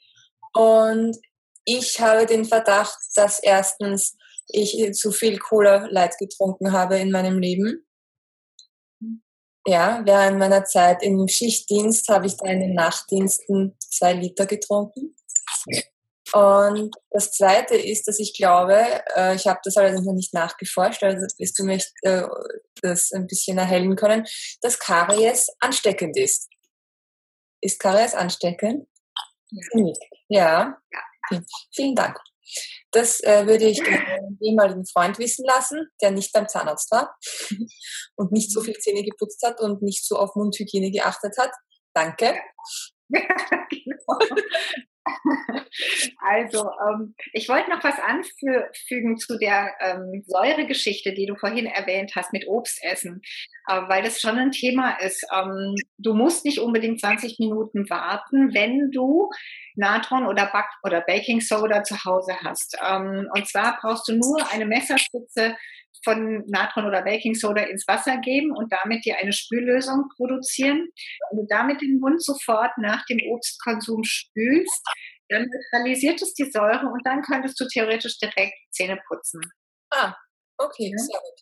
Und 0.54 1.18
ich 1.66 2.00
habe 2.00 2.26
den 2.26 2.46
Verdacht, 2.46 2.98
dass 3.16 3.40
erstens 3.40 4.16
ich 4.54 4.94
zu 4.94 5.12
viel 5.12 5.38
Cola 5.38 5.88
Light 5.90 6.18
getrunken 6.18 6.72
habe 6.72 6.98
in 6.98 7.12
meinem 7.12 7.40
Leben. 7.40 7.86
Ja, 9.68 10.02
während 10.06 10.40
meiner 10.40 10.66
Zeit 10.66 11.04
im 11.04 11.28
Schichtdienst 11.28 12.08
habe 12.10 12.26
ich 12.26 12.36
da 12.38 12.50
in 12.50 12.62
den 12.62 12.74
Nachtdiensten 12.74 13.76
zwei 13.80 14.14
Liter 14.14 14.48
getrunken. 14.48 15.16
Und 16.34 16.96
das 17.10 17.32
Zweite 17.34 17.76
ist, 17.76 18.08
dass 18.08 18.20
ich 18.20 18.34
glaube, 18.34 19.02
äh, 19.16 19.36
ich 19.36 19.46
habe 19.48 19.60
das 19.64 19.76
allerdings 19.76 20.06
noch 20.06 20.14
nicht 20.14 20.34
nachgeforscht, 20.34 21.04
also 21.04 21.26
wirst 21.38 21.60
du 21.60 21.64
mich 21.64 21.86
äh, 22.04 22.24
das 22.82 23.12
ein 23.12 23.28
bisschen 23.28 23.58
erhellen 23.58 23.96
können, 23.96 24.26
dass 24.62 24.80
Karies 24.80 25.48
ansteckend 25.60 26.18
ist. 26.18 26.50
Ist 27.60 27.80
Karies 27.80 28.16
ansteckend? 28.16 28.88
Ja. 29.50 29.94
ja. 30.30 30.78
ja. 31.32 31.42
Vielen 31.76 31.96
Dank. 31.96 32.18
Das 32.92 33.22
äh, 33.24 33.46
würde 33.48 33.66
ich 33.66 33.82
den 33.82 34.38
ehemaligen 34.42 34.86
Freund 34.86 35.20
wissen 35.20 35.46
lassen, 35.46 35.88
der 36.02 36.12
nicht 36.12 36.34
beim 36.34 36.48
Zahnarzt 36.48 36.92
war 36.92 37.16
und 38.16 38.32
nicht 38.32 38.52
so 38.52 38.62
viel 38.62 38.76
Zähne 38.76 39.04
geputzt 39.04 39.42
hat 39.46 39.60
und 39.62 39.82
nicht 39.82 40.06
so 40.06 40.18
auf 40.18 40.36
Mundhygiene 40.36 40.92
geachtet 40.92 41.36
hat. 41.38 41.52
Danke. 41.94 42.36
Genau. 43.70 44.20
Also, 46.18 46.70
ähm, 46.88 47.16
ich 47.34 47.50
wollte 47.50 47.70
noch 47.70 47.84
was 47.84 47.96
anfügen 48.00 49.18
zu 49.18 49.38
der 49.38 49.74
ähm, 49.80 50.24
Säuregeschichte, 50.28 51.14
die 51.14 51.26
du 51.26 51.36
vorhin 51.36 51.66
erwähnt 51.66 52.12
hast 52.16 52.34
mit 52.34 52.48
Obstessen, 52.48 53.22
äh, 53.68 53.82
weil 53.88 54.04
das 54.04 54.20
schon 54.20 54.38
ein 54.38 54.52
Thema 54.52 54.98
ist. 55.00 55.26
Ähm, 55.34 55.76
du 55.98 56.14
musst 56.14 56.46
nicht 56.46 56.60
unbedingt 56.60 57.00
20 57.00 57.40
Minuten 57.40 57.90
warten, 57.90 58.54
wenn 58.54 58.92
du 58.92 59.30
Natron 59.76 60.28
oder, 60.28 60.48
Back 60.48 60.68
oder 60.84 61.02
Baking 61.02 61.42
Soda 61.42 61.84
zu 61.84 62.04
Hause 62.04 62.36
hast. 62.44 62.78
Ähm, 62.86 63.28
und 63.34 63.48
zwar 63.48 63.78
brauchst 63.82 64.08
du 64.08 64.14
nur 64.14 64.52
eine 64.52 64.66
Messerspitze 64.66 65.56
von 66.04 66.44
Natron 66.48 66.86
oder 66.86 67.04
Baking 67.04 67.36
Soda 67.36 67.64
ins 67.64 67.88
Wasser 67.88 68.18
geben 68.18 68.52
und 68.52 68.72
damit 68.72 69.06
dir 69.06 69.18
eine 69.18 69.34
Spüllösung 69.34 70.10
produzieren. 70.16 70.90
Wenn 71.30 71.40
du 71.40 71.46
damit 71.48 71.82
den 71.82 72.00
Mund 72.00 72.24
sofort 72.24 72.72
nach 72.78 73.06
dem 73.06 73.20
Obstkonsum 73.32 74.04
spülst, 74.04 74.84
dann 75.30 75.48
neutralisiert 75.48 76.22
es 76.22 76.34
die 76.34 76.50
Säure 76.50 76.88
und 76.88 77.06
dann 77.06 77.22
könntest 77.22 77.60
du 77.60 77.68
theoretisch 77.68 78.18
direkt 78.20 78.56
Zähne 78.72 79.00
putzen. 79.08 79.42
Ah, 79.92 80.14
okay, 80.58 80.92
ja. 80.92 80.98
sehr 80.98 81.20
gut. 81.20 81.42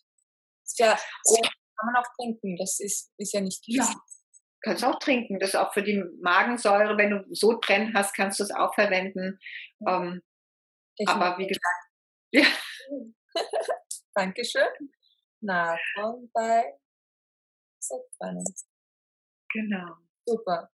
Ja, 0.78 0.98
oh, 1.24 1.42
kann 1.42 1.92
man 1.92 1.96
auch 1.96 2.08
trinken, 2.16 2.56
das 2.56 2.78
ist, 2.78 3.10
ist 3.16 3.34
ja 3.34 3.40
nicht 3.40 3.62
ja. 3.66 3.88
Kannst 4.62 4.84
auch 4.84 4.98
trinken. 4.98 5.38
Das 5.38 5.50
ist 5.50 5.56
auch 5.56 5.72
für 5.72 5.82
die 5.82 6.04
Magensäure, 6.20 6.98
wenn 6.98 7.10
du 7.10 7.24
so 7.30 7.52
Sodbrennen 7.52 7.94
hast, 7.94 8.14
kannst 8.14 8.40
du 8.40 8.44
es 8.44 8.50
auch 8.50 8.74
verwenden. 8.74 9.38
Ähm, 9.86 10.20
aber 11.06 11.38
wie 11.38 11.46
gesagt, 11.46 11.86
ja. 12.32 12.44
Dankeschön. 14.14 14.92
Natron 15.40 16.30
bei 16.32 16.74
Sodbrennen. 17.78 18.44
Genau. 19.52 19.96
Super. 20.26 20.70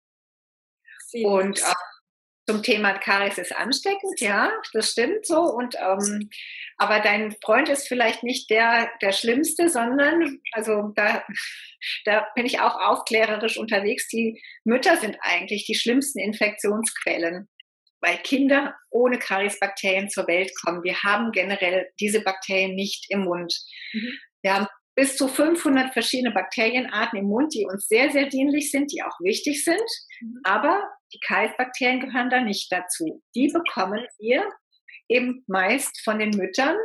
Vielen 1.09 1.25
und 1.25 1.59
äh, 1.59 1.73
zum 2.49 2.63
Thema 2.63 2.97
Karies 2.97 3.37
ist 3.37 3.55
ansteckend, 3.55 4.21
ja, 4.21 4.51
das 4.73 4.91
stimmt 4.91 5.25
so. 5.25 5.41
Und 5.41 5.75
ähm, 5.75 6.29
aber 6.77 7.01
dein 7.01 7.35
Freund 7.43 7.69
ist 7.69 7.87
vielleicht 7.87 8.23
nicht 8.23 8.49
der 8.49 8.89
der 9.01 9.11
Schlimmste, 9.11 9.69
sondern 9.69 10.39
also 10.53 10.93
da 10.95 11.23
da 12.05 12.27
bin 12.35 12.45
ich 12.45 12.59
auch 12.59 12.75
aufklärerisch 12.75 13.57
unterwegs. 13.57 14.07
Die 14.07 14.41
Mütter 14.63 14.97
sind 14.97 15.17
eigentlich 15.21 15.65
die 15.65 15.75
schlimmsten 15.75 16.19
Infektionsquellen 16.19 17.49
weil 18.01 18.17
Kinder 18.17 18.75
ohne 18.89 19.19
Kariesbakterien 19.19 20.09
zur 20.09 20.27
Welt 20.27 20.51
kommen. 20.63 20.83
Wir 20.83 21.01
haben 21.03 21.31
generell 21.31 21.89
diese 21.99 22.21
Bakterien 22.21 22.75
nicht 22.75 23.05
im 23.09 23.21
Mund. 23.21 23.53
Mhm. 23.93 24.13
Wir 24.41 24.53
haben 24.53 24.67
bis 24.95 25.15
zu 25.15 25.27
500 25.27 25.93
verschiedene 25.93 26.33
Bakterienarten 26.33 27.19
im 27.19 27.25
Mund, 27.25 27.53
die 27.53 27.65
uns 27.65 27.87
sehr, 27.87 28.11
sehr 28.11 28.27
dienlich 28.27 28.71
sind, 28.71 28.91
die 28.91 29.03
auch 29.03 29.19
wichtig 29.19 29.63
sind. 29.63 29.81
Mhm. 30.21 30.41
Aber 30.43 30.83
die 31.13 31.19
Kariesbakterien 31.19 31.99
gehören 31.99 32.29
da 32.29 32.41
nicht 32.41 32.71
dazu. 32.71 33.21
Die 33.35 33.47
bekommen 33.47 34.05
wir 34.19 34.45
eben 35.07 35.43
meist 35.47 36.01
von 36.03 36.19
den 36.19 36.31
Müttern 36.31 36.75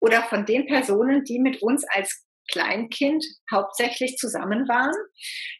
oder 0.00 0.22
von 0.22 0.46
den 0.46 0.66
Personen, 0.66 1.24
die 1.24 1.38
mit 1.38 1.62
uns 1.62 1.84
als 1.88 2.25
Kleinkind 2.50 3.24
hauptsächlich 3.50 4.16
zusammen 4.16 4.68
waren, 4.68 4.94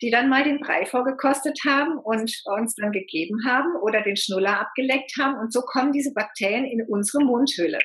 die 0.03 0.11
dann 0.11 0.28
mal 0.28 0.45
den 0.45 0.61
Brei 0.61 0.87
vorgekostet 0.87 1.59
haben 1.66 1.99
und 1.99 2.30
uns 2.45 2.74
dann 2.74 2.93
gegeben 2.93 3.45
haben 3.47 3.76
oder 3.82 4.03
den 4.03 4.16
Schnuller 4.16 4.61
abgeleckt 4.61 5.12
haben. 5.18 5.39
Und 5.39 5.53
so 5.53 5.62
kommen 5.62 5.93
diese 5.93 6.12
Bakterien 6.12 6.64
in 6.64 6.82
unsere 6.89 7.24
Mundhöhle. 7.24 7.78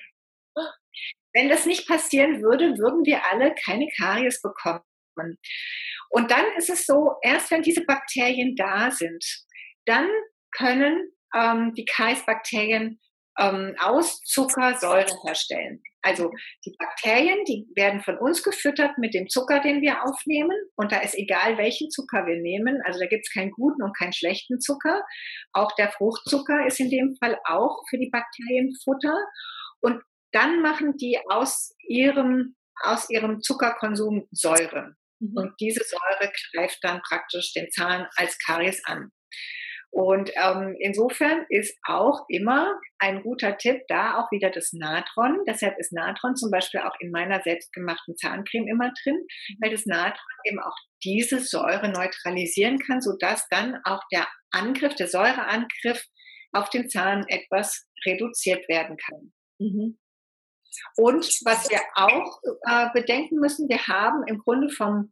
Wenn 1.34 1.50
das 1.50 1.66
nicht 1.66 1.88
passieren 1.88 2.42
würde, 2.42 2.78
würden 2.78 3.06
wir 3.06 3.22
alle 3.32 3.56
keine 3.56 3.88
Karies 3.98 4.42
bekommen. 4.42 4.82
Und 6.10 6.32
dann 6.32 6.46
ist 6.58 6.70
es 6.70 6.86
so, 6.86 7.16
erst 7.22 7.52
wenn 7.52 7.62
diese 7.62 7.86
Bakterien 7.86 8.56
da 8.56 8.92
sind, 8.92 9.24
dann 9.86 10.10
können 10.52 11.12
ähm, 11.34 11.74
die 11.74 11.86
Kariesbakterien 11.86 13.00
ähm, 13.42 13.76
aus 13.80 14.22
Zucker 14.22 14.78
Säure 14.78 15.12
herstellen. 15.26 15.82
Also 16.04 16.32
die 16.66 16.76
Bakterien, 16.78 17.44
die 17.46 17.68
werden 17.76 18.02
von 18.02 18.18
uns 18.18 18.44
gefüttert 18.44 18.98
mit 18.98 19.14
dem 19.14 19.30
Zucker, 19.30 19.60
den 19.60 19.82
wir 19.82 20.04
aufnehmen. 20.04 20.58
Und 20.76 20.92
da 20.92 21.00
ist 21.02 21.16
egal, 21.16 21.58
welchen 21.58 21.90
Zucker 21.90 22.26
wir 22.26 22.42
nehmen. 22.42 22.82
Also 22.86 23.00
da 23.00 23.06
gibt 23.08 23.26
es 23.28 23.34
keinen 23.34 23.52
guten 23.52 23.84
und 23.84 23.96
keinen 23.98 24.14
schlechten 24.14 24.60
Zucker. 24.60 25.04
Auch 25.54 25.74
der 25.76 25.92
Fruchtzucker 25.92 26.66
ist 26.66 26.80
in 26.80 26.90
dem 26.90 27.16
Fall 27.18 27.40
auch 27.46 27.84
für 27.90 27.98
die 27.98 28.10
Bakterien 28.10 28.76
Futter. 28.84 29.16
Und 29.82 30.02
dann 30.32 30.62
machen 30.62 30.98
die 30.98 31.20
aus 31.30 31.76
ihrem, 31.88 32.56
aus 32.84 33.10
ihrem 33.10 33.42
Zuckerkonsum 33.42 34.28
Säure. 34.32 34.96
Mhm. 35.20 35.34
Und 35.36 35.54
diese 35.60 35.84
Säure 35.84 36.32
greift 36.54 36.80
dann 36.82 37.02
praktisch 37.08 37.54
den 37.54 37.70
Zahn 37.72 38.08
als 38.16 38.38
Karies 38.40 38.82
an. 38.86 39.12
Und 39.92 40.32
ähm, 40.36 40.76
insofern 40.80 41.46
ist 41.50 41.78
auch 41.86 42.26
immer 42.30 42.80
ein 42.98 43.24
guter 43.24 43.58
Tipp 43.58 43.82
da 43.90 44.20
auch 44.20 44.32
wieder 44.32 44.50
das 44.50 44.72
Natron. 44.72 45.44
Deshalb 45.46 45.78
ist 45.80 45.92
Natron 45.92 46.36
zum 46.38 46.50
Beispiel 46.50 46.80
auch 46.80 46.96
in 47.02 47.12
meiner 47.12 47.42
selbstgemachten 47.42 48.16
Zahncreme 48.16 48.68
immer 48.68 48.94
drin, 49.04 49.20
weil 49.60 49.72
das 49.72 49.86
Natron 49.86 50.18
eben 50.46 50.60
auch 50.60 50.76
diese 51.04 51.40
Säure 51.40 51.90
neutralisieren 51.90 52.80
kann, 52.80 53.02
sodass 53.02 53.48
dann 53.50 53.80
auch 53.84 54.02
der 54.14 54.28
Angriff, 54.52 54.96
der 54.96 55.08
Säureangriff 55.08 56.06
auf 56.54 56.70
den 56.70 56.90
Zahn 56.90 57.26
etwas 57.28 57.86
reduziert 58.06 58.68
werden 58.70 58.96
kann. 58.96 59.34
Mhm. 59.60 59.98
Und 60.96 61.26
was 61.44 61.70
wir 61.70 61.82
auch 61.96 62.40
äh, 62.66 62.88
bedenken 62.94 63.40
müssen, 63.40 63.68
wir 63.68 63.88
haben 63.88 64.24
im 64.28 64.40
Grunde 64.40 64.70
vom, 64.70 65.12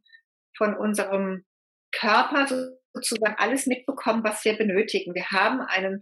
von 0.56 0.74
unserem 0.74 1.44
Körper 1.92 2.46
sozusagen 2.92 3.36
alles 3.38 3.66
mitbekommen, 3.66 4.24
was 4.24 4.44
wir 4.44 4.56
benötigen. 4.56 5.14
Wir 5.14 5.26
haben 5.30 5.60
einen, 5.60 6.00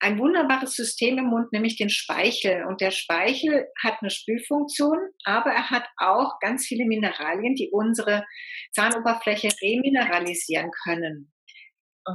ein 0.00 0.18
wunderbares 0.18 0.74
System 0.74 1.18
im 1.18 1.26
Mund, 1.26 1.52
nämlich 1.52 1.76
den 1.76 1.90
Speichel. 1.90 2.64
Und 2.66 2.80
der 2.80 2.90
Speichel 2.90 3.66
hat 3.82 3.96
eine 4.00 4.10
Spülfunktion, 4.10 4.98
aber 5.24 5.50
er 5.50 5.70
hat 5.70 5.86
auch 5.96 6.38
ganz 6.40 6.66
viele 6.66 6.84
Mineralien, 6.86 7.54
die 7.54 7.70
unsere 7.72 8.24
Zahnoberfläche 8.72 9.48
remineralisieren 9.62 10.70
können. 10.84 11.32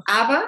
Aber, 0.05 0.47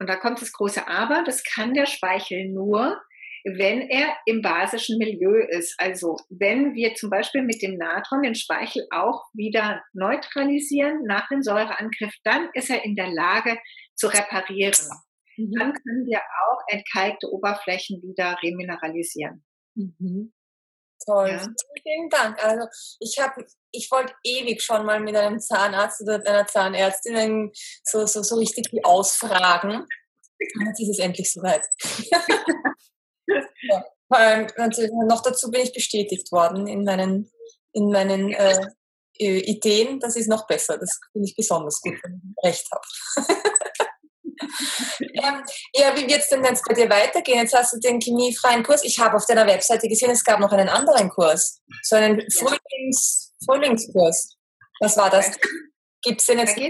und 0.00 0.08
da 0.08 0.16
kommt 0.16 0.40
das 0.40 0.52
große 0.52 0.86
Aber, 0.88 1.22
das 1.24 1.42
kann 1.44 1.74
der 1.74 1.86
Speichel 1.86 2.48
nur, 2.48 3.02
wenn 3.44 3.80
er 3.88 4.16
im 4.26 4.42
basischen 4.42 4.98
Milieu 4.98 5.44
ist. 5.48 5.74
Also 5.78 6.16
wenn 6.28 6.74
wir 6.74 6.94
zum 6.94 7.10
Beispiel 7.10 7.42
mit 7.42 7.62
dem 7.62 7.76
Natron 7.76 8.22
den 8.22 8.34
Speichel 8.34 8.86
auch 8.90 9.24
wieder 9.32 9.82
neutralisieren 9.92 11.04
nach 11.06 11.28
dem 11.28 11.42
Säureangriff, 11.42 12.14
dann 12.24 12.48
ist 12.54 12.70
er 12.70 12.84
in 12.84 12.94
der 12.94 13.08
Lage 13.08 13.58
zu 13.94 14.06
reparieren. 14.08 14.74
Mhm. 15.36 15.52
Dann 15.58 15.72
können 15.72 16.06
wir 16.06 16.18
auch 16.18 16.60
entkalkte 16.68 17.30
Oberflächen 17.30 18.02
wieder 18.02 18.36
remineralisieren. 18.42 19.44
Mhm. 19.74 20.32
Toll. 21.04 21.30
Ja. 21.30 21.46
Vielen 21.82 22.08
Dank. 22.10 22.42
Also 22.44 22.66
ich 23.00 23.18
habe, 23.18 23.44
ich 23.72 23.90
wollte 23.90 24.14
ewig 24.22 24.62
schon 24.62 24.86
mal 24.86 25.00
mit 25.00 25.16
einem 25.16 25.40
Zahnarzt 25.40 26.02
oder 26.02 26.24
einer 26.26 26.46
Zahnärztin 26.46 27.50
so, 27.82 28.06
so, 28.06 28.22
so 28.22 28.36
richtig 28.36 28.68
ausfragen. 28.84 29.86
Jetzt 30.66 30.80
ist 30.80 30.90
es 30.90 30.98
endlich 30.98 31.32
soweit. 31.32 31.62
ja. 33.26 33.84
noch 35.06 35.22
dazu 35.22 35.50
bin 35.50 35.62
ich 35.62 35.72
bestätigt 35.72 36.30
worden 36.32 36.66
in 36.66 36.84
meinen, 36.84 37.30
in 37.72 37.90
meinen 37.90 38.32
äh, 38.32 38.60
äh, 39.18 39.38
Ideen, 39.38 40.00
das 40.00 40.16
ist 40.16 40.28
noch 40.28 40.46
besser. 40.46 40.78
Das 40.78 40.98
finde 41.12 41.28
ich 41.28 41.36
besonders 41.36 41.80
gut, 41.80 41.94
wenn 42.02 42.34
ich 42.36 42.44
recht 42.44 42.68
habe. 42.72 42.82
ähm, 45.00 45.44
ja, 45.74 45.96
wie 45.96 46.08
wird 46.08 46.20
es 46.20 46.28
denn 46.28 46.44
jetzt 46.44 46.64
bei 46.66 46.74
dir 46.74 46.88
weitergehen? 46.88 47.38
Jetzt 47.38 47.54
hast 47.54 47.72
du 47.74 47.78
den 47.78 48.00
chemiefreien 48.00 48.62
Kurs. 48.62 48.84
Ich 48.84 48.98
habe 48.98 49.16
auf 49.16 49.26
deiner 49.26 49.46
Webseite 49.46 49.88
gesehen, 49.88 50.10
es 50.10 50.24
gab 50.24 50.40
noch 50.40 50.52
einen 50.52 50.68
anderen 50.68 51.08
Kurs, 51.08 51.60
so 51.82 51.96
einen 51.96 52.22
Frühlings, 52.30 53.32
Frühlingskurs. 53.44 54.36
Was 54.80 54.96
war 54.96 55.10
das? 55.10 55.30
Gibt 56.02 56.20
es 56.20 56.26
den 56.26 56.38
jetzt? 56.38 56.56
Da 56.56 56.62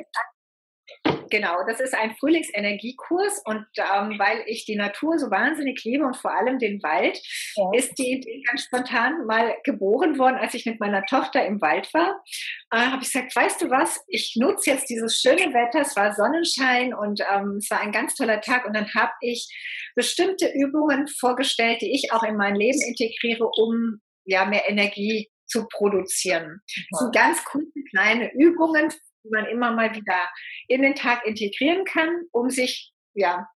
Genau, 1.32 1.64
das 1.66 1.80
ist 1.80 1.94
ein 1.94 2.14
Frühlingsenergiekurs 2.16 3.40
und 3.46 3.64
ähm, 3.78 4.18
weil 4.18 4.44
ich 4.44 4.66
die 4.66 4.76
Natur 4.76 5.18
so 5.18 5.30
wahnsinnig 5.30 5.82
liebe 5.82 6.04
und 6.04 6.14
vor 6.14 6.30
allem 6.30 6.58
den 6.58 6.82
Wald, 6.82 7.18
ja. 7.56 7.70
ist 7.72 7.98
die 7.98 8.12
Idee 8.12 8.42
ganz 8.46 8.64
spontan 8.64 9.24
mal 9.24 9.56
geboren 9.64 10.18
worden, 10.18 10.36
als 10.36 10.52
ich 10.52 10.66
mit 10.66 10.78
meiner 10.78 11.06
Tochter 11.06 11.46
im 11.46 11.62
Wald 11.62 11.88
war. 11.94 12.22
Äh, 12.70 12.80
habe 12.80 13.02
ich 13.02 13.10
gesagt, 13.10 13.34
weißt 13.34 13.62
du 13.62 13.70
was, 13.70 14.04
ich 14.08 14.34
nutze 14.38 14.72
jetzt 14.72 14.90
dieses 14.90 15.22
schöne 15.22 15.54
Wetter, 15.54 15.80
es 15.80 15.96
war 15.96 16.14
Sonnenschein 16.14 16.92
und 16.92 17.22
ähm, 17.32 17.56
es 17.56 17.70
war 17.70 17.80
ein 17.80 17.92
ganz 17.92 18.14
toller 18.14 18.42
Tag 18.42 18.66
und 18.66 18.76
dann 18.76 18.92
habe 18.92 19.12
ich 19.22 19.48
bestimmte 19.94 20.52
Übungen 20.52 21.08
vorgestellt, 21.08 21.80
die 21.80 21.94
ich 21.94 22.12
auch 22.12 22.24
in 22.24 22.36
mein 22.36 22.56
Leben 22.56 22.82
integriere, 22.82 23.48
um 23.56 24.02
ja 24.26 24.44
mehr 24.44 24.68
Energie 24.68 25.30
zu 25.46 25.66
produzieren. 25.66 26.60
Das 26.90 27.00
sind 27.00 27.14
ganz 27.14 27.42
coole 27.46 27.64
kleine 27.90 28.34
Übungen, 28.34 28.92
die 29.24 29.30
man 29.30 29.46
immer 29.46 29.72
mal 29.72 29.94
wieder 29.94 30.30
in 30.68 30.82
den 30.82 30.94
Tag 30.94 31.26
integrieren 31.26 31.84
kann, 31.84 32.24
um 32.32 32.50
sich 32.50 32.92
ja 33.14 33.48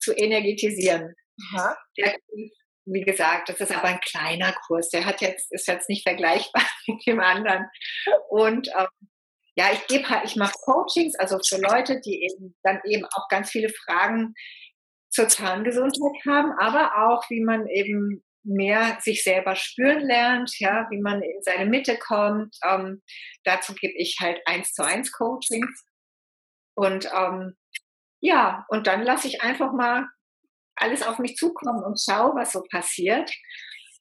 zu 0.00 0.12
energetisieren. 0.12 1.14
Der, 1.96 2.16
wie 2.86 3.02
gesagt, 3.02 3.48
das 3.48 3.60
ist 3.60 3.76
aber 3.76 3.88
ein 3.88 4.00
kleiner 4.00 4.54
Kurs. 4.66 4.88
Der 4.90 5.04
hat 5.04 5.20
jetzt 5.20 5.52
ist 5.52 5.68
jetzt 5.68 5.88
nicht 5.88 6.02
vergleichbar 6.02 6.62
mit 6.86 7.06
dem 7.06 7.20
anderen. 7.20 7.66
Und 8.30 8.68
ähm, 8.68 8.86
ja, 9.56 9.72
ich 9.72 9.86
gebe 9.88 10.08
halt, 10.08 10.24
ich 10.24 10.36
mache 10.36 10.54
Coachings, 10.64 11.16
also 11.16 11.38
für 11.46 11.60
Leute, 11.60 12.00
die 12.00 12.22
eben 12.22 12.56
dann 12.62 12.80
eben 12.84 13.04
auch 13.06 13.28
ganz 13.28 13.50
viele 13.50 13.70
Fragen 13.70 14.34
zur 15.10 15.28
Zahngesundheit 15.28 16.24
haben, 16.26 16.52
aber 16.58 17.08
auch, 17.08 17.28
wie 17.28 17.42
man 17.42 17.66
eben 17.66 18.22
mehr 18.44 18.98
sich 19.00 19.22
selber 19.22 19.56
spüren 19.56 20.00
lernt, 20.00 20.58
ja, 20.58 20.86
wie 20.90 21.00
man 21.00 21.22
in 21.22 21.42
seine 21.42 21.66
Mitte 21.66 21.98
kommt. 21.98 22.56
Ähm, 22.64 23.02
dazu 23.44 23.74
gebe 23.74 23.94
ich 23.96 24.16
halt 24.20 24.40
eins 24.46 24.72
zu 24.72 24.84
eins 24.84 25.12
Coachings. 25.12 25.84
Und 26.74 27.10
ähm, 27.14 27.56
ja, 28.20 28.64
und 28.68 28.86
dann 28.86 29.02
lasse 29.02 29.28
ich 29.28 29.42
einfach 29.42 29.72
mal 29.72 30.06
alles 30.76 31.02
auf 31.06 31.18
mich 31.18 31.36
zukommen 31.36 31.82
und 31.82 32.00
schaue, 32.00 32.34
was 32.34 32.52
so 32.52 32.62
passiert. 32.70 33.30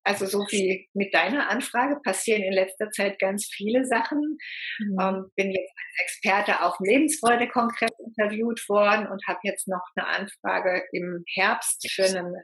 Also 0.04 0.26
so 0.26 0.40
wie 0.52 0.88
mit 0.94 1.14
deiner 1.14 1.50
Anfrage 1.50 2.00
passieren 2.02 2.42
in 2.42 2.54
letzter 2.54 2.90
Zeit 2.92 3.20
ganz 3.20 3.50
viele 3.54 3.84
Sachen. 3.84 4.38
Mhm. 4.80 4.98
Ähm, 5.02 5.32
bin 5.36 5.52
jetzt 5.52 5.74
als 5.76 6.02
Experte 6.02 6.62
auf 6.62 6.78
dem 6.78 6.86
Lebensfreude-Kongress 6.86 7.92
interviewt 8.06 8.70
worden 8.70 9.08
und 9.08 9.22
habe 9.28 9.40
jetzt 9.44 9.68
noch 9.68 9.84
eine 9.96 10.08
Anfrage 10.08 10.86
im 10.94 11.26
Herbst 11.36 11.86
für 11.92 12.06
einen 12.06 12.36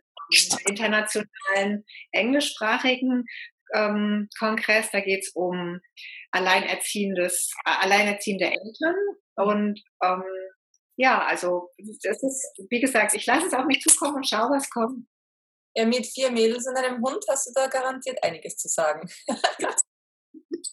internationalen 0.67 1.86
englischsprachigen 2.11 3.26
ähm, 3.74 4.30
Kongress. 4.38 4.89
Da 4.91 5.01
geht 5.01 5.24
es 5.24 5.32
um 5.36 5.80
alleinerziehendes, 6.32 7.51
alleinerziehende 7.65 8.45
Eltern. 8.45 8.95
Und 9.36 9.82
ähm, 10.03 10.24
ja, 10.95 11.26
also 11.26 11.69
das 11.78 12.21
ist, 12.21 12.65
wie 12.69 12.80
gesagt, 12.80 13.13
ich 13.15 13.26
lasse 13.26 13.47
es 13.47 13.53
auf 13.53 13.65
mich 13.65 13.82
zukommen 13.82 14.17
und 14.17 14.30
schaue, 14.30 14.51
was 14.51 14.69
kommt. 14.69 15.07
Ja, 15.76 15.86
mit 15.86 16.05
vier 16.05 16.32
Mädels 16.32 16.67
und 16.67 16.78
einem 16.78 17.01
Hund 17.01 17.26
hast 17.28 17.47
du 17.47 17.51
da 17.55 17.67
garantiert 17.67 18.24
einiges 18.24 18.57
zu 18.57 18.67
sagen. 18.67 19.09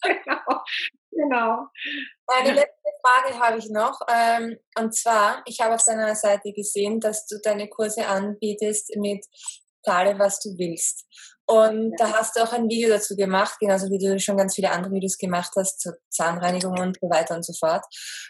genau, 0.03 0.61
genau. 1.11 1.67
Eine 2.27 2.53
letzte 2.53 2.89
Frage 3.03 3.39
habe 3.39 3.57
ich 3.57 3.69
noch. 3.69 3.99
Ähm, 4.09 4.57
und 4.77 4.95
zwar, 4.95 5.43
ich 5.45 5.59
habe 5.59 5.75
auf 5.75 5.83
deiner 5.85 6.15
Seite 6.15 6.51
gesehen, 6.53 6.99
dass 6.99 7.25
du 7.27 7.39
deine 7.43 7.67
Kurse 7.67 8.07
anbietest 8.07 8.95
mit 8.95 9.25
Zahle, 9.83 10.17
was 10.19 10.39
du 10.39 10.49
willst. 10.57 11.05
Und 11.47 11.95
da 11.97 12.13
hast 12.13 12.37
du 12.37 12.43
auch 12.43 12.53
ein 12.53 12.69
Video 12.69 12.89
dazu 12.89 13.15
gemacht, 13.15 13.57
genauso 13.59 13.89
wie 13.89 13.97
du 13.97 14.17
schon 14.19 14.37
ganz 14.37 14.55
viele 14.55 14.71
andere 14.71 14.93
Videos 14.93 15.17
gemacht 15.17 15.51
hast 15.57 15.81
zur 15.81 15.97
Zahnreinigung 16.09 16.79
und 16.79 16.97
so 17.01 17.09
weiter 17.09 17.35
und 17.35 17.43
so 17.43 17.51
fort. 17.53 17.83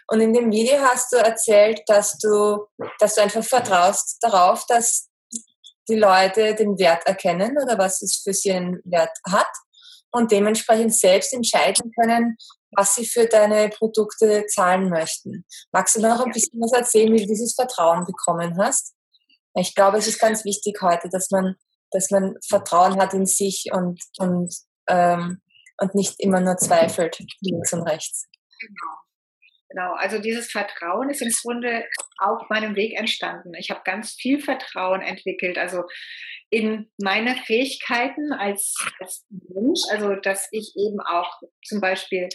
Und 0.08 0.20
in 0.20 0.32
dem 0.32 0.50
Video 0.50 0.78
hast 0.80 1.12
du 1.12 1.18
erzählt, 1.18 1.82
dass 1.86 2.18
du, 2.18 2.66
dass 2.98 3.14
du 3.14 3.22
einfach 3.22 3.44
vertraust 3.44 4.16
darauf, 4.22 4.64
dass 4.66 5.08
die 5.88 5.96
Leute 5.96 6.54
den 6.54 6.78
Wert 6.78 7.06
erkennen 7.06 7.56
oder 7.62 7.78
was 7.78 8.02
es 8.02 8.22
für 8.24 8.32
sie 8.32 8.52
einen 8.52 8.80
Wert 8.84 9.16
hat 9.30 9.50
und 10.10 10.32
dementsprechend 10.32 10.94
selbst 10.94 11.32
entscheiden 11.32 11.92
können, 11.98 12.36
was 12.72 12.94
sie 12.94 13.06
für 13.06 13.26
deine 13.26 13.68
Produkte 13.68 14.46
zahlen 14.46 14.88
möchten. 14.88 15.44
Magst 15.72 15.96
du 15.96 16.00
noch 16.00 16.24
ein 16.24 16.32
bisschen 16.32 16.60
was 16.60 16.72
erzählen, 16.72 17.12
wie 17.12 17.20
du 17.20 17.26
dieses 17.26 17.54
Vertrauen 17.54 18.04
bekommen 18.04 18.56
hast? 18.58 18.94
Ich 19.54 19.74
glaube, 19.74 19.98
es 19.98 20.06
ist 20.06 20.20
ganz 20.20 20.44
wichtig 20.44 20.80
heute, 20.80 21.08
dass 21.10 21.30
man, 21.30 21.56
dass 21.90 22.10
man 22.10 22.36
Vertrauen 22.48 23.00
hat 23.00 23.12
in 23.12 23.26
sich 23.26 23.66
und, 23.72 24.02
und, 24.18 24.54
ähm, 24.88 25.42
und 25.78 25.94
nicht 25.94 26.18
immer 26.20 26.40
nur 26.40 26.56
zweifelt, 26.56 27.18
links 27.40 27.72
und 27.72 27.82
rechts. 27.82 28.26
Genau. 28.60 29.01
Genau, 29.72 29.94
also 29.94 30.18
dieses 30.18 30.50
Vertrauen 30.50 31.08
ist 31.08 31.22
im 31.22 31.32
Grunde 31.42 31.86
auf 32.18 32.48
meinem 32.50 32.76
Weg 32.76 32.98
entstanden. 32.98 33.54
Ich 33.54 33.70
habe 33.70 33.80
ganz 33.84 34.12
viel 34.12 34.38
Vertrauen 34.38 35.00
entwickelt, 35.00 35.56
also 35.56 35.84
in 36.50 36.90
meine 37.02 37.36
Fähigkeiten 37.36 38.34
als, 38.34 38.74
als 39.00 39.24
Mensch, 39.30 39.80
also 39.90 40.14
dass 40.16 40.46
ich 40.50 40.74
eben 40.76 41.00
auch 41.00 41.40
zum 41.64 41.80
Beispiel 41.80 42.28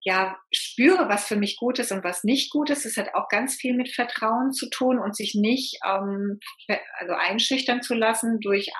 ja 0.00 0.38
spüre, 0.50 1.10
was 1.10 1.26
für 1.26 1.36
mich 1.36 1.58
gut 1.58 1.78
ist 1.78 1.92
und 1.92 2.02
was 2.02 2.24
nicht 2.24 2.50
gut 2.50 2.70
ist. 2.70 2.86
Das 2.86 2.96
hat 2.96 3.14
auch 3.14 3.28
ganz 3.28 3.56
viel 3.56 3.74
mit 3.74 3.94
Vertrauen 3.94 4.52
zu 4.52 4.70
tun 4.70 4.98
und 4.98 5.14
sich 5.14 5.34
nicht 5.34 5.78
ähm, 5.84 6.40
also 6.98 7.12
einschüchtern 7.12 7.82
zu 7.82 7.92
lassen 7.92 8.40
durch 8.40 8.70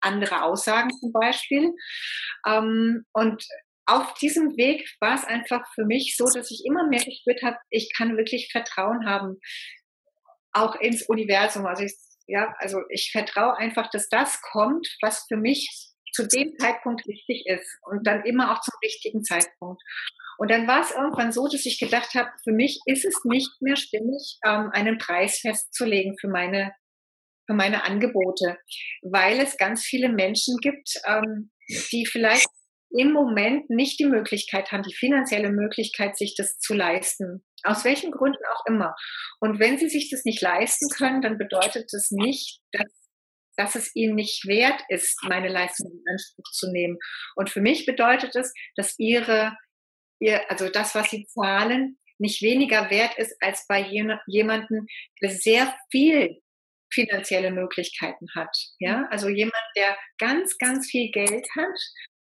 andere 0.00 0.42
Aussagen 0.42 0.90
zum 0.90 1.12
Beispiel. 1.12 1.72
Ähm, 2.44 3.04
und 3.12 3.44
auf 3.86 4.14
diesem 4.14 4.56
Weg 4.56 4.88
war 5.00 5.14
es 5.14 5.24
einfach 5.24 5.62
für 5.74 5.84
mich 5.84 6.16
so, 6.16 6.24
dass 6.24 6.50
ich 6.50 6.64
immer 6.66 6.88
mehr 6.88 7.04
gespürt 7.04 7.42
habe, 7.42 7.56
ich 7.70 7.92
kann 7.96 8.16
wirklich 8.16 8.50
Vertrauen 8.50 9.06
haben, 9.06 9.40
auch 10.52 10.74
ins 10.76 11.02
Universum. 11.08 11.66
Also 11.66 11.84
ich, 11.84 11.94
ja, 12.26 12.54
also 12.58 12.80
ich 12.90 13.10
vertraue 13.12 13.56
einfach, 13.56 13.88
dass 13.90 14.08
das 14.08 14.40
kommt, 14.42 14.88
was 15.00 15.24
für 15.28 15.36
mich 15.36 15.92
zu 16.12 16.26
dem 16.26 16.56
Zeitpunkt 16.58 17.06
wichtig 17.06 17.44
ist 17.46 17.78
und 17.82 18.06
dann 18.06 18.24
immer 18.24 18.52
auch 18.52 18.60
zum 18.60 18.74
richtigen 18.82 19.22
Zeitpunkt. 19.22 19.82
Und 20.38 20.50
dann 20.50 20.66
war 20.66 20.80
es 20.80 20.90
irgendwann 20.90 21.32
so, 21.32 21.46
dass 21.46 21.64
ich 21.66 21.78
gedacht 21.78 22.14
habe, 22.14 22.30
für 22.42 22.52
mich 22.52 22.80
ist 22.86 23.04
es 23.04 23.20
nicht 23.24 23.50
mehr 23.60 23.76
stimmig, 23.76 24.38
ähm, 24.44 24.70
einen 24.72 24.98
Preis 24.98 25.38
festzulegen 25.38 26.16
für 26.18 26.28
meine, 26.28 26.72
für 27.46 27.54
meine 27.54 27.84
Angebote, 27.84 28.58
weil 29.02 29.40
es 29.40 29.56
ganz 29.56 29.84
viele 29.84 30.08
Menschen 30.08 30.56
gibt, 30.60 31.00
ähm, 31.06 31.50
die 31.92 32.06
vielleicht 32.06 32.48
im 32.96 33.12
Moment 33.12 33.68
nicht 33.68 33.98
die 33.98 34.06
Möglichkeit 34.06 34.72
haben, 34.72 34.82
die 34.82 34.94
finanzielle 34.94 35.50
Möglichkeit, 35.50 36.16
sich 36.16 36.34
das 36.36 36.58
zu 36.58 36.74
leisten. 36.74 37.44
Aus 37.62 37.84
welchen 37.84 38.10
Gründen 38.10 38.42
auch 38.54 38.66
immer. 38.66 38.94
Und 39.40 39.58
wenn 39.58 39.78
sie 39.78 39.88
sich 39.88 40.10
das 40.10 40.24
nicht 40.24 40.40
leisten 40.40 40.88
können, 40.90 41.20
dann 41.20 41.38
bedeutet 41.38 41.92
das 41.92 42.10
nicht, 42.10 42.60
dass, 42.72 42.90
dass 43.56 43.74
es 43.74 43.94
ihnen 43.94 44.14
nicht 44.14 44.46
wert 44.46 44.80
ist, 44.88 45.18
meine 45.24 45.48
Leistung 45.48 45.90
in 45.90 46.02
Anspruch 46.10 46.50
zu 46.52 46.70
nehmen. 46.70 46.98
Und 47.34 47.50
für 47.50 47.60
mich 47.60 47.86
bedeutet 47.86 48.34
es, 48.34 48.52
dass 48.76 48.98
ihre, 48.98 49.56
ihr, 50.18 50.50
also 50.50 50.68
das, 50.68 50.94
was 50.94 51.10
sie 51.10 51.26
zahlen, 51.26 51.98
nicht 52.18 52.40
weniger 52.40 52.88
wert 52.90 53.18
ist 53.18 53.36
als 53.40 53.66
bei 53.68 53.80
jemandem, 54.26 54.86
der 55.20 55.30
sehr 55.30 55.74
viel 55.90 56.40
finanzielle 56.90 57.50
Möglichkeiten 57.50 58.26
hat. 58.34 58.56
Ja, 58.78 59.06
also 59.10 59.28
jemand, 59.28 59.54
der 59.76 59.98
ganz, 60.18 60.56
ganz 60.56 60.88
viel 60.88 61.10
Geld 61.10 61.46
hat 61.56 61.78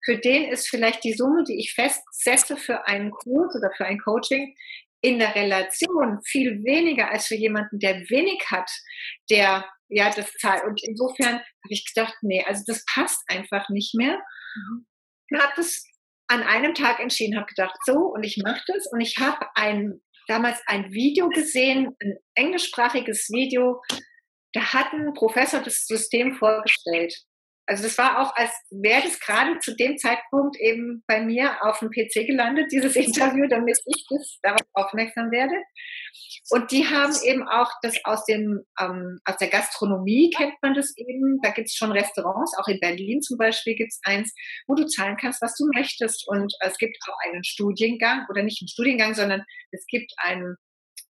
für 0.03 0.17
den 0.17 0.49
ist 0.49 0.69
vielleicht 0.69 1.03
die 1.03 1.13
Summe, 1.13 1.43
die 1.43 1.59
ich 1.59 1.73
festsetze 1.73 2.57
für 2.57 2.87
einen 2.87 3.11
Kurs 3.11 3.55
oder 3.55 3.71
für 3.75 3.85
ein 3.85 3.99
Coaching, 3.99 4.55
in 5.01 5.19
der 5.19 5.35
Relation 5.35 6.19
viel 6.25 6.63
weniger 6.63 7.09
als 7.09 7.27
für 7.27 7.35
jemanden, 7.35 7.79
der 7.79 8.09
wenig 8.09 8.43
hat, 8.49 8.69
der 9.29 9.65
ja 9.87 10.11
das 10.11 10.31
zahlt. 10.33 10.63
Und 10.65 10.81
insofern 10.83 11.35
habe 11.35 11.69
ich 11.69 11.85
gedacht, 11.85 12.15
nee, 12.21 12.43
also 12.45 12.63
das 12.67 12.83
passt 12.85 13.21
einfach 13.27 13.69
nicht 13.69 13.95
mehr. 13.95 14.19
Mhm. 14.55 14.85
Und 15.31 15.41
habe 15.41 15.53
das 15.55 15.85
an 16.27 16.43
einem 16.43 16.73
Tag 16.73 16.99
entschieden, 16.99 17.37
habe 17.37 17.47
gedacht, 17.47 17.75
so 17.85 17.93
und 17.93 18.23
ich 18.23 18.37
mache 18.37 18.63
das 18.67 18.87
und 18.91 19.01
ich 19.01 19.17
habe 19.17 19.47
ein 19.55 20.01
damals 20.27 20.61
ein 20.67 20.91
Video 20.91 21.29
gesehen, 21.29 21.95
ein 22.01 22.17
englischsprachiges 22.35 23.29
Video. 23.29 23.81
Da 24.53 24.73
hat 24.73 24.93
ein 24.93 25.13
Professor 25.13 25.61
das 25.61 25.85
System 25.85 26.35
vorgestellt 26.35 27.15
Also 27.69 27.83
das 27.83 27.99
war 27.99 28.19
auch, 28.19 28.35
als 28.35 28.49
wäre 28.71 29.03
das 29.03 29.19
gerade 29.19 29.59
zu 29.59 29.75
dem 29.75 29.95
Zeitpunkt 29.99 30.57
eben 30.59 31.03
bei 31.05 31.21
mir 31.21 31.63
auf 31.63 31.77
dem 31.77 31.91
PC 31.91 32.25
gelandet, 32.25 32.71
dieses 32.71 32.95
Interview, 32.95 33.47
damit 33.47 33.77
ich 33.85 34.07
das 34.09 34.39
darauf 34.41 34.65
aufmerksam 34.73 35.29
werde. 35.29 35.53
Und 36.49 36.71
die 36.71 36.87
haben 36.87 37.13
eben 37.23 37.47
auch 37.47 37.71
das 37.83 38.03
aus 38.05 38.25
dem 38.25 38.65
ähm, 38.79 39.19
aus 39.23 39.37
der 39.37 39.49
Gastronomie 39.49 40.31
kennt 40.35 40.55
man 40.63 40.73
das 40.73 40.97
eben. 40.97 41.39
Da 41.43 41.51
gibt 41.51 41.67
es 41.67 41.75
schon 41.75 41.91
Restaurants, 41.91 42.57
auch 42.57 42.67
in 42.67 42.79
Berlin 42.79 43.21
zum 43.21 43.37
Beispiel 43.37 43.75
gibt 43.75 43.91
es 43.91 43.99
eins, 44.03 44.33
wo 44.65 44.73
du 44.73 44.87
zahlen 44.87 45.17
kannst, 45.21 45.39
was 45.43 45.55
du 45.55 45.67
möchtest. 45.71 46.27
Und 46.27 46.51
es 46.61 46.75
gibt 46.79 46.97
auch 47.07 47.17
einen 47.27 47.43
Studiengang 47.43 48.25
oder 48.31 48.41
nicht 48.41 48.63
einen 48.63 48.69
Studiengang, 48.69 49.13
sondern 49.13 49.45
es 49.69 49.85
gibt 49.85 50.11
einen 50.17 50.55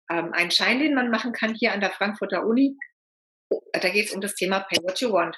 ähm, 0.10 0.32
einen 0.34 0.52
Schein, 0.52 0.80
den 0.80 0.96
man 0.96 1.12
machen 1.12 1.34
kann 1.34 1.54
hier 1.54 1.74
an 1.74 1.82
der 1.82 1.92
Frankfurter 1.92 2.46
Uni, 2.46 2.76
da 3.50 3.90
geht 3.90 4.08
es 4.08 4.14
um 4.14 4.22
das 4.22 4.36
Thema 4.36 4.62
Pay 4.62 4.84
What 4.84 5.00
You 5.02 5.12
Want. 5.12 5.36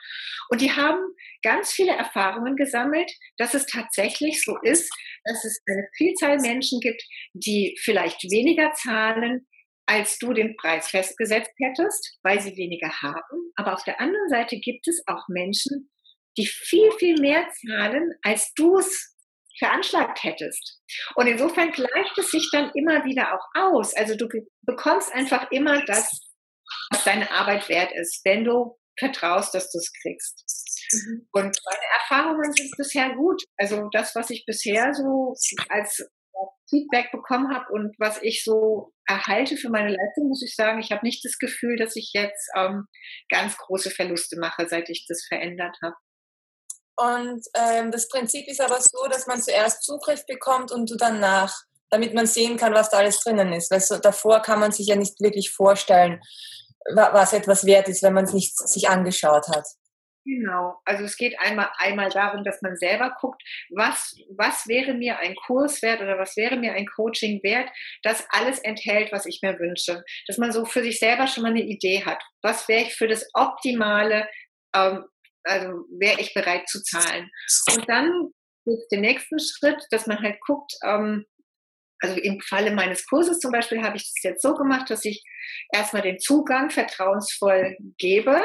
Und 0.49 0.61
die 0.61 0.71
haben 0.71 0.99
ganz 1.43 1.71
viele 1.71 1.91
Erfahrungen 1.91 2.55
gesammelt, 2.55 3.11
dass 3.37 3.53
es 3.53 3.65
tatsächlich 3.65 4.43
so 4.43 4.57
ist, 4.61 4.91
dass 5.25 5.43
es 5.45 5.61
eine 5.67 5.87
Vielzahl 5.97 6.39
Menschen 6.39 6.79
gibt, 6.79 7.01
die 7.33 7.77
vielleicht 7.83 8.23
weniger 8.23 8.71
zahlen, 8.73 9.47
als 9.85 10.19
du 10.19 10.33
den 10.33 10.55
Preis 10.55 10.89
festgesetzt 10.89 11.51
hättest, 11.57 12.17
weil 12.23 12.39
sie 12.39 12.55
weniger 12.55 12.91
haben. 13.01 13.51
Aber 13.55 13.73
auf 13.73 13.83
der 13.83 13.99
anderen 13.99 14.29
Seite 14.29 14.59
gibt 14.59 14.87
es 14.87 15.01
auch 15.07 15.27
Menschen, 15.29 15.89
die 16.37 16.45
viel, 16.45 16.91
viel 16.93 17.19
mehr 17.19 17.47
zahlen, 17.49 18.13
als 18.21 18.53
du 18.53 18.77
es 18.77 19.15
veranschlagt 19.57 20.23
hättest. 20.23 20.79
Und 21.15 21.27
insofern 21.27 21.71
gleicht 21.71 22.17
es 22.17 22.31
sich 22.31 22.49
dann 22.51 22.71
immer 22.75 23.03
wieder 23.03 23.33
auch 23.33 23.45
aus. 23.55 23.93
Also 23.95 24.15
du 24.15 24.27
bekommst 24.61 25.11
einfach 25.13 25.51
immer 25.51 25.83
das, 25.85 26.28
was 26.89 27.03
deine 27.03 27.29
Arbeit 27.31 27.69
wert 27.69 27.91
ist, 27.93 28.21
wenn 28.25 28.43
du 28.43 28.77
vertraust, 28.97 29.53
dass 29.53 29.71
du 29.71 29.77
es 29.77 29.91
kriegst. 30.01 30.43
Mhm. 30.91 31.27
Und 31.31 31.57
meine 31.65 31.85
Erfahrungen 32.01 32.51
sind 32.51 32.71
bisher 32.77 33.15
gut. 33.15 33.43
Also 33.57 33.87
das, 33.91 34.15
was 34.15 34.29
ich 34.29 34.45
bisher 34.45 34.93
so 34.93 35.35
als 35.69 36.09
Feedback 36.69 37.11
bekommen 37.11 37.53
habe 37.53 37.65
und 37.71 37.95
was 37.97 38.21
ich 38.21 38.43
so 38.43 38.93
erhalte 39.07 39.57
für 39.57 39.69
meine 39.69 39.89
Leistung, 39.89 40.27
muss 40.27 40.43
ich 40.43 40.55
sagen, 40.55 40.79
ich 40.79 40.91
habe 40.91 41.05
nicht 41.05 41.25
das 41.25 41.37
Gefühl, 41.39 41.77
dass 41.77 41.95
ich 41.95 42.11
jetzt 42.13 42.49
ähm, 42.55 42.85
ganz 43.29 43.57
große 43.57 43.89
Verluste 43.89 44.37
mache, 44.37 44.67
seit 44.67 44.89
ich 44.89 45.05
das 45.07 45.25
verändert 45.27 45.75
habe. 45.81 45.95
Und 46.95 47.43
ähm, 47.55 47.91
das 47.91 48.07
Prinzip 48.09 48.47
ist 48.47 48.61
aber 48.61 48.79
so, 48.81 49.07
dass 49.09 49.25
man 49.25 49.41
zuerst 49.41 49.83
Zugriff 49.83 50.25
bekommt 50.25 50.71
und 50.71 50.89
du 50.89 50.95
danach, 50.95 51.55
damit 51.89 52.13
man 52.13 52.27
sehen 52.27 52.57
kann, 52.57 52.73
was 52.73 52.89
da 52.89 52.97
alles 52.97 53.21
drinnen 53.21 53.53
ist. 53.53 53.71
Weil 53.71 53.79
so, 53.79 53.97
davor 53.97 54.41
kann 54.41 54.59
man 54.59 54.71
sich 54.71 54.87
ja 54.87 54.95
nicht 54.95 55.19
wirklich 55.21 55.51
vorstellen, 55.51 56.21
was 56.95 57.33
etwas 57.33 57.65
wert 57.65 57.87
ist, 57.87 58.03
wenn 58.03 58.13
man 58.13 58.25
es 58.25 58.33
nicht 58.33 58.57
sich 58.57 58.89
angeschaut 58.89 59.47
hat. 59.47 59.65
Genau. 60.25 60.79
Also 60.85 61.05
es 61.05 61.17
geht 61.17 61.39
einmal, 61.39 61.69
einmal 61.77 62.09
darum, 62.09 62.43
dass 62.43 62.61
man 62.61 62.75
selber 62.75 63.15
guckt, 63.19 63.41
was, 63.69 64.15
was 64.37 64.67
wäre 64.67 64.93
mir 64.93 65.17
ein 65.17 65.35
Kurs 65.35 65.81
wert 65.81 66.01
oder 66.01 66.19
was 66.19 66.35
wäre 66.35 66.57
mir 66.57 66.73
ein 66.73 66.85
Coaching 66.85 67.41
wert, 67.41 67.69
das 68.03 68.25
alles 68.29 68.59
enthält, 68.59 69.11
was 69.11 69.25
ich 69.25 69.39
mir 69.41 69.57
wünsche. 69.59 70.03
Dass 70.27 70.37
man 70.37 70.51
so 70.51 70.65
für 70.65 70.83
sich 70.83 70.99
selber 70.99 71.25
schon 71.25 71.43
mal 71.43 71.49
eine 71.49 71.63
Idee 71.63 72.03
hat. 72.05 72.21
Was 72.43 72.67
wäre 72.67 72.83
ich 72.83 72.95
für 72.95 73.07
das 73.07 73.27
optimale, 73.33 74.27
ähm, 74.75 75.05
also 75.43 75.85
wäre 75.97 76.19
ich 76.19 76.33
bereit 76.33 76.67
zu 76.67 76.83
zahlen. 76.83 77.31
Und 77.75 77.89
dann 77.89 78.31
den 78.91 79.01
nächsten 79.01 79.39
Schritt, 79.39 79.83
dass 79.89 80.05
man 80.05 80.21
halt 80.21 80.39
guckt, 80.41 80.73
ähm, 80.85 81.25
also 81.99 82.15
im 82.15 82.39
Falle 82.41 82.71
meines 82.71 83.05
Kurses 83.05 83.39
zum 83.39 83.51
Beispiel 83.51 83.83
habe 83.83 83.97
ich 83.97 84.03
das 84.03 84.23
jetzt 84.23 84.41
so 84.41 84.53
gemacht, 84.53 84.89
dass 84.89 85.05
ich 85.05 85.23
erstmal 85.73 86.01
den 86.01 86.19
Zugang 86.19 86.69
vertrauensvoll 86.69 87.75
gebe 87.97 88.41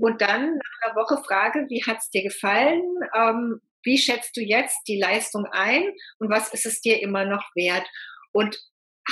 und 0.00 0.20
dann 0.20 0.56
nach 0.56 0.82
einer 0.82 0.96
Woche 0.96 1.22
frage, 1.22 1.66
wie 1.68 1.82
hat 1.86 1.98
es 1.98 2.10
dir 2.10 2.22
gefallen? 2.22 2.82
Ähm, 3.14 3.60
wie 3.82 3.98
schätzt 3.98 4.36
du 4.36 4.40
jetzt 4.40 4.78
die 4.88 4.98
Leistung 4.98 5.46
ein 5.50 5.84
und 6.18 6.30
was 6.30 6.52
ist 6.54 6.66
es 6.66 6.80
dir 6.80 7.02
immer 7.02 7.24
noch 7.24 7.44
wert? 7.54 7.86
Und 8.32 8.58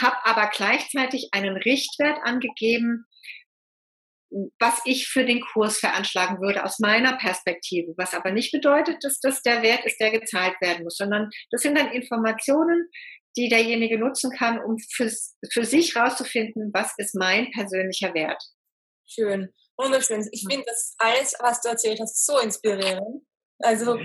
habe 0.00 0.16
aber 0.24 0.48
gleichzeitig 0.48 1.28
einen 1.32 1.56
Richtwert 1.56 2.18
angegeben, 2.22 3.04
was 4.58 4.80
ich 4.86 5.08
für 5.08 5.26
den 5.26 5.42
Kurs 5.42 5.78
veranschlagen 5.78 6.40
würde 6.40 6.64
aus 6.64 6.78
meiner 6.78 7.18
Perspektive, 7.18 7.92
was 7.98 8.14
aber 8.14 8.30
nicht 8.30 8.50
bedeutet, 8.50 9.04
dass 9.04 9.20
das 9.20 9.42
der 9.42 9.62
Wert 9.62 9.84
ist, 9.84 10.00
der 10.00 10.10
gezahlt 10.10 10.54
werden 10.62 10.84
muss, 10.84 10.96
sondern 10.96 11.28
das 11.50 11.60
sind 11.60 11.76
dann 11.76 11.92
Informationen, 11.92 12.88
die 13.36 13.48
derjenige 13.48 13.98
nutzen 13.98 14.30
kann, 14.30 14.60
um 14.62 14.76
für, 14.78 15.10
für 15.50 15.64
sich 15.64 15.96
rauszufinden, 15.96 16.70
was 16.72 16.92
ist 16.98 17.14
mein 17.14 17.50
persönlicher 17.50 18.14
Wert. 18.14 18.42
Schön, 19.06 19.52
wunderschön. 19.76 20.26
Ich 20.32 20.44
finde 20.48 20.64
das 20.66 20.94
alles, 20.98 21.34
was 21.38 21.60
du 21.60 21.68
erzählt 21.68 22.00
hast, 22.00 22.24
so 22.26 22.38
inspirierend. 22.38 23.24
Also 23.58 23.98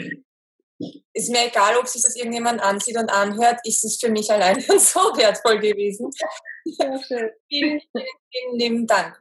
ist 1.13 1.29
mir 1.29 1.47
egal, 1.47 1.77
ob 1.77 1.87
sich 1.87 2.03
das 2.03 2.15
irgendjemand 2.15 2.61
ansieht 2.61 2.97
und 2.97 3.09
anhört, 3.09 3.59
ist 3.63 3.83
es 3.83 3.97
für 3.99 4.09
mich 4.09 4.29
allein 4.31 4.59
so 4.61 4.99
wertvoll 5.17 5.59
gewesen. 5.59 6.11
Ja, 6.65 7.01
schön. 7.01 7.29
vielen, 7.47 7.81
vielen, 7.91 8.05
vielen 8.31 8.59
lieben 8.59 8.87
Dank. 8.87 9.19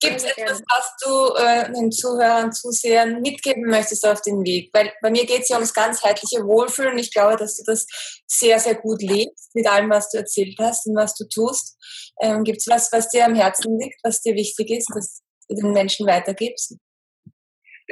Gibt 0.00 0.16
es 0.16 0.24
etwas, 0.24 0.62
was 0.62 0.96
du 1.02 1.34
äh, 1.34 1.70
den 1.72 1.92
Zuhörern, 1.92 2.52
Zusehern 2.52 3.20
mitgeben 3.20 3.66
möchtest 3.66 4.06
auf 4.06 4.22
den 4.22 4.42
Weg? 4.44 4.70
Weil 4.72 4.90
bei 5.02 5.10
mir 5.10 5.26
geht 5.26 5.42
es 5.42 5.50
ja 5.50 5.56
ums 5.56 5.74
ganzheitliche 5.74 6.42
Wohlfühlen 6.44 6.92
und 6.92 6.98
ich 6.98 7.12
glaube, 7.12 7.36
dass 7.36 7.56
du 7.56 7.64
das 7.66 7.86
sehr, 8.26 8.58
sehr 8.58 8.76
gut 8.76 9.02
lebst 9.02 9.54
mit 9.54 9.68
allem, 9.68 9.90
was 9.90 10.10
du 10.10 10.18
erzählt 10.18 10.56
hast 10.58 10.86
und 10.86 10.96
was 10.96 11.14
du 11.14 11.28
tust. 11.28 11.76
Ähm, 12.20 12.44
Gibt 12.44 12.58
es 12.58 12.68
was, 12.68 12.90
was 12.92 13.10
dir 13.10 13.26
am 13.26 13.34
Herzen 13.34 13.78
liegt, 13.78 14.00
was 14.02 14.22
dir 14.22 14.34
wichtig 14.34 14.70
ist, 14.70 14.90
dass 14.94 15.20
du 15.48 15.56
den 15.56 15.72
Menschen 15.72 16.06
weitergibst? 16.06 16.76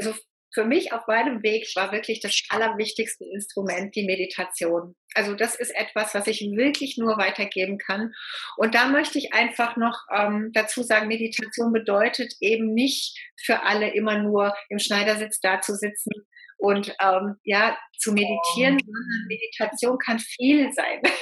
Also 0.01 0.15
für 0.59 0.65
mich 0.65 0.93
auf 0.93 1.07
meinem 1.07 1.45
Weg 1.45 1.69
war 1.77 1.93
wirklich 1.93 2.19
das 2.19 2.43
allerwichtigste 2.49 3.25
Instrument 3.25 3.95
die 3.95 4.05
Meditation. 4.05 4.97
Also 5.15 5.35
das 5.35 5.55
ist 5.55 5.71
etwas, 5.71 6.15
was 6.15 6.27
ich 6.27 6.41
wirklich 6.41 6.99
nur 6.99 7.17
weitergeben 7.17 7.79
kann. 7.79 8.13
Und 8.57 8.75
da 8.75 8.89
möchte 8.89 9.19
ich 9.19 9.33
einfach 9.33 9.77
noch 9.77 10.01
ähm, 10.13 10.51
dazu 10.55 10.83
sagen, 10.83 11.07
Meditation 11.07 11.73
bedeutet 11.73 12.35
eben 12.41 12.75
nicht 12.75 13.17
für 13.41 13.63
alle 13.63 13.95
immer 13.95 14.19
nur 14.19 14.53
im 14.69 14.81
Schneidersitz 14.81 15.39
da 15.39 15.61
zu 15.61 15.77
sitzen 15.77 16.11
und 16.57 16.93
ähm, 17.01 17.37
ja 17.45 17.79
zu 17.97 18.11
meditieren, 18.11 18.81
sondern 18.81 19.27
Meditation 19.29 19.97
kann 19.99 20.19
viel 20.19 20.73
sein. 20.73 21.03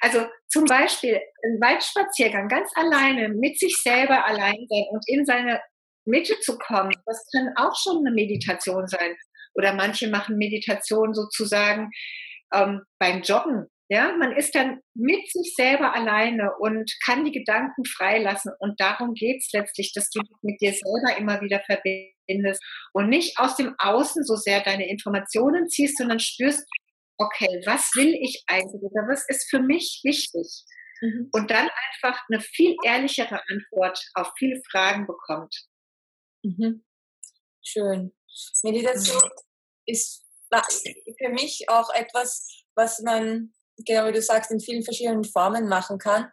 Also 0.00 0.24
zum 0.46 0.66
Beispiel 0.66 1.20
ein 1.42 1.60
Waldspaziergang 1.60 2.46
ganz 2.46 2.70
alleine 2.76 3.28
mit 3.28 3.58
sich 3.58 3.74
selber 3.82 4.24
allein 4.24 4.64
sein 4.68 4.84
und 4.92 5.02
in 5.08 5.24
seine 5.24 5.60
Mitte 6.08 6.38
zu 6.40 6.58
kommen, 6.58 6.92
das 7.06 7.24
kann 7.32 7.52
auch 7.56 7.76
schon 7.76 7.98
eine 7.98 8.14
Meditation 8.14 8.86
sein. 8.86 9.16
Oder 9.54 9.74
manche 9.74 10.08
machen 10.08 10.36
Meditation 10.36 11.14
sozusagen 11.14 11.90
ähm, 12.52 12.82
beim 12.98 13.22
Joggen. 13.22 13.66
Ja, 13.90 14.12
man 14.12 14.32
ist 14.32 14.54
dann 14.54 14.80
mit 14.94 15.30
sich 15.30 15.54
selber 15.56 15.94
alleine 15.94 16.52
und 16.58 16.92
kann 17.04 17.24
die 17.24 17.32
Gedanken 17.32 17.86
freilassen. 17.86 18.52
Und 18.58 18.78
darum 18.80 19.14
geht 19.14 19.38
es 19.40 19.50
letztlich, 19.52 19.92
dass 19.94 20.10
du 20.10 20.20
dich 20.20 20.36
mit 20.42 20.60
dir 20.60 20.72
selber 20.72 21.18
immer 21.18 21.40
wieder 21.40 21.60
verbindest 21.64 22.62
und 22.92 23.08
nicht 23.08 23.38
aus 23.38 23.56
dem 23.56 23.74
Außen 23.78 24.24
so 24.24 24.36
sehr 24.36 24.60
deine 24.60 24.88
Informationen 24.90 25.68
ziehst, 25.68 25.96
sondern 25.96 26.20
spürst, 26.20 26.68
okay, 27.16 27.62
was 27.64 27.90
will 27.94 28.14
ich 28.20 28.44
eigentlich 28.46 28.82
oder 28.82 29.08
was 29.08 29.24
ist 29.28 29.48
für 29.48 29.60
mich 29.60 30.02
wichtig? 30.04 30.46
Mhm. 31.00 31.30
Und 31.32 31.50
dann 31.50 31.68
einfach 31.92 32.22
eine 32.30 32.40
viel 32.40 32.76
ehrlichere 32.84 33.40
Antwort 33.48 33.98
auf 34.14 34.32
viele 34.38 34.60
Fragen 34.70 35.06
bekommt. 35.06 35.54
Mhm. 36.42 36.84
Schön. 37.62 38.12
Meditation 38.62 39.22
mhm. 39.22 39.30
ist 39.86 40.24
für 41.18 41.28
mich 41.30 41.68
auch 41.68 41.90
etwas, 41.94 42.64
was 42.74 43.00
man, 43.00 43.52
genau 43.84 44.06
wie 44.06 44.12
du 44.12 44.22
sagst, 44.22 44.50
in 44.50 44.60
vielen 44.60 44.82
verschiedenen 44.82 45.24
Formen 45.24 45.68
machen 45.68 45.98
kann. 45.98 46.30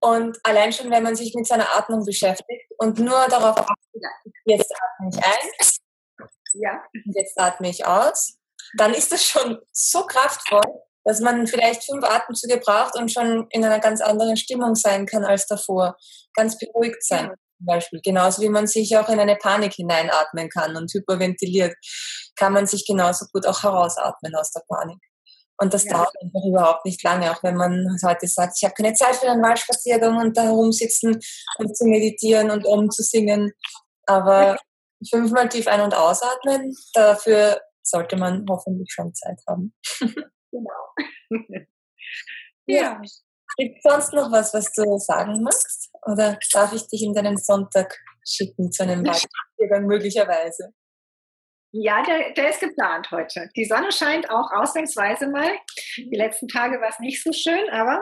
Und 0.00 0.38
allein 0.42 0.72
schon, 0.72 0.90
wenn 0.90 1.02
man 1.02 1.16
sich 1.16 1.34
mit 1.34 1.46
seiner 1.46 1.74
Atmung 1.74 2.04
beschäftigt 2.04 2.70
und 2.78 2.98
nur 2.98 3.26
darauf 3.28 3.56
achtet, 3.58 4.02
jetzt 4.44 4.72
atme 4.74 5.10
ich 5.10 5.24
ein, 5.24 6.28
ja. 6.54 6.82
jetzt 7.14 7.38
atme 7.38 7.70
ich 7.70 7.86
aus, 7.86 8.36
dann 8.76 8.92
ist 8.92 9.12
das 9.12 9.24
schon 9.24 9.58
so 9.72 10.04
kraftvoll, 10.04 10.60
dass 11.04 11.20
man 11.20 11.46
vielleicht 11.46 11.84
fünf 11.84 12.04
Atemzüge 12.04 12.58
braucht 12.58 12.96
und 12.96 13.10
schon 13.10 13.46
in 13.50 13.64
einer 13.64 13.78
ganz 13.78 14.00
anderen 14.00 14.36
Stimmung 14.36 14.74
sein 14.74 15.06
kann 15.06 15.24
als 15.24 15.46
davor. 15.46 15.96
Ganz 16.34 16.58
beruhigt 16.58 17.02
sein 17.02 17.32
zum 17.56 17.66
Beispiel. 17.66 18.00
Genauso 18.02 18.42
wie 18.42 18.48
man 18.48 18.66
sich 18.66 18.96
auch 18.96 19.08
in 19.08 19.20
eine 19.20 19.36
Panik 19.36 19.74
hineinatmen 19.74 20.48
kann 20.48 20.76
und 20.76 20.92
hyperventiliert, 20.92 21.74
kann 22.36 22.52
man 22.52 22.66
sich 22.66 22.86
genauso 22.86 23.26
gut 23.32 23.46
auch 23.46 23.62
herausatmen 23.62 24.34
aus 24.34 24.50
der 24.52 24.62
Panik. 24.68 24.98
Und 25.58 25.72
das 25.72 25.84
ja. 25.84 25.92
dauert 25.94 26.14
einfach 26.22 26.44
überhaupt 26.46 26.84
nicht 26.84 27.02
lange, 27.02 27.30
auch 27.30 27.42
wenn 27.42 27.56
man 27.56 27.86
heute 28.04 28.26
sagt, 28.26 28.58
ich 28.58 28.64
habe 28.64 28.74
keine 28.74 28.92
Zeit 28.94 29.16
für 29.16 29.30
einen 29.30 29.42
Waldspaziergang 29.42 30.18
und 30.18 30.36
da 30.36 30.42
herumsitzen 30.42 31.18
und 31.58 31.76
zu 31.76 31.86
meditieren 31.86 32.50
und 32.50 32.66
umzusingen. 32.66 33.52
Aber 34.06 34.58
fünfmal 35.08 35.48
tief 35.48 35.66
ein- 35.66 35.80
und 35.80 35.94
ausatmen, 35.94 36.74
dafür 36.92 37.60
sollte 37.82 38.16
man 38.16 38.44
hoffentlich 38.48 38.92
schon 38.92 39.14
Zeit 39.14 39.40
haben. 39.48 39.74
genau. 40.50 41.30
ja. 42.66 43.00
Gibt 43.56 43.78
es 43.78 43.82
sonst 43.82 44.12
noch 44.12 44.30
was, 44.30 44.52
was 44.52 44.72
du 44.72 44.98
sagen 44.98 45.42
magst? 45.42 45.90
Oder 46.02 46.38
darf 46.52 46.72
ich 46.72 46.86
dich 46.88 47.02
in 47.02 47.14
deinen 47.14 47.36
Sonntag 47.36 47.98
schicken 48.26 48.70
zu 48.70 48.82
einem 48.82 49.06
Waldspaziergang 49.06 49.86
möglicherweise? 49.86 50.72
Ja, 51.72 52.02
der, 52.02 52.32
der 52.32 52.50
ist 52.50 52.60
geplant 52.60 53.10
heute. 53.10 53.50
Die 53.56 53.64
Sonne 53.64 53.92
scheint 53.92 54.30
auch 54.30 54.50
ausnahmsweise 54.52 55.28
mal. 55.28 55.50
Die 55.96 56.16
letzten 56.16 56.48
Tage 56.48 56.80
war 56.80 56.88
es 56.88 57.00
nicht 57.00 57.22
so 57.22 57.32
schön, 57.32 57.68
aber 57.70 58.00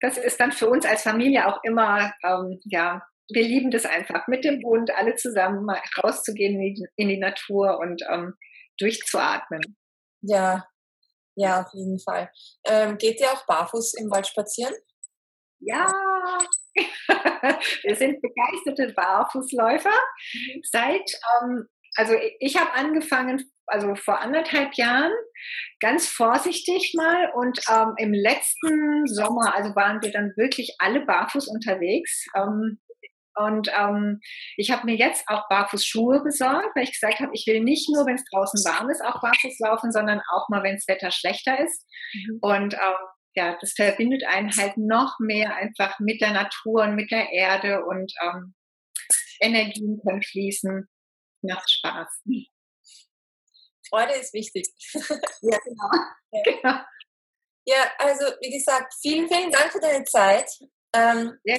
das 0.00 0.16
ist 0.16 0.40
dann 0.40 0.52
für 0.52 0.68
uns 0.68 0.86
als 0.86 1.02
Familie 1.02 1.46
auch 1.46 1.60
immer, 1.64 2.12
ähm, 2.24 2.60
ja, 2.64 3.02
wir 3.30 3.42
lieben 3.42 3.70
das 3.70 3.84
einfach, 3.84 4.26
mit 4.26 4.44
dem 4.44 4.60
Bund 4.60 4.90
alle 4.96 5.14
zusammen 5.16 5.64
mal 5.64 5.80
rauszugehen 6.02 6.54
in 6.54 6.74
die, 6.74 6.86
in 6.96 7.08
die 7.08 7.18
Natur 7.18 7.78
und 7.78 8.02
ähm, 8.10 8.34
durchzuatmen. 8.78 9.60
Ja, 10.22 10.66
ja, 11.38 11.62
auf 11.62 11.72
jeden 11.72 11.98
Fall. 12.00 12.30
Ähm, 12.66 12.98
geht 12.98 13.20
ihr 13.20 13.30
auch 13.30 13.46
barfuß 13.46 13.94
im 13.94 14.10
Wald 14.10 14.26
spazieren? 14.26 14.74
Ja, 15.60 15.92
wir 16.76 17.96
sind 17.96 18.20
begeisterte 18.20 18.92
Barfußläufer. 18.94 19.90
Mhm. 20.34 20.60
Seit, 20.70 21.10
ähm, 21.42 21.68
also 21.96 22.14
ich 22.40 22.56
habe 22.56 22.72
angefangen, 22.72 23.50
also 23.66 23.94
vor 23.94 24.20
anderthalb 24.20 24.74
Jahren, 24.74 25.12
ganz 25.80 26.08
vorsichtig 26.08 26.94
mal. 26.96 27.30
Und 27.34 27.58
ähm, 27.70 27.94
im 27.98 28.12
letzten 28.12 29.06
Sommer, 29.06 29.54
also 29.54 29.74
waren 29.76 30.02
wir 30.02 30.10
dann 30.10 30.32
wirklich 30.36 30.74
alle 30.78 31.04
barfuß 31.04 31.48
unterwegs. 31.48 32.26
Ähm, 32.34 32.80
und 33.38 33.70
ähm, 33.76 34.20
ich 34.56 34.70
habe 34.70 34.84
mir 34.86 34.96
jetzt 34.96 35.24
auch 35.28 35.48
Barfußschuhe 35.48 36.22
besorgt, 36.22 36.74
weil 36.74 36.84
ich 36.84 36.92
gesagt 36.92 37.20
habe, 37.20 37.30
ich 37.34 37.46
will 37.46 37.60
nicht 37.60 37.88
nur, 37.88 38.06
wenn 38.06 38.16
es 38.16 38.24
draußen 38.30 38.64
warm 38.64 38.90
ist, 38.90 39.02
auch 39.02 39.20
barfuß 39.20 39.58
laufen, 39.60 39.92
sondern 39.92 40.20
auch 40.32 40.48
mal, 40.48 40.62
wenn 40.62 40.76
das 40.76 40.88
Wetter 40.88 41.10
schlechter 41.10 41.58
ist. 41.60 41.86
Mhm. 42.14 42.38
Und 42.40 42.74
ähm, 42.74 42.96
ja, 43.34 43.56
das 43.60 43.72
verbindet 43.72 44.24
einen 44.24 44.54
halt 44.56 44.76
noch 44.76 45.18
mehr 45.20 45.54
einfach 45.54 45.98
mit 46.00 46.20
der 46.20 46.32
Natur 46.32 46.82
und 46.82 46.96
mit 46.96 47.10
der 47.10 47.30
Erde 47.30 47.84
und 47.84 48.12
ähm, 48.22 48.54
Energien 49.40 50.00
können 50.04 50.22
fließen. 50.22 50.88
Macht 51.42 51.70
Spaß. 51.70 52.08
Freude 53.88 54.14
ist 54.14 54.34
wichtig. 54.34 54.66
ja, 55.42 55.58
genau. 55.64 55.90
Ja. 56.30 56.42
genau. 56.44 56.78
Ja, 57.64 57.90
also 57.98 58.26
wie 58.42 58.50
gesagt, 58.50 58.92
vielen, 59.00 59.28
vielen 59.28 59.50
Dank 59.50 59.72
für 59.72 59.80
deine 59.80 60.04
Zeit. 60.04 60.50
Ähm, 60.94 61.38
ja. 61.44 61.56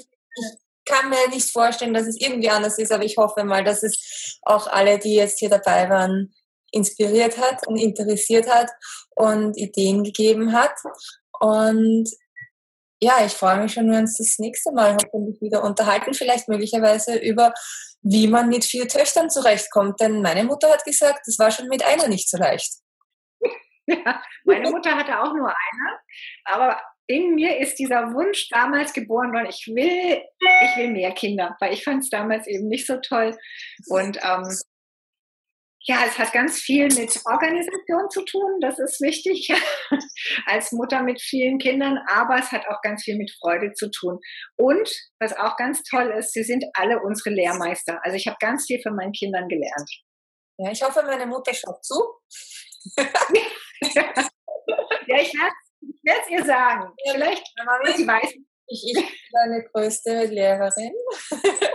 Kann 0.89 1.09
mir 1.09 1.29
nicht 1.29 1.51
vorstellen, 1.51 1.93
dass 1.93 2.07
es 2.07 2.19
irgendwie 2.19 2.49
anders 2.49 2.79
ist, 2.79 2.91
aber 2.91 3.03
ich 3.03 3.17
hoffe 3.17 3.43
mal, 3.43 3.63
dass 3.63 3.83
es 3.83 4.39
auch 4.41 4.67
alle, 4.67 4.97
die 4.97 5.13
jetzt 5.13 5.39
hier 5.39 5.49
dabei 5.49 5.87
waren, 5.89 6.33
inspiriert 6.71 7.37
hat 7.37 7.67
und 7.67 7.77
interessiert 7.77 8.49
hat 8.49 8.69
und 9.15 9.55
Ideen 9.55 10.03
gegeben 10.03 10.53
hat. 10.53 10.73
Und 11.39 12.09
ja, 13.01 13.23
ich 13.25 13.33
freue 13.33 13.61
mich 13.61 13.73
schon, 13.73 13.85
wenn 13.85 13.91
wir 13.91 13.99
uns 13.99 14.17
das 14.17 14.39
nächste 14.39 14.71
Mal 14.71 14.97
hoffentlich 15.13 15.39
wieder 15.41 15.63
unterhalten, 15.63 16.13
vielleicht 16.13 16.47
möglicherweise 16.47 17.17
über, 17.17 17.53
wie 18.01 18.27
man 18.27 18.49
mit 18.49 18.65
vier 18.65 18.87
Töchtern 18.87 19.29
zurechtkommt. 19.29 19.99
Denn 19.99 20.21
meine 20.21 20.43
Mutter 20.43 20.69
hat 20.69 20.83
gesagt, 20.83 21.21
das 21.25 21.39
war 21.39 21.51
schon 21.51 21.67
mit 21.67 21.85
einer 21.85 22.07
nicht 22.07 22.29
so 22.29 22.37
leicht. 22.37 22.71
Ja, 23.91 24.21
meine 24.43 24.69
Mutter 24.69 24.95
hatte 24.95 25.19
auch 25.19 25.33
nur 25.33 25.47
eine, 25.47 25.99
aber 26.45 26.79
in 27.10 27.34
mir 27.34 27.57
ist 27.57 27.80
dieser 27.80 28.14
Wunsch 28.14 28.49
damals 28.49 28.93
geboren 28.93 29.34
worden, 29.34 29.47
ich 29.49 29.66
will, 29.66 30.22
ich 30.39 30.78
will 30.78 30.91
mehr 30.91 31.12
Kinder, 31.12 31.57
weil 31.60 31.74
ich 31.74 31.84
fand 31.84 32.03
es 32.03 32.10
damals 32.12 32.45
eben 32.47 32.68
nicht 32.68 32.86
so 32.86 32.97
toll. 32.97 33.36
Und 33.88 34.18
ähm, 34.18 34.45
ja, 35.86 36.05
es 36.05 36.20
hat 36.20 36.32
ganz 36.34 36.60
viel 36.60 36.84
mit 36.84 37.20
Organisation 37.26 38.10
zu 38.12 38.24
tun, 38.26 38.60
das 38.62 38.78
ist 38.78 39.01
wichtig 39.01 39.49
als 40.45 40.72
Mutter 40.72 41.01
mit 41.01 41.20
vielen 41.20 41.57
Kindern, 41.57 41.97
aber 42.07 42.38
es 42.38 42.51
hat 42.51 42.68
auch 42.68 42.80
ganz 42.84 43.03
viel 43.03 43.18
mit 43.18 43.32
Freude 43.41 43.74
zu 43.74 43.89
tun. 43.89 44.20
Und 44.55 44.88
was 45.20 45.36
auch 45.36 45.57
ganz 45.57 45.82
toll 45.82 46.14
ist, 46.16 46.34
sie 46.34 46.43
sind 46.43 46.64
alle 46.76 47.01
unsere 47.01 47.34
Lehrmeister. 47.34 47.99
Also 48.03 48.18
ich 48.18 48.28
habe 48.28 48.38
ganz 48.39 48.68
viel 48.68 48.80
von 48.84 48.95
meinen 48.95 49.14
Kindern 49.14 49.47
gelernt. 49.47 49.89
Ja, 50.60 50.72
ich 50.72 50.84
hoffe, 50.84 51.01
meine 51.07 51.26
Mutter 51.26 51.55
schaut 51.55 51.84
zu. 51.84 51.95
ja, 52.97 54.14
ich 55.07 55.34
werde 55.34 55.55
es 55.82 56.30
ihr 56.30 56.45
sagen. 56.45 56.93
Vielleicht, 57.11 57.43
Mami, 57.63 57.91
sie 57.93 58.07
weiß. 58.07 58.34
Ich, 58.71 58.84
ich 58.86 58.93
bin 58.93 59.05
deine 59.32 59.63
größte 59.71 60.25
Lehrerin. 60.25 60.93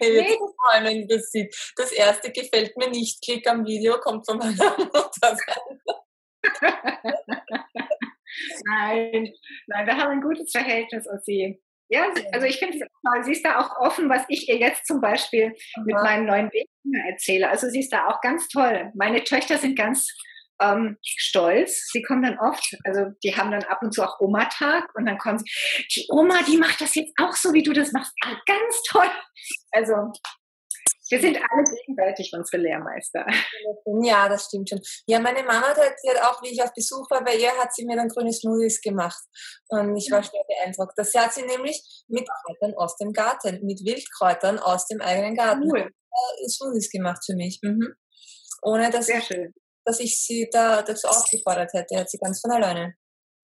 Nee. 0.00 0.38
Freundin 0.58 1.06
das 1.08 1.30
sieht. 1.30 1.54
Das 1.76 1.92
erste 1.92 2.30
gefällt 2.32 2.76
mir 2.76 2.90
nicht. 2.90 3.22
Klick 3.22 3.48
am 3.48 3.66
Video, 3.66 3.98
kommt 3.98 4.26
von 4.26 4.38
meiner 4.38 4.54
Mutter. 4.78 5.36
nein, 8.64 9.32
nein, 9.66 9.86
wir 9.86 9.96
haben 9.96 10.12
ein 10.12 10.22
gutes 10.22 10.50
Verhältnis 10.50 11.06
und 11.06 11.24
sie. 11.24 11.60
Ja, 11.88 12.08
also 12.32 12.46
ich 12.46 12.58
finde 12.58 12.78
es 12.78 12.80
toll. 12.80 13.24
Sie 13.24 13.32
ist 13.32 13.44
da 13.44 13.60
auch 13.60 13.78
offen, 13.78 14.08
was 14.08 14.24
ich 14.28 14.48
ihr 14.48 14.56
jetzt 14.56 14.86
zum 14.86 15.00
Beispiel 15.00 15.54
mit 15.84 15.94
meinem 15.94 16.26
neuen 16.26 16.52
Weg 16.52 16.68
erzähle. 17.08 17.48
Also 17.48 17.68
sie 17.68 17.80
ist 17.80 17.92
da 17.92 18.08
auch 18.08 18.20
ganz 18.20 18.48
toll. 18.48 18.90
Meine 18.94 19.22
Töchter 19.22 19.58
sind 19.58 19.78
ganz 19.78 20.12
ähm, 20.60 20.96
stolz. 21.02 21.88
Sie 21.92 22.02
kommen 22.02 22.22
dann 22.22 22.38
oft, 22.38 22.76
also 22.84 23.10
die 23.22 23.36
haben 23.36 23.50
dann 23.50 23.64
ab 23.64 23.82
und 23.82 23.92
zu 23.92 24.02
auch 24.02 24.20
Oma-Tag 24.20 24.94
und 24.94 25.06
dann 25.06 25.18
kommen 25.18 25.38
sie, 25.38 25.86
die 25.94 26.06
Oma, 26.10 26.42
die 26.42 26.56
macht 26.56 26.80
das 26.80 26.94
jetzt 26.94 27.12
auch 27.20 27.34
so, 27.34 27.52
wie 27.52 27.62
du 27.62 27.72
das 27.72 27.92
machst. 27.92 28.12
Ah, 28.24 28.36
ganz 28.46 28.82
toll. 28.88 29.10
Also 29.72 30.12
wir 31.08 31.20
sind 31.20 31.36
alle 31.36 31.62
gegenseitig 31.62 32.32
unsere 32.34 32.62
Lehrmeister. 32.62 33.24
Ja, 34.02 34.28
das 34.28 34.46
stimmt 34.46 34.68
schon. 34.68 34.80
Ja, 35.06 35.20
meine 35.20 35.44
Mama 35.44 35.68
hat, 35.68 35.78
hat 35.78 36.22
auch, 36.22 36.42
wie 36.42 36.48
ich 36.48 36.62
auf 36.62 36.72
Besuch 36.74 37.08
war 37.10 37.22
bei 37.22 37.36
ihr, 37.36 37.52
hat 37.58 37.72
sie 37.72 37.84
mir 37.84 37.96
dann 37.96 38.08
grüne 38.08 38.32
Smoothies 38.32 38.80
gemacht. 38.80 39.22
Und 39.68 39.96
ich 39.96 40.10
war 40.10 40.22
schwer 40.22 40.42
beeindruckt. 40.48 40.94
Das 40.96 41.14
hat 41.14 41.32
sie 41.32 41.44
nämlich 41.44 41.80
mit 42.08 42.28
Kräutern 42.28 42.74
aus 42.76 42.96
dem 42.96 43.12
Garten, 43.12 43.64
mit 43.64 43.84
Wildkräutern 43.84 44.58
aus 44.58 44.86
dem 44.88 45.00
eigenen 45.00 45.36
Garten. 45.36 45.70
Cool. 45.70 45.90
Smoothies 46.48 46.90
gemacht 46.90 47.22
für 47.24 47.36
mich. 47.36 47.60
Mhm. 47.62 47.94
Ohne 48.62 48.90
dass 48.90 49.06
Sehr 49.06 49.20
schön 49.20 49.54
dass 49.86 50.00
ich 50.00 50.18
sie 50.18 50.48
da 50.50 50.82
dazu 50.82 51.08
aufgefordert 51.08 51.72
hätte. 51.72 51.98
Hat 51.98 52.10
sie 52.10 52.18
ganz 52.18 52.40
von 52.40 52.50
alleine 52.50 52.94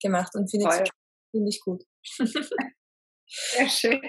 gemacht 0.03 0.34
und 0.34 0.51
finde 0.51 0.68
ich, 0.68 0.90
find 1.30 1.49
ich 1.49 1.61
gut. 1.61 1.84
Sehr 3.26 3.68
schön. 3.68 4.01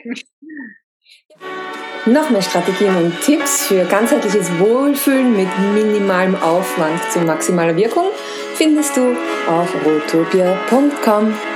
Noch 2.05 2.29
mehr 2.29 2.41
Strategien 2.41 2.95
und 2.97 3.21
Tipps 3.21 3.67
für 3.67 3.86
ganzheitliches 3.86 4.49
Wohlfühlen 4.59 5.38
mit 5.38 5.47
minimalem 5.73 6.36
Aufwand 6.36 7.01
zu 7.11 7.19
maximaler 7.19 7.77
Wirkung 7.77 8.07
findest 8.55 8.97
du 8.97 9.15
auf 9.47 9.73
rotopia.com. 9.86 11.52